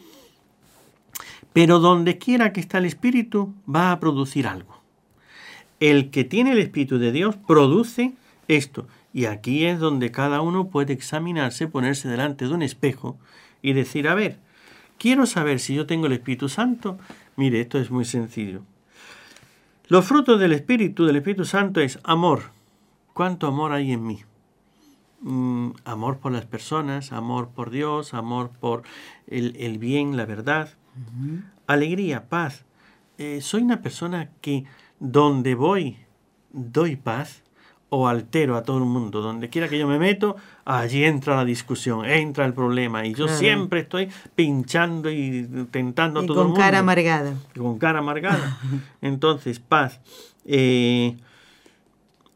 Pero 1.54 1.78
donde 1.78 2.18
quiera 2.18 2.52
que 2.52 2.60
está 2.60 2.80
el 2.80 2.86
espíritu, 2.86 3.54
va 3.70 3.91
a 3.91 4.00
producir 4.00 4.48
algo 4.48 4.85
el 5.80 6.09
que 6.09 6.23
tiene 6.23 6.51
el 6.51 6.59
Espíritu 6.59 6.97
de 6.97 7.11
Dios 7.11 7.36
produce 7.36 8.13
esto. 8.47 8.88
Y 9.13 9.26
aquí 9.26 9.65
es 9.65 9.80
donde 9.80 10.11
cada 10.11 10.41
uno 10.41 10.67
puede 10.67 10.93
examinarse, 10.93 11.67
ponerse 11.67 12.07
delante 12.09 12.47
de 12.47 12.53
un 12.53 12.61
espejo 12.61 13.17
y 13.61 13.73
decir, 13.73 14.07
a 14.07 14.15
ver, 14.15 14.39
quiero 14.97 15.26
saber 15.26 15.59
si 15.59 15.73
yo 15.73 15.86
tengo 15.86 16.07
el 16.07 16.13
Espíritu 16.13 16.49
Santo. 16.49 16.97
Mire, 17.36 17.61
esto 17.61 17.80
es 17.80 17.91
muy 17.91 18.05
sencillo. 18.05 18.61
Los 19.88 20.05
frutos 20.05 20.39
del 20.39 20.51
Espíritu, 20.51 21.05
del 21.05 21.17
Espíritu 21.17 21.45
Santo 21.45 21.80
es 21.80 21.99
amor. 22.03 22.51
¿Cuánto 23.13 23.47
amor 23.47 23.71
hay 23.71 23.91
en 23.91 24.05
mí? 24.05 24.23
Mm, 25.21 25.71
amor 25.86 26.17
por 26.17 26.32
las 26.32 26.45
personas, 26.45 27.11
amor 27.11 27.49
por 27.49 27.69
Dios, 27.69 28.13
amor 28.13 28.51
por 28.59 28.84
el, 29.28 29.78
bien, 29.78 30.17
la 30.17 30.26
verdad. 30.26 30.73
Alegría, 31.67 32.28
paz. 32.28 32.65
Eh, 33.17 33.39
soy 33.41 33.61
una 33.61 33.82
persona 33.82 34.30
que 34.41 34.65
donde 35.00 35.56
voy 35.56 35.98
doy 36.56 36.96
paz 36.96 37.43
o 37.89 38.08
altero 38.08 38.56
a 38.58 38.64
todo 38.64 38.80
el 38.80 38.86
mundo. 38.86 39.22
Donde 39.22 39.50
quiera 39.50 39.68
que 39.68 39.78
yo 39.78 39.88
me 39.88 40.00
meto, 40.00 40.36
allí 40.66 41.04
entra 41.04 41.36
la 41.36 41.46
discusión, 41.46 42.06
entra 42.06 42.46
el 42.46 42.54
problema. 42.54 43.06
Y 43.06 43.14
yo 43.14 43.28
siempre 43.28 43.82
estoy 43.82 44.10
pinchando 44.36 45.12
y 45.12 45.68
tentando 45.72 46.22
a 46.22 46.26
todo 46.26 46.41
el 46.41 46.48
mundo. 46.48 46.56
Con 46.56 46.64
cara 46.64 46.80
amargada. 46.80 47.34
Con 47.56 47.78
cara 47.78 48.00
amargada. 48.00 48.60
Entonces, 49.02 49.60
paz. 49.60 50.00
Eh, 50.46 51.18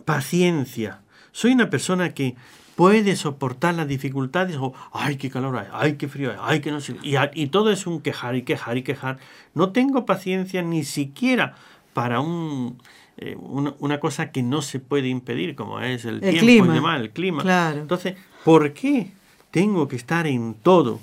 paciencia. 0.06 1.02
Soy 1.32 1.52
una 1.52 1.70
persona 1.70 2.14
que 2.14 2.36
puede 2.76 3.16
soportar 3.18 3.76
las 3.76 3.88
dificultades 3.88 4.56
o, 4.58 4.74
ay, 4.94 5.18
qué 5.18 5.30
calor 5.30 5.58
hay, 5.58 5.68
ay, 5.74 5.94
qué 5.98 6.08
frío 6.08 6.32
hay, 6.32 6.38
ay, 6.42 6.60
que 6.62 6.72
no 6.72 6.80
sé. 6.80 6.96
Y, 7.04 7.16
y 7.34 7.48
todo 7.48 7.72
es 7.72 7.86
un 7.86 8.00
quejar 8.00 8.36
y 8.36 8.44
quejar 8.44 8.78
y 8.78 8.84
quejar. 8.84 9.18
No 9.54 9.72
tengo 9.72 10.06
paciencia 10.06 10.62
ni 10.62 10.86
siquiera 10.86 11.56
para 11.94 12.20
un, 12.20 12.78
eh, 13.18 13.36
una, 13.38 14.00
cosa 14.00 14.32
que 14.32 14.44
no 14.44 14.62
se 14.62 14.80
puede 14.80 15.08
impedir, 15.08 15.56
como 15.56 15.80
es 15.82 16.06
el, 16.06 16.22
tiempo 16.22 16.40
clima. 16.40 16.98
el 16.98 17.12
clima. 17.12 17.74
Entonces, 17.74 18.16
¿por 18.46 18.74
qué 18.74 19.12
tengo 19.52 19.88
que 19.88 19.96
estar 19.96 20.28
en 20.28 20.54
todo 20.54 21.00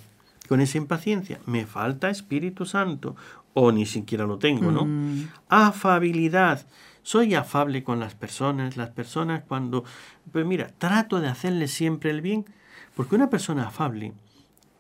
con 0.49 0.61
esa 0.61 0.79
impaciencia? 0.79 1.41
Me 1.47 1.67
falta 1.67 2.09
Espíritu 2.09 2.65
Santo, 2.65 3.17
o 3.55 3.73
ni 3.73 3.87
siquiera 3.87 4.27
lo 4.27 4.39
tengo, 4.39 4.71
¿no? 4.71 4.85
Mm. 4.87 5.29
Afabilidad. 5.49 6.67
Soy 7.03 7.35
afable 7.35 7.85
con 7.85 8.01
las 8.01 8.15
personas, 8.15 8.77
las 8.77 8.91
personas 8.91 9.45
cuando, 9.47 9.85
pues 10.33 10.45
mira, 10.45 10.73
trato 10.79 11.21
de 11.21 11.29
hacerles 11.29 11.71
siempre 11.71 12.11
el 12.11 12.21
bien, 12.21 12.45
porque 12.95 13.15
una 13.15 13.31
persona 13.31 13.69
afable 13.69 14.13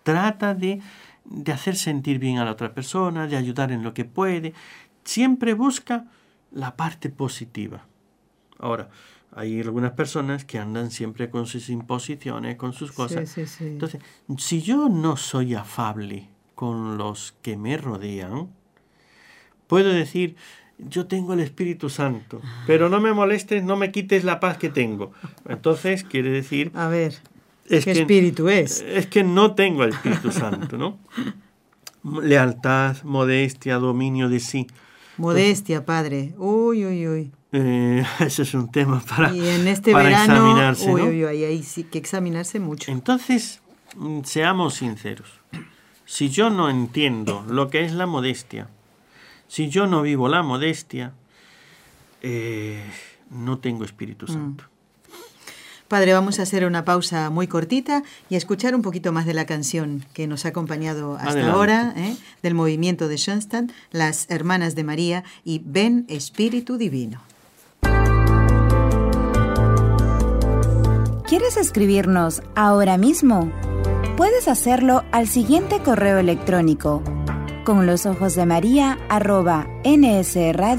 trata 0.03 0.55
de 0.55 0.81
de 1.29 1.53
hacer 1.53 1.77
sentir 1.77 2.19
bien 2.19 2.39
a 2.39 2.45
la 2.45 2.53
otra 2.53 2.73
persona, 2.73 3.27
de 3.27 3.37
ayudar 3.37 3.73
en 3.73 3.83
lo 3.83 3.95
que 3.95 4.05
puede. 4.05 4.55
Siempre 5.07 5.55
busca 5.55 6.05
la 6.53 6.77
parte 6.77 7.09
positiva. 7.09 7.87
Ahora, 8.59 8.91
hay 9.33 9.61
algunas 9.61 9.93
personas 9.93 10.45
que 10.45 10.59
andan 10.59 10.91
siempre 10.91 11.31
con 11.31 11.47
sus 11.47 11.69
imposiciones, 11.69 12.57
con 12.57 12.73
sus 12.73 12.93
cosas. 12.93 13.37
Entonces, 13.61 14.01
si 14.39 14.63
yo 14.63 14.89
no 14.89 15.17
soy 15.17 15.55
afable 15.55 16.29
con 16.55 16.99
los 16.99 17.35
que 17.43 17.57
me 17.57 17.77
rodean, 17.77 18.49
puedo 19.67 19.91
decir, 19.91 20.37
yo 20.79 21.07
tengo 21.07 21.35
el 21.35 21.41
Espíritu 21.41 21.89
Santo, 21.89 22.41
pero 22.67 22.89
no 22.89 23.01
me 23.01 23.13
molestes, 23.13 23.63
no 23.63 23.77
me 23.77 23.93
quites 23.93 24.25
la 24.25 24.41
paz 24.41 24.59
que 24.59 24.71
tengo. 24.71 25.13
Entonces, 25.49 26.03
quiere 26.03 26.31
decir... 26.31 26.73
A 26.75 26.89
ver, 26.89 27.15
¿qué 27.69 27.77
espíritu 27.77 28.49
es? 28.49 28.81
Es 28.81 29.07
que 29.07 29.23
no 29.23 29.55
tengo 29.55 29.85
el 29.85 29.91
Espíritu 29.91 30.33
Santo, 30.33 30.79
¿no? 30.79 30.99
Lealtad, 32.23 33.03
modestia, 33.05 33.77
dominio 33.77 34.29
de 34.29 34.41
sí. 34.41 34.67
Modestia, 35.19 35.85
padre. 35.85 36.35
Uy, 36.39 36.85
uy, 36.85 37.09
uy. 37.09 37.33
Eh, 37.53 38.05
ese 38.21 38.43
es 38.43 38.55
un 38.55 38.71
tema 38.71 39.01
para, 39.01 39.35
y 39.35 39.49
en 39.49 39.67
este 39.69 39.95
verano, 39.95 40.35
examinarse. 40.35 40.91
Uy, 40.93 41.03
uy, 41.03 41.25
uy, 41.25 41.45
ahí 41.45 41.63
sí 41.63 41.85
que 41.85 41.99
examinarse 41.99 42.61
mucho. 42.61 42.91
Entonces, 42.91 43.61
mm, 43.97 44.23
seamos 44.25 44.75
sinceros. 44.75 45.41
Si 46.05 46.29
yo 46.29 46.51
no 46.51 46.71
entiendo 46.71 47.45
lo 47.49 47.69
que 47.71 47.85
es 47.85 47.93
la 47.93 48.07
modestia, 48.07 48.69
si 49.49 49.69
yo 49.69 49.87
no 49.87 50.03
vivo 50.03 50.29
la 50.29 50.43
modestia, 50.43 51.15
eh, 52.23 52.85
no 53.31 53.59
tengo 53.59 53.85
Espíritu 53.85 54.27
mm. 54.27 54.57
Padre, 55.89 56.13
vamos 56.13 56.39
a 56.39 56.43
hacer 56.43 56.65
una 56.65 56.85
pausa 56.85 57.31
muy 57.31 57.47
cortita 57.47 58.03
y 58.29 58.35
a 58.35 58.39
escuchar 58.39 58.75
un 58.75 58.83
poquito 58.83 59.13
más 59.13 59.25
de 59.25 59.35
la 59.35 59.47
canción 59.47 60.05
que 60.15 60.27
nos 60.27 60.45
ha 60.45 60.49
acompañado 60.49 61.17
hasta 61.17 61.53
ahora, 61.53 61.95
¿eh? 61.97 62.17
del 62.43 62.55
movimiento 62.55 63.07
de 63.09 63.17
Schoenstatt, 63.17 63.71
Las 63.93 64.27
Hermanas 64.29 64.75
de 64.75 64.85
María 64.85 65.23
y 65.45 65.63
Ven 65.65 66.05
Espíritu 66.09 66.77
Divino. 66.77 67.23
¿Quieres 71.29 71.57
escribirnos 71.57 72.43
ahora 72.55 72.99
mismo? 72.99 73.53
Puedes 74.17 74.49
hacerlo 74.49 75.05
al 75.13 75.29
siguiente 75.29 75.81
correo 75.83 76.19
electrónico 76.19 77.03
con 77.67 77.85
los 77.85 78.07
ojos 78.07 78.35
de 78.37 78.47
María 78.47 78.97
arroba 79.09 79.67
nsradio.com. 79.85 80.77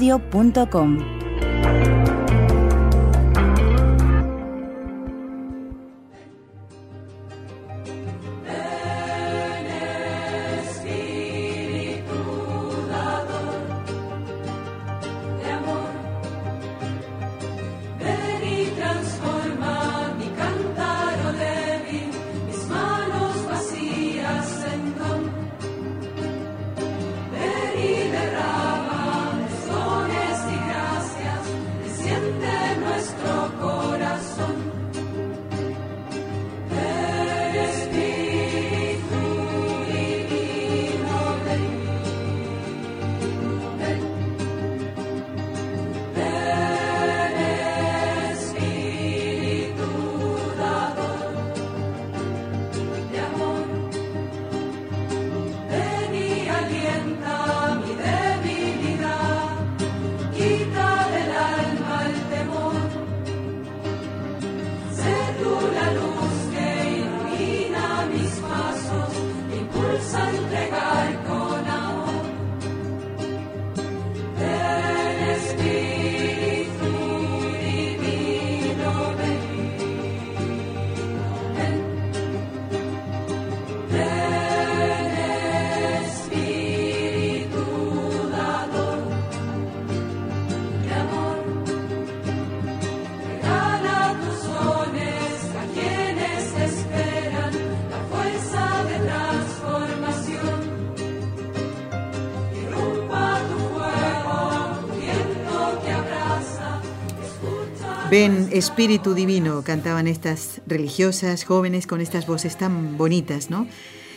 Ven 108.10 108.48
Espíritu 108.52 109.12
Divino, 109.12 109.62
cantaban 109.62 110.06
estas 110.06 110.62
religiosas 110.66 111.44
jóvenes 111.44 111.86
con 111.86 112.00
estas 112.00 112.26
voces 112.26 112.56
tan 112.56 112.96
bonitas, 112.96 113.50
¿no? 113.50 113.66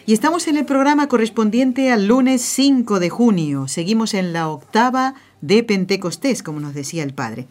Y 0.06 0.14
estamos 0.14 0.48
en 0.48 0.56
el 0.56 0.64
programa 0.64 1.10
correspondiente 1.10 1.92
al 1.92 2.08
lunes 2.08 2.42
5 2.42 3.02
de 3.02 3.10
junio. 3.10 3.68
Seguimos 3.68 4.14
en 4.14 4.32
la 4.32 4.48
octava 4.48 5.16
de 5.42 5.64
Pentecostés, 5.64 6.42
como 6.42 6.62
nos 6.62 6.74
decía 6.74 7.04
el 7.04 7.14
Padre. 7.14 7.48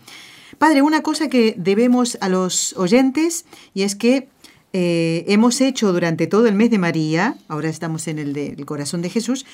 Padre, 0.57 0.81
una 0.81 1.03
cosa 1.03 1.29
que 1.29 1.55
debemos 1.59 2.17
a 2.23 2.31
los 2.31 2.75
oyentes 2.79 3.45
y 3.75 3.83
es 3.83 3.95
que 3.95 4.29
eh, 4.73 5.27
hemos 5.29 5.61
hecho 5.61 5.93
durante 5.93 6.27
todo 6.27 6.47
el 6.47 6.55
mes 6.55 6.71
de 6.71 6.79
María, 6.79 7.37
ahora 7.49 7.69
estamos 7.69 8.09
en 8.09 8.19
el 8.19 8.33
del 8.33 8.65
corazón 8.65 9.03
de 9.03 9.11
Jesús, 9.11 9.45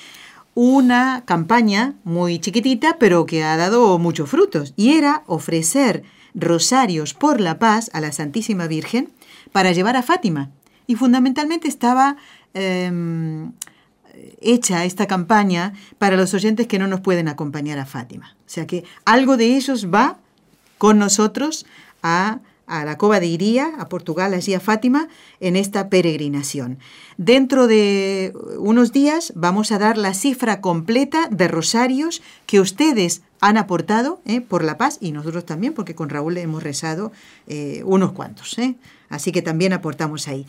una 0.55 1.23
campaña 1.25 1.95
muy 2.05 2.39
chiquitita, 2.39 2.97
pero 2.97 3.25
que 3.25 3.43
ha 3.43 3.57
dado 3.57 3.99
muchos 3.99 4.29
frutos, 4.29 4.73
y 4.77 4.93
era 4.93 5.23
ofrecer 5.27 6.03
rosarios 6.33 7.13
por 7.13 7.39
la 7.39 7.59
paz 7.59 7.89
a 7.93 8.01
la 8.01 8.11
Santísima 8.11 8.67
Virgen 8.67 9.09
para 9.51 9.71
llevar 9.71 9.95
a 9.95 10.03
Fátima. 10.03 10.51
Y 10.85 10.95
fundamentalmente 10.95 11.67
estaba 11.67 12.17
em, 12.53 13.51
hecha 14.41 14.85
esta 14.85 15.07
campaña 15.07 15.73
para 15.97 16.17
los 16.17 16.33
oyentes 16.33 16.67
que 16.67 16.79
no 16.79 16.87
nos 16.87 17.01
pueden 17.01 17.27
acompañar 17.27 17.79
a 17.79 17.85
Fátima. 17.85 18.35
O 18.39 18.49
sea 18.49 18.67
que 18.67 18.83
algo 19.05 19.37
de 19.37 19.55
ellos 19.55 19.87
va 19.93 20.17
con 20.77 20.99
nosotros 20.99 21.65
a 22.03 22.39
a 22.67 22.85
la 22.85 22.97
Cova 22.97 23.19
de 23.19 23.27
Iría, 23.27 23.71
a 23.79 23.89
Portugal, 23.89 24.33
allí 24.33 24.53
a 24.53 24.59
Fátima, 24.59 25.07
en 25.39 25.55
esta 25.55 25.89
peregrinación. 25.89 26.77
Dentro 27.17 27.65
de 27.67 28.33
unos 28.59 28.91
días 28.91 29.33
vamos 29.35 29.71
a 29.71 29.79
dar 29.79 29.97
la 29.97 30.13
cifra 30.13 30.61
completa 30.61 31.27
de 31.31 31.47
rosarios 31.47 32.21
que 32.45 32.59
ustedes 32.59 33.21
han 33.39 33.57
aportado 33.57 34.21
eh, 34.25 34.41
por 34.41 34.63
la 34.63 34.77
paz 34.77 34.97
y 35.01 35.11
nosotros 35.11 35.45
también, 35.45 35.73
porque 35.73 35.95
con 35.95 36.09
Raúl 36.09 36.37
hemos 36.37 36.63
rezado 36.63 37.11
eh, 37.47 37.81
unos 37.85 38.11
cuantos. 38.11 38.57
Eh. 38.59 38.75
Así 39.09 39.31
que 39.31 39.41
también 39.41 39.73
aportamos 39.73 40.27
ahí. 40.27 40.45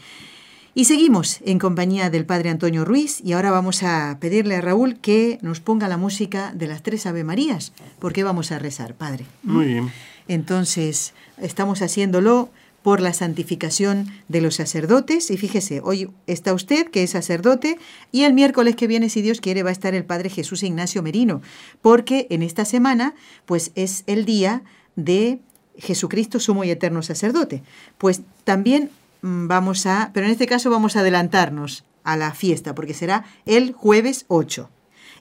Y 0.75 0.85
seguimos 0.85 1.41
en 1.45 1.59
compañía 1.59 2.09
del 2.09 2.25
Padre 2.25 2.51
Antonio 2.51 2.85
Ruiz 2.85 3.21
y 3.25 3.33
ahora 3.33 3.51
vamos 3.51 3.83
a 3.83 4.17
pedirle 4.21 4.57
a 4.57 4.61
Raúl 4.61 4.97
que 5.01 5.39
nos 5.43 5.61
ponga 5.61 5.89
la 5.89 5.97
música 5.97 6.53
de 6.55 6.69
las 6.69 6.83
tres 6.83 7.05
Ave 7.07 7.25
Marías, 7.25 7.73
porque 7.99 8.23
vamos 8.23 8.53
a 8.53 8.59
rezar, 8.59 8.95
Padre. 8.95 9.25
Muy 9.43 9.67
bien. 9.67 9.91
Entonces, 10.29 11.15
estamos 11.41 11.83
haciéndolo 11.83 12.51
por 12.83 13.01
la 13.01 13.13
santificación 13.13 14.07
de 14.29 14.41
los 14.41 14.55
sacerdotes. 14.55 15.31
Y 15.31 15.37
fíjese, 15.37 15.81
hoy 15.83 16.11
está 16.27 16.55
usted, 16.55 16.89
que 16.89 17.03
es 17.03 17.11
sacerdote, 17.11 17.79
y 18.13 18.23
el 18.23 18.35
miércoles 18.35 18.77
que 18.77 18.87
viene, 18.87 19.11
si 19.11 19.23
Dios 19.23 19.41
quiere, 19.41 19.63
va 19.63 19.71
a 19.71 19.73
estar 19.73 19.95
el 19.95 20.05
Padre 20.05 20.31
Jesús 20.31 20.63
Ignacio 20.63 21.03
Merino, 21.03 21.43
porque 21.83 22.27
en 22.31 22.43
esta 22.43 22.65
semana, 22.65 23.15
pues 23.47 23.73
es 23.75 24.05
el 24.07 24.25
día 24.25 24.63
de 24.97 25.41
Jesucristo, 25.77 26.41
sumo 26.41 26.65
y 26.65 26.71
eterno 26.71 27.03
sacerdote. 27.03 27.63
Pues 27.99 28.23
también 28.45 28.91
mm, 29.23 29.49
vamos 29.49 29.87
a, 29.87 30.11
pero 30.13 30.27
en 30.27 30.33
este 30.33 30.47
caso 30.47 30.71
vamos 30.71 30.97
a 30.97 31.01
adelantarnos 31.01 31.85
a 32.05 32.17
la 32.17 32.33
fiesta, 32.33 32.75
porque 32.75 32.95
será 32.95 33.25
el 33.45 33.73
jueves 33.73 34.25
8. 34.29 34.71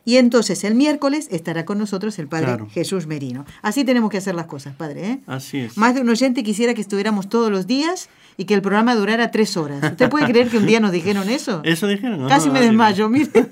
Y 0.08 0.16
entonces 0.16 0.64
el 0.64 0.74
miércoles 0.74 1.28
estará 1.32 1.66
con 1.66 1.80
nosotros 1.80 2.18
el 2.18 2.30
Padre 2.30 2.66
Jesús 2.72 3.08
Merino. 3.08 3.44
Así 3.62 3.84
tenemos 3.84 4.10
que 4.10 4.18
hacer 4.18 4.36
las 4.36 4.46
cosas, 4.46 4.74
Padre. 4.74 5.06
¿eh? 5.06 5.20
Así 5.28 5.58
es. 5.58 5.76
Más 5.76 5.96
de 5.96 6.00
un 6.00 6.08
oyente 6.08 6.44
quisiera 6.44 6.74
que 6.74 6.80
estuviéramos 6.80 7.28
todos 7.28 7.52
los 7.52 7.68
días 7.68 8.08
y 8.38 8.46
que 8.46 8.54
el 8.54 8.62
programa 8.62 8.96
durara 8.96 9.32
tres 9.32 9.58
horas. 9.58 9.84
¿Usted 9.84 10.10
puede 10.10 10.28
creer 10.28 10.50
que 10.50 10.58
un 10.58 10.68
día 10.68 10.80
nos 10.80 10.92
dijeron 10.92 11.28
eso? 11.28 11.62
Eso 11.66 11.88
dijeron. 11.88 12.28
Casi 12.30 12.50
me 12.50 12.62
desmayo, 12.62 13.10
mire. 13.10 13.30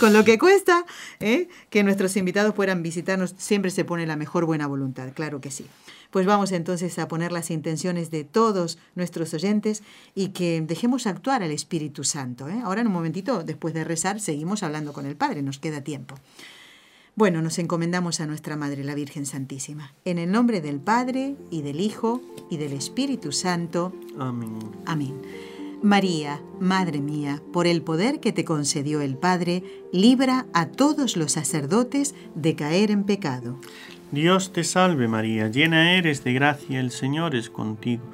Con 0.00 0.12
lo 0.12 0.24
que 0.24 0.38
cuesta 0.38 0.84
¿eh? 1.20 1.48
que 1.70 1.84
nuestros 1.84 2.16
invitados 2.16 2.52
puedan 2.52 2.82
visitarnos, 2.82 3.34
siempre 3.38 3.70
se 3.70 3.84
pone 3.84 4.06
la 4.06 4.16
mejor 4.16 4.44
buena 4.44 4.66
voluntad, 4.66 5.12
claro 5.14 5.40
que 5.40 5.50
sí. 5.50 5.66
Pues 6.10 6.26
vamos 6.26 6.52
entonces 6.52 6.98
a 6.98 7.08
poner 7.08 7.32
las 7.32 7.50
intenciones 7.50 8.10
de 8.10 8.24
todos 8.24 8.78
nuestros 8.94 9.32
oyentes 9.32 9.82
y 10.14 10.28
que 10.28 10.60
dejemos 10.60 11.06
actuar 11.06 11.42
al 11.42 11.52
Espíritu 11.52 12.04
Santo. 12.04 12.48
¿eh? 12.48 12.60
Ahora 12.64 12.82
en 12.82 12.88
un 12.88 12.92
momentito, 12.92 13.42
después 13.44 13.72
de 13.72 13.84
rezar, 13.84 14.20
seguimos 14.20 14.62
hablando 14.62 14.92
con 14.92 15.06
el 15.06 15.16
Padre, 15.16 15.40
nos 15.40 15.58
queda 15.58 15.80
tiempo. 15.80 16.16
Bueno, 17.14 17.42
nos 17.42 17.58
encomendamos 17.58 18.20
a 18.20 18.26
nuestra 18.26 18.56
Madre, 18.56 18.84
la 18.84 18.94
Virgen 18.94 19.26
Santísima. 19.26 19.92
En 20.06 20.18
el 20.18 20.32
nombre 20.32 20.62
del 20.62 20.80
Padre, 20.80 21.36
y 21.50 21.60
del 21.60 21.80
Hijo, 21.80 22.22
y 22.48 22.56
del 22.56 22.72
Espíritu 22.72 23.32
Santo. 23.32 23.92
Amén. 24.18 24.58
Amén. 24.86 25.20
María, 25.82 26.40
Madre 26.58 27.00
mía, 27.00 27.42
por 27.52 27.66
el 27.66 27.82
poder 27.82 28.20
que 28.20 28.32
te 28.32 28.46
concedió 28.46 29.02
el 29.02 29.16
Padre, 29.16 29.62
libra 29.92 30.46
a 30.54 30.66
todos 30.66 31.18
los 31.18 31.32
sacerdotes 31.32 32.14
de 32.34 32.54
caer 32.54 32.90
en 32.90 33.04
pecado. 33.04 33.58
Dios 34.10 34.52
te 34.52 34.64
salve 34.64 35.06
María, 35.06 35.48
llena 35.48 35.94
eres 35.94 36.24
de 36.24 36.32
gracia, 36.32 36.80
el 36.80 36.92
Señor 36.92 37.34
es 37.34 37.50
contigo. 37.50 38.04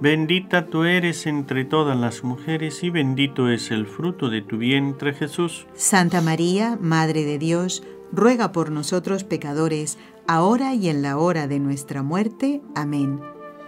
Bendita 0.00 0.66
tú 0.66 0.84
eres 0.84 1.26
entre 1.26 1.64
todas 1.64 1.96
las 1.96 2.24
mujeres 2.24 2.84
y 2.84 2.90
bendito 2.90 3.48
es 3.48 3.70
el 3.70 3.86
fruto 3.86 4.28
de 4.28 4.42
tu 4.42 4.58
vientre 4.58 5.14
Jesús. 5.14 5.66
Santa 5.74 6.20
María, 6.20 6.76
Madre 6.80 7.24
de 7.24 7.38
Dios, 7.38 7.82
ruega 8.12 8.52
por 8.52 8.70
nosotros 8.70 9.24
pecadores, 9.24 9.98
ahora 10.26 10.74
y 10.74 10.88
en 10.88 11.02
la 11.02 11.18
hora 11.18 11.46
de 11.46 11.58
nuestra 11.58 12.02
muerte. 12.02 12.62
Amén. 12.74 13.20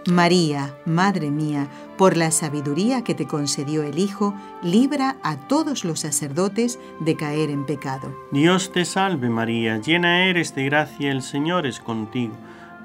María, 0.07 0.73
Madre 0.85 1.31
mía, 1.31 1.67
por 1.97 2.15
la 2.15 2.31
sabiduría 2.31 3.03
que 3.03 3.13
te 3.13 3.27
concedió 3.27 3.83
el 3.83 3.99
Hijo, 3.99 4.33
libra 4.63 5.17
a 5.21 5.35
todos 5.47 5.83
los 5.83 5.99
sacerdotes 5.99 6.79
de 7.01 7.17
caer 7.17 7.49
en 7.49 7.65
pecado. 7.65 8.15
Dios 8.31 8.71
te 8.71 8.85
salve 8.85 9.29
María, 9.29 9.79
llena 9.79 10.25
eres 10.25 10.55
de 10.55 10.63
gracia, 10.63 11.11
el 11.11 11.21
Señor 11.21 11.67
es 11.67 11.81
contigo. 11.81 12.33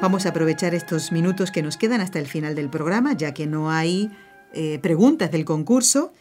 Vamos 0.00 0.24
a 0.24 0.30
aprovechar 0.30 0.74
estos 0.74 1.12
minutos 1.12 1.50
que 1.50 1.62
nos 1.62 1.76
quedan 1.76 2.00
hasta 2.00 2.18
el 2.18 2.26
final 2.26 2.54
del 2.54 2.70
programa, 2.70 3.12
ya 3.12 3.34
que 3.34 3.46
no 3.46 3.70
hay 3.70 4.10
eh, 4.54 4.78
preguntas 4.80 5.30
del 5.30 5.44
concurso, 5.44 6.14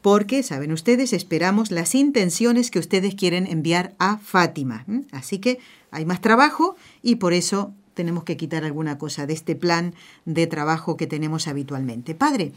porque, 0.00 0.42
saben 0.42 0.72
ustedes, 0.72 1.12
esperamos 1.12 1.70
las 1.70 1.94
intenciones 1.94 2.70
que 2.70 2.78
ustedes 2.78 3.14
quieren 3.14 3.46
enviar 3.46 3.94
a 3.98 4.16
Fátima. 4.16 4.86
Así 5.12 5.40
que 5.40 5.58
hay 5.90 6.06
más 6.06 6.22
trabajo 6.22 6.76
y 7.02 7.16
por 7.16 7.34
eso 7.34 7.74
tenemos 7.92 8.24
que 8.24 8.38
quitar 8.38 8.64
alguna 8.64 8.96
cosa 8.96 9.26
de 9.26 9.34
este 9.34 9.54
plan 9.54 9.94
de 10.24 10.46
trabajo 10.46 10.96
que 10.96 11.06
tenemos 11.06 11.48
habitualmente. 11.48 12.14
Padre, 12.14 12.52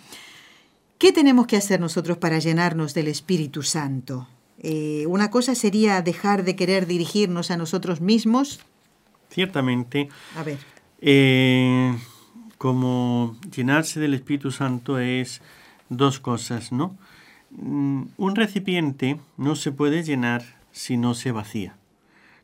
¿qué 0.97 1.11
tenemos 1.11 1.47
que 1.47 1.57
hacer 1.57 1.81
nosotros 1.81 2.17
para 2.17 2.39
llenarnos 2.39 2.93
del 2.93 3.09
Espíritu 3.09 3.61
Santo? 3.61 4.29
Eh, 4.59 5.05
una 5.07 5.31
cosa 5.31 5.53
sería 5.53 6.01
dejar 6.01 6.45
de 6.45 6.55
querer 6.55 6.87
dirigirnos 6.87 7.51
a 7.51 7.57
nosotros 7.57 7.99
mismos. 7.99 8.61
Ciertamente. 9.31 10.09
A 10.35 10.43
ver. 10.43 10.57
Eh, 11.01 11.97
como 12.57 13.37
llenarse 13.55 13.99
del 13.99 14.13
Espíritu 14.13 14.51
Santo 14.51 14.99
es 14.99 15.41
dos 15.89 16.19
cosas, 16.19 16.71
¿no? 16.71 16.95
Mm, 17.51 18.03
un 18.17 18.35
recipiente 18.35 19.19
no 19.37 19.55
se 19.55 19.71
puede 19.71 20.03
llenar 20.03 20.43
si 20.71 20.97
no 20.97 21.15
se 21.15 21.31
vacía. 21.31 21.75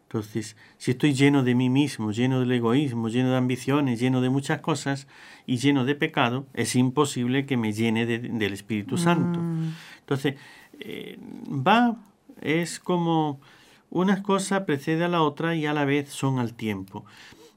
Entonces, 0.03 0.55
si 0.77 0.91
estoy 0.91 1.13
lleno 1.13 1.43
de 1.43 1.53
mí 1.53 1.69
mismo, 1.69 2.13
lleno 2.13 2.39
del 2.39 2.51
egoísmo, 2.53 3.09
lleno 3.09 3.31
de 3.31 3.37
ambiciones, 3.37 3.99
lleno 3.99 4.21
de 4.21 4.29
muchas 4.29 4.61
cosas 4.61 5.05
y 5.45 5.57
lleno 5.57 5.83
de 5.83 5.95
pecado, 5.95 6.47
es 6.53 6.75
imposible 6.77 7.45
que 7.45 7.57
me 7.57 7.73
llene 7.73 8.05
del 8.05 8.53
Espíritu 8.53 8.97
Santo. 8.97 9.41
Mm. 9.41 9.73
Entonces, 9.99 10.35
eh, 10.79 11.19
va, 11.47 11.97
es 12.41 12.79
como 12.79 13.41
una 13.89 14.23
cosa 14.23 14.65
precede 14.65 15.03
a 15.05 15.09
la 15.09 15.21
otra 15.21 15.55
y 15.55 15.65
a 15.65 15.73
la 15.73 15.85
vez 15.85 16.09
son 16.09 16.39
al 16.39 16.53
tiempo. 16.53 17.05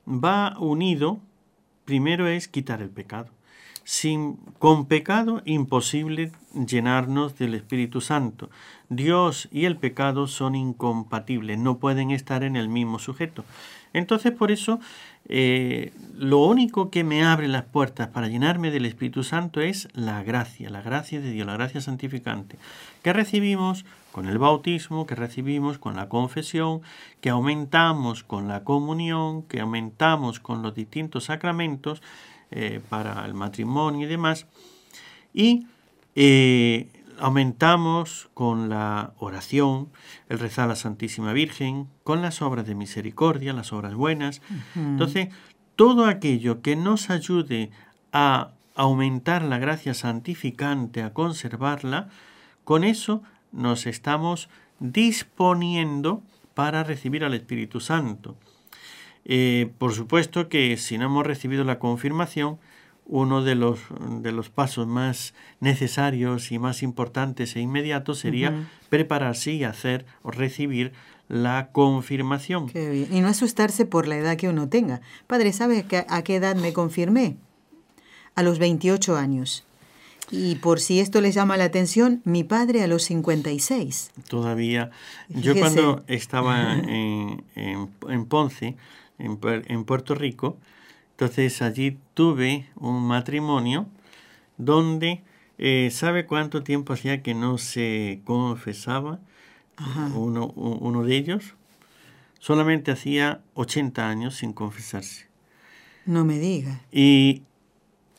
Va 0.06 0.56
unido, 0.58 1.20
primero 1.84 2.28
es 2.28 2.48
quitar 2.48 2.82
el 2.82 2.90
pecado. 2.90 3.28
Sin, 3.84 4.36
con 4.58 4.86
pecado 4.86 5.42
imposible 5.44 6.30
llenarnos 6.54 7.36
del 7.36 7.54
Espíritu 7.54 8.00
Santo. 8.00 8.50
Dios 8.88 9.48
y 9.50 9.64
el 9.64 9.76
pecado 9.76 10.26
son 10.26 10.54
incompatibles, 10.54 11.58
no 11.58 11.78
pueden 11.78 12.10
estar 12.10 12.44
en 12.44 12.56
el 12.56 12.68
mismo 12.68 12.98
sujeto. 12.98 13.44
Entonces 13.92 14.32
por 14.32 14.52
eso 14.52 14.78
eh, 15.28 15.92
lo 16.16 16.38
único 16.38 16.90
que 16.90 17.04
me 17.04 17.24
abre 17.24 17.48
las 17.48 17.64
puertas 17.64 18.08
para 18.08 18.28
llenarme 18.28 18.70
del 18.70 18.86
Espíritu 18.86 19.22
Santo 19.22 19.60
es 19.60 19.88
la 19.94 20.22
gracia, 20.22 20.70
la 20.70 20.82
gracia 20.82 21.20
de 21.20 21.30
Dios, 21.30 21.46
la 21.46 21.54
gracia 21.54 21.80
santificante, 21.80 22.56
que 23.02 23.12
recibimos 23.12 23.84
con 24.12 24.28
el 24.28 24.38
bautismo, 24.38 25.06
que 25.06 25.14
recibimos 25.14 25.78
con 25.78 25.96
la 25.96 26.08
confesión, 26.08 26.82
que 27.20 27.30
aumentamos 27.30 28.24
con 28.24 28.48
la 28.48 28.64
comunión, 28.64 29.42
que 29.44 29.61
aumentamos 29.61 30.40
con 30.40 30.62
los 30.62 30.74
distintos 30.74 31.24
sacramentos 31.24 32.02
eh, 32.50 32.80
para 32.88 33.24
el 33.24 33.34
matrimonio 33.34 34.06
y 34.06 34.11
demás. 34.11 34.46
Y 35.32 35.66
eh, 36.16 36.88
aumentamos 37.20 38.28
con 38.34 38.68
la 38.68 39.12
oración, 39.18 39.88
el 40.28 40.38
rezar 40.38 40.64
a 40.64 40.68
la 40.68 40.76
Santísima 40.76 41.32
Virgen, 41.32 41.86
con 42.02 42.22
las 42.22 42.42
obras 42.42 42.66
de 42.66 42.74
misericordia, 42.74 43.52
las 43.52 43.72
obras 43.72 43.94
buenas. 43.94 44.42
Entonces, 44.74 45.28
todo 45.76 46.06
aquello 46.06 46.62
que 46.62 46.76
nos 46.76 47.11
ayude 47.11 47.70
a 48.12 48.50
aumentar 48.74 49.42
la 49.42 49.58
gracia 49.58 49.94
santificante, 49.94 51.02
a 51.02 51.12
conservarla, 51.12 52.08
con 52.64 52.84
eso 52.84 53.22
nos 53.53 53.86
estamos 53.86 54.48
disponiendo 54.78 56.22
para 56.55 56.84
recibir 56.84 57.24
al 57.24 57.34
Espíritu 57.34 57.80
Santo. 57.80 58.36
Eh, 59.24 59.70
por 59.78 59.92
supuesto 59.92 60.48
que 60.48 60.76
si 60.76 60.98
no 60.98 61.07
hemos 61.07 61.26
recibido 61.26 61.64
la 61.64 61.78
confirmación, 61.78 62.59
uno 63.07 63.42
de 63.42 63.57
los, 63.57 63.80
de 64.22 64.32
los 64.32 64.51
pasos 64.51 64.86
más 64.86 65.34
necesarios 65.59 66.53
y 66.53 66.59
más 66.59 66.82
importantes 66.82 67.57
e 67.57 67.61
inmediatos 67.61 68.18
sería 68.20 68.68
prepararse 68.88 69.53
y 69.53 69.64
hacer 69.64 70.07
o 70.22 70.30
recibir 70.30 70.92
la 71.28 71.70
confirmación. 71.72 72.70
Y 72.74 73.20
no 73.20 73.28
asustarse 73.28 73.84
por 73.84 74.07
la 74.07 74.16
edad 74.16 74.36
que 74.36 74.48
uno 74.48 74.68
tenga. 74.68 75.01
Padre, 75.26 75.53
¿sabe 75.53 75.84
a 76.09 76.22
qué 76.22 76.36
edad 76.36 76.57
me 76.57 76.72
confirmé? 76.72 77.36
A 78.36 78.42
los 78.42 78.59
28 78.59 79.16
años. 79.16 79.64
Y 80.30 80.56
por 80.56 80.80
si 80.80 81.00
esto 81.00 81.20
les 81.20 81.34
llama 81.34 81.56
la 81.56 81.64
atención, 81.64 82.22
mi 82.24 82.44
padre 82.44 82.82
a 82.82 82.86
los 82.86 83.02
56. 83.04 84.12
Todavía. 84.28 84.90
Yo 85.28 85.56
cuando 85.56 86.04
estaba 86.06 86.74
en, 86.74 87.42
en, 87.56 88.26
Ponce, 88.26 88.76
en, 89.18 89.38
en 89.42 89.84
Puerto 89.84 90.14
Rico, 90.14 90.56
entonces 91.12 91.60
allí 91.62 91.98
tuve 92.14 92.68
un 92.76 93.02
matrimonio 93.02 93.86
donde, 94.56 95.22
eh, 95.58 95.90
¿sabe 95.92 96.26
cuánto 96.26 96.62
tiempo 96.62 96.92
hacía 96.92 97.22
que 97.22 97.34
no 97.34 97.58
se 97.58 98.20
confesaba 98.24 99.18
uno, 100.14 100.46
uno, 100.56 101.04
de 101.04 101.16
ellos? 101.16 101.54
solamente 102.40 102.90
hacía 102.90 103.42
80 103.54 104.08
años 104.08 104.36
sin 104.36 104.52
confesarse. 104.52 105.26
No 106.06 106.24
me 106.24 106.38
diga. 106.38 106.80
Y 106.90 107.42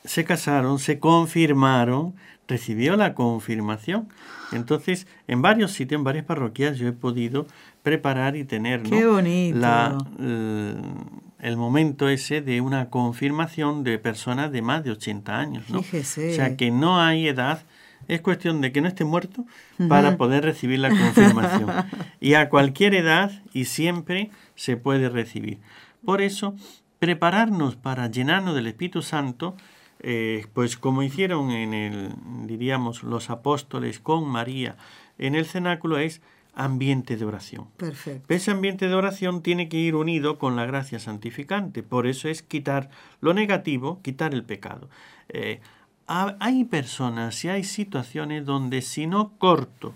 se 0.04 0.24
casaron, 0.24 0.78
se 0.78 0.98
confirmaron, 0.98 2.14
recibió 2.48 2.96
la 2.96 3.14
confirmación. 3.14 4.08
Entonces, 4.52 5.06
en 5.28 5.42
varios 5.42 5.72
sitios, 5.72 5.98
en 5.98 6.04
varias 6.04 6.24
parroquias, 6.24 6.78
yo 6.78 6.88
he 6.88 6.92
podido 6.92 7.46
preparar 7.82 8.36
y 8.36 8.44
tener. 8.44 8.82
La, 9.52 9.96
el, 10.18 10.76
el 11.42 11.56
momento 11.56 12.08
ese 12.08 12.40
de 12.40 12.60
una 12.60 12.88
confirmación 12.88 13.82
de 13.82 13.98
personas 13.98 14.52
de 14.52 14.62
más 14.62 14.84
de 14.84 14.92
80 14.92 15.38
años. 15.38 15.70
¿no? 15.70 15.82
Fíjese. 15.82 16.32
O 16.32 16.34
sea, 16.34 16.56
que 16.56 16.70
no 16.70 17.00
hay 17.00 17.26
edad, 17.26 17.64
es 18.06 18.20
cuestión 18.20 18.60
de 18.60 18.70
que 18.72 18.80
no 18.80 18.88
esté 18.88 19.04
muerto 19.04 19.44
para 19.88 20.16
poder 20.16 20.44
recibir 20.44 20.78
la 20.78 20.90
confirmación. 20.90 21.68
y 22.20 22.34
a 22.34 22.48
cualquier 22.48 22.94
edad 22.94 23.32
y 23.52 23.64
siempre 23.64 24.30
se 24.54 24.76
puede 24.76 25.08
recibir. 25.08 25.58
Por 26.04 26.22
eso, 26.22 26.54
prepararnos 27.00 27.74
para 27.74 28.08
llenarnos 28.08 28.54
del 28.54 28.68
Espíritu 28.68 29.02
Santo, 29.02 29.56
eh, 30.02 30.46
pues 30.52 30.76
como 30.76 31.02
hicieron 31.02 31.50
en 31.50 31.72
el, 31.74 32.12
diríamos, 32.46 33.02
los 33.02 33.30
apóstoles 33.30 34.00
con 34.00 34.28
María 34.28 34.76
en 35.18 35.34
el 35.34 35.46
cenáculo, 35.46 35.98
es 35.98 36.20
ambiente 36.54 37.16
de 37.16 37.24
oración. 37.24 37.68
Perfecto. 37.76 38.34
Ese 38.34 38.50
ambiente 38.50 38.88
de 38.88 38.94
oración 38.94 39.42
tiene 39.42 39.68
que 39.68 39.78
ir 39.78 39.94
unido 39.94 40.38
con 40.38 40.56
la 40.56 40.66
gracia 40.66 40.98
santificante. 40.98 41.82
Por 41.82 42.06
eso 42.06 42.28
es 42.28 42.42
quitar 42.42 42.90
lo 43.20 43.32
negativo, 43.32 44.00
quitar 44.02 44.34
el 44.34 44.44
pecado. 44.44 44.88
Eh, 45.28 45.60
hay 46.06 46.64
personas 46.64 47.42
y 47.44 47.48
hay 47.48 47.64
situaciones 47.64 48.44
donde 48.44 48.82
si 48.82 49.06
no 49.06 49.32
corto 49.38 49.94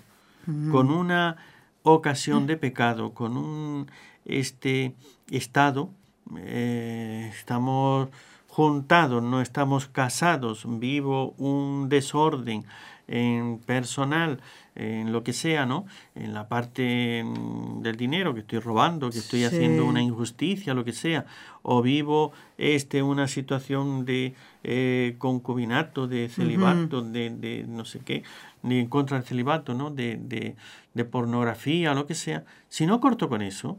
con 0.70 0.90
una 0.92 1.36
ocasión 1.82 2.46
de 2.46 2.56
pecado, 2.56 3.12
con 3.12 3.36
un 3.36 3.90
este 4.24 4.94
estado, 5.30 5.90
eh, 6.36 7.30
estamos 7.36 8.08
juntados, 8.56 9.22
no 9.22 9.42
estamos 9.42 9.86
casados, 9.86 10.64
vivo 10.66 11.34
un 11.36 11.90
desorden 11.90 12.64
en 13.06 13.58
personal, 13.58 14.40
en 14.74 15.12
lo 15.12 15.22
que 15.22 15.34
sea, 15.34 15.66
¿no? 15.66 15.84
En 16.14 16.32
la 16.32 16.48
parte 16.48 17.22
mm, 17.22 17.82
del 17.82 17.96
dinero 17.98 18.32
que 18.32 18.40
estoy 18.40 18.60
robando, 18.60 19.10
que 19.10 19.18
estoy 19.18 19.44
haciendo 19.44 19.84
una 19.84 20.00
injusticia, 20.00 20.72
lo 20.72 20.86
que 20.86 20.94
sea, 20.94 21.26
o 21.60 21.82
vivo 21.82 22.32
este 22.56 23.02
una 23.02 23.28
situación 23.28 24.06
de 24.06 24.32
eh, 24.64 25.16
concubinato, 25.18 26.08
de 26.08 26.30
celibato, 26.30 27.02
de, 27.02 27.28
de, 27.28 27.66
no 27.68 27.84
sé 27.84 27.98
qué, 27.98 28.22
ni 28.62 28.78
en 28.78 28.86
contra 28.86 29.18
del 29.18 29.26
celibato, 29.26 29.74
¿no? 29.74 29.90
De, 29.90 30.16
de, 30.16 30.56
de 30.94 31.04
pornografía, 31.04 31.92
lo 31.92 32.06
que 32.06 32.14
sea. 32.14 32.46
Si 32.70 32.86
no 32.86 33.00
corto 33.00 33.28
con 33.28 33.42
eso, 33.42 33.76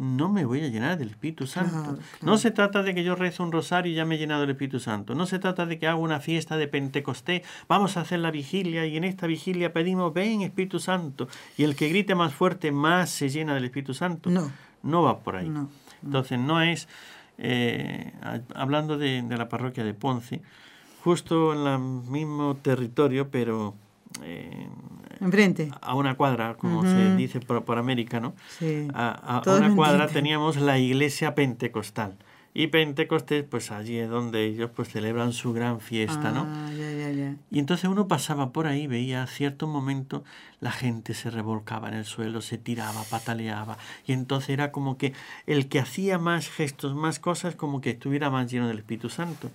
no 0.00 0.30
me 0.30 0.46
voy 0.46 0.64
a 0.64 0.68
llenar 0.68 0.96
del 0.96 1.10
Espíritu 1.10 1.46
Santo. 1.46 1.98
No 2.22 2.38
se 2.38 2.50
trata 2.50 2.82
de 2.82 2.94
que 2.94 3.04
yo 3.04 3.14
rezo 3.16 3.42
un 3.42 3.52
rosario 3.52 3.92
y 3.92 3.94
ya 3.94 4.06
me 4.06 4.14
he 4.14 4.18
llenado 4.18 4.40
del 4.40 4.50
Espíritu 4.50 4.80
Santo. 4.80 5.14
No 5.14 5.26
se 5.26 5.38
trata 5.38 5.66
de 5.66 5.78
que 5.78 5.86
haga 5.86 5.96
una 5.96 6.20
fiesta 6.20 6.56
de 6.56 6.66
Pentecostés, 6.68 7.42
vamos 7.68 7.98
a 7.98 8.00
hacer 8.00 8.20
la 8.20 8.30
vigilia 8.30 8.86
y 8.86 8.96
en 8.96 9.04
esta 9.04 9.26
vigilia 9.26 9.74
pedimos, 9.74 10.14
ven 10.14 10.40
Espíritu 10.40 10.78
Santo. 10.78 11.28
Y 11.58 11.64
el 11.64 11.76
que 11.76 11.90
grite 11.90 12.14
más 12.14 12.32
fuerte, 12.32 12.72
más 12.72 13.10
se 13.10 13.28
llena 13.28 13.52
del 13.54 13.66
Espíritu 13.66 13.92
Santo. 13.92 14.30
No. 14.30 14.50
No 14.82 15.02
va 15.02 15.18
por 15.18 15.36
ahí. 15.36 15.52
Entonces 16.02 16.38
no 16.38 16.62
es, 16.62 16.88
eh, 17.36 18.14
hablando 18.54 18.96
de, 18.96 19.20
de, 19.20 19.36
la 19.36 19.50
parroquia 19.50 19.84
de 19.84 19.92
Ponce, 19.92 20.40
justo 21.04 21.52
en 21.52 21.66
el 21.66 21.78
mismo 22.10 22.56
territorio, 22.56 23.30
pero... 23.30 23.74
Eh, 24.22 24.68
Enfrente. 25.20 25.70
A 25.82 25.94
una 25.94 26.14
cuadra, 26.16 26.54
como 26.54 26.82
se 26.82 27.14
dice 27.16 27.40
por, 27.40 27.62
por, 27.64 27.76
América, 27.78 28.20
¿no? 28.20 28.34
Sí. 28.58 28.88
A, 28.94 29.40
a 29.44 29.54
una 29.54 29.74
cuadra 29.74 30.06
teníamos 30.08 30.56
la 30.56 30.78
iglesia 30.78 31.34
pentecostal. 31.34 32.16
Y 32.52 32.66
Pentecostés, 32.66 33.44
pues 33.44 33.70
allí 33.70 33.98
es 33.98 34.08
donde 34.10 34.44
ellos 34.44 34.70
pues 34.74 34.88
celebran 34.88 35.32
su 35.32 35.52
gran 35.52 35.78
fiesta, 35.78 36.32
¿no? 36.32 36.46
Ah, 36.48 36.68
ya, 36.76 36.90
ya, 36.90 37.10
ya. 37.12 37.36
Y 37.48 37.60
entonces 37.60 37.88
uno 37.88 38.08
pasaba 38.08 38.50
por 38.50 38.66
ahí, 38.66 38.88
veía 38.88 39.22
a 39.22 39.28
cierto 39.28 39.68
momento 39.68 40.24
la 40.58 40.72
gente 40.72 41.14
se 41.14 41.30
revolcaba 41.30 41.88
en 41.88 41.94
el 41.94 42.04
suelo, 42.04 42.40
se 42.40 42.58
tiraba, 42.58 43.04
pataleaba. 43.04 43.78
Y 44.04 44.14
entonces 44.14 44.50
era 44.50 44.72
como 44.72 44.98
que 44.98 45.12
el 45.46 45.68
que 45.68 45.78
hacía 45.78 46.18
más 46.18 46.48
gestos, 46.48 46.96
más 46.96 47.20
cosas, 47.20 47.54
como 47.54 47.80
que 47.80 47.90
estuviera 47.90 48.30
más 48.30 48.50
lleno 48.50 48.66
del 48.66 48.78
Espíritu 48.78 49.10
Santo. 49.10 49.48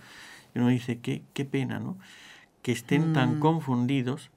Y 0.53 0.59
uno 0.59 0.69
dice, 0.69 0.99
qué, 0.99 1.21
qué 1.33 1.43
pena, 1.43 1.79
¿no? 1.79 1.97
Que 2.61 2.71
estén 2.71 3.11
tan 3.11 3.37
Mm. 3.37 3.39
confundidos 3.41 4.29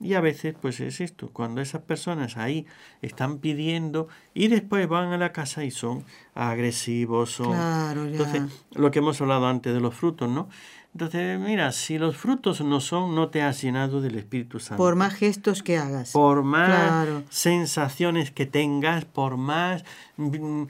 y 0.00 0.14
a 0.14 0.20
veces, 0.20 0.54
pues 0.60 0.80
es 0.80 1.00
esto, 1.00 1.30
cuando 1.32 1.60
esas 1.60 1.82
personas 1.82 2.36
ahí 2.36 2.66
están 3.00 3.38
pidiendo 3.38 4.08
y 4.34 4.48
después 4.48 4.88
van 4.88 5.12
a 5.12 5.18
la 5.18 5.32
casa 5.32 5.64
y 5.64 5.70
son 5.70 6.04
agresivos, 6.34 7.30
son... 7.30 7.52
Claro, 7.52 8.04
ya. 8.06 8.12
Entonces, 8.12 8.42
lo 8.72 8.90
que 8.90 8.98
hemos 8.98 9.20
hablado 9.20 9.46
antes 9.46 9.72
de 9.72 9.80
los 9.80 9.94
frutos, 9.94 10.28
¿no? 10.28 10.48
Entonces, 10.94 11.40
mira, 11.40 11.72
si 11.72 11.98
los 11.98 12.16
frutos 12.16 12.60
no 12.60 12.80
son, 12.80 13.16
no 13.16 13.28
te 13.28 13.42
has 13.42 13.60
llenado 13.60 14.00
del 14.00 14.14
Espíritu 14.16 14.60
Santo. 14.60 14.76
Por 14.76 14.94
más 14.94 15.12
gestos 15.14 15.64
que 15.64 15.76
hagas. 15.76 16.12
Por 16.12 16.44
más 16.44 16.68
Claro. 16.68 17.22
sensaciones 17.30 18.30
que 18.30 18.46
tengas, 18.46 19.04
por 19.04 19.36
más 19.36 19.84
em, 20.16 20.68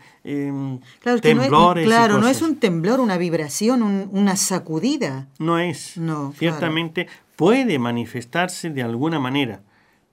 Claro, 1.01 1.17
es 1.17 1.21
que 1.21 1.35
no 1.35 1.43
es- 1.43 1.49
temblores. 1.51 1.85
claro, 1.87 2.19
no 2.21 2.29
es 2.29 2.41
un 2.41 2.57
temblor, 2.57 3.01
una 3.01 3.19
vibración, 3.19 3.83
un- 3.83 4.09
una 4.13 4.37
sacudida. 4.37 5.27
No 5.39 5.59
es. 5.59 5.99
No, 5.99 6.15
claro. 6.15 6.33
Ciertamente 6.39 7.07
puede 7.37 7.79
manifestarse 7.79 8.71
de 8.71 8.83
alguna 8.83 9.19
manera, 9.21 9.61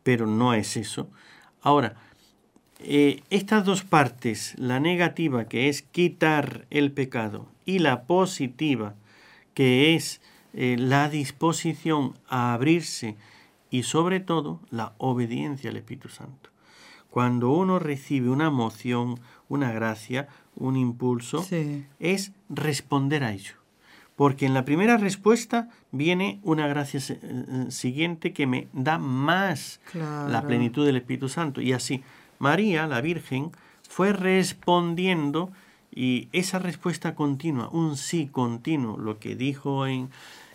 pero 0.04 0.28
no 0.28 0.54
es 0.54 0.76
eso. 0.76 1.08
Ahora, 1.62 1.96
eh, 2.80 3.22
estas 3.30 3.64
dos 3.64 3.84
partes, 3.84 4.56
la 4.58 4.82
negativa 4.82 5.46
que 5.46 5.70
es 5.70 5.84
quitar 5.84 6.66
el 6.70 6.92
pecado 6.92 7.48
y 7.64 7.80
la 7.80 8.04
positiva 8.04 8.96
que 9.54 9.96
es 9.96 10.22
eh, 10.54 10.76
la 10.78 11.10
disposición 11.10 12.14
a 12.28 12.54
abrirse 12.54 13.16
y 13.70 13.84
sobre 13.84 14.20
todo 14.20 14.60
la 14.70 14.94
obediencia 14.98 15.70
al 15.70 15.78
Espíritu 15.78 16.10
Santo. 16.10 16.50
Cuando 17.10 17.52
uno 17.52 17.80
recibe 17.80 18.30
una 18.30 18.48
emoción, 18.48 19.20
una 19.50 19.72
gracia, 19.72 20.28
un 20.56 20.76
impulso, 20.78 21.44
Sí. 21.44 21.86
es 22.00 22.32
responder 22.50 23.24
a 23.24 23.32
ello. 23.34 23.56
Porque 24.16 24.46
en 24.46 24.54
la 24.54 24.66
primera 24.66 24.98
respuesta 24.98 25.70
viene 25.92 26.40
una 26.44 26.68
gracia 26.68 27.00
eh, 27.10 27.66
siguiente 27.70 28.34
que 28.34 28.46
me 28.46 28.68
da 28.74 28.98
más 28.98 29.80
la 29.94 30.44
plenitud 30.46 30.86
del 30.86 30.98
Espíritu 30.98 31.28
Santo. 31.28 31.60
Y 31.62 31.74
así, 31.74 32.04
María, 32.40 32.88
la 32.88 33.02
Virgen, 33.02 33.52
fue 33.90 34.14
respondiendo 34.14 35.52
y 35.94 36.30
esa 36.32 36.60
respuesta 36.60 37.16
continua, 37.16 37.70
un 37.70 37.98
sí 37.98 38.28
continuo, 38.28 38.98
lo 38.98 39.20
que 39.20 39.36
dijo 39.36 39.88
en, 39.88 40.10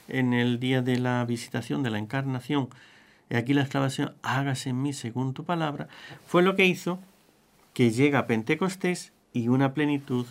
en 0.09 0.33
el 0.33 0.59
día 0.59 0.83
de 0.83 0.99
la 0.99 1.25
visitación, 1.25 1.83
de 1.83 1.91
la 1.91 1.99
encarnación, 1.99 2.69
y 3.29 3.37
aquí 3.37 3.53
la 3.55 3.63
exclamación, 3.63 4.15
hágase 4.23 4.71
en 4.71 4.81
mí 4.81 4.93
según 4.93 5.35
tu 5.35 5.45
palabra, 5.45 5.89
fue 6.27 6.43
lo 6.43 6.57
que 6.57 6.67
hizo 6.67 6.99
que 7.75 7.91
llega 7.91 8.21
a 8.21 8.27
Pentecostés 8.27 9.13
y 9.35 9.49
una 9.49 9.75
plenitud, 9.75 10.27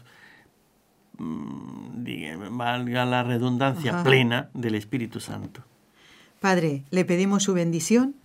mm, 1.19 2.57
valga 2.57 3.05
la 3.05 3.23
redundancia, 3.23 3.93
Ajá. 3.93 4.03
plena 4.03 4.49
del 4.55 4.73
Espíritu 4.73 5.19
Santo. 5.19 5.61
Padre, 6.39 6.83
le 6.89 7.05
pedimos 7.05 7.43
su 7.43 7.53
bendición 7.53 8.15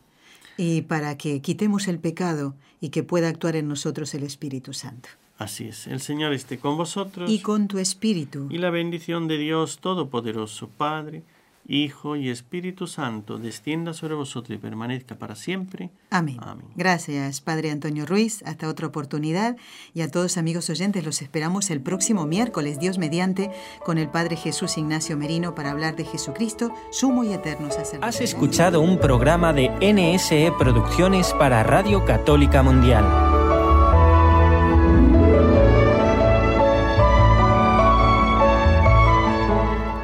y 0.56 0.82
para 0.82 1.18
que 1.18 1.42
quitemos 1.42 1.88
el 1.88 1.98
pecado 1.98 2.54
y 2.80 2.88
que 2.88 3.02
pueda 3.02 3.28
actuar 3.28 3.56
en 3.56 3.68
nosotros 3.68 4.14
el 4.14 4.22
Espíritu 4.22 4.72
Santo. 4.72 5.10
Así 5.40 5.68
es, 5.68 5.86
el 5.86 6.00
Señor 6.00 6.34
esté 6.34 6.58
con 6.58 6.76
vosotros 6.76 7.30
Y 7.30 7.40
con 7.40 7.66
tu 7.66 7.78
espíritu. 7.78 8.46
y 8.50 8.58
la 8.58 8.68
bendición 8.68 9.26
de 9.26 9.38
Dios 9.38 9.78
Todopoderoso, 9.78 10.68
Padre, 10.68 11.22
Hijo 11.66 12.16
y 12.16 12.28
Espíritu 12.28 12.86
Santo, 12.86 13.38
descienda 13.38 13.94
sobre 13.94 14.14
vosotros 14.14 14.58
y 14.58 14.60
permanezca 14.60 15.14
para 15.14 15.36
siempre. 15.36 15.90
Amén. 16.10 16.36
Amén. 16.40 16.66
Gracias, 16.74 17.40
Padre 17.40 17.70
Antonio 17.70 18.06
Ruiz. 18.06 18.42
Hasta 18.44 18.68
otra 18.68 18.88
oportunidad. 18.88 19.56
Y 19.94 20.00
a 20.02 20.10
todos 20.10 20.36
amigos 20.36 20.68
oyentes, 20.68 21.04
los 21.04 21.22
esperamos 21.22 21.70
el 21.70 21.80
próximo 21.80 22.26
miércoles, 22.26 22.80
Dios 22.80 22.98
mediante, 22.98 23.50
con 23.84 23.98
el 23.98 24.08
Padre 24.08 24.36
Jesús 24.36 24.76
Ignacio 24.78 25.16
Merino 25.16 25.54
para 25.54 25.70
hablar 25.70 25.94
de 25.96 26.04
Jesucristo, 26.04 26.74
sumo 26.90 27.22
y 27.24 27.32
eterno 27.32 27.70
sacerdote. 27.70 28.04
Has 28.06 28.20
escuchado 28.20 28.80
un 28.80 28.98
programa 28.98 29.52
de 29.52 29.70
NSE 29.80 30.52
Producciones 30.58 31.32
para 31.34 31.62
Radio 31.62 32.04
Católica 32.04 32.62
Mundial. 32.64 33.29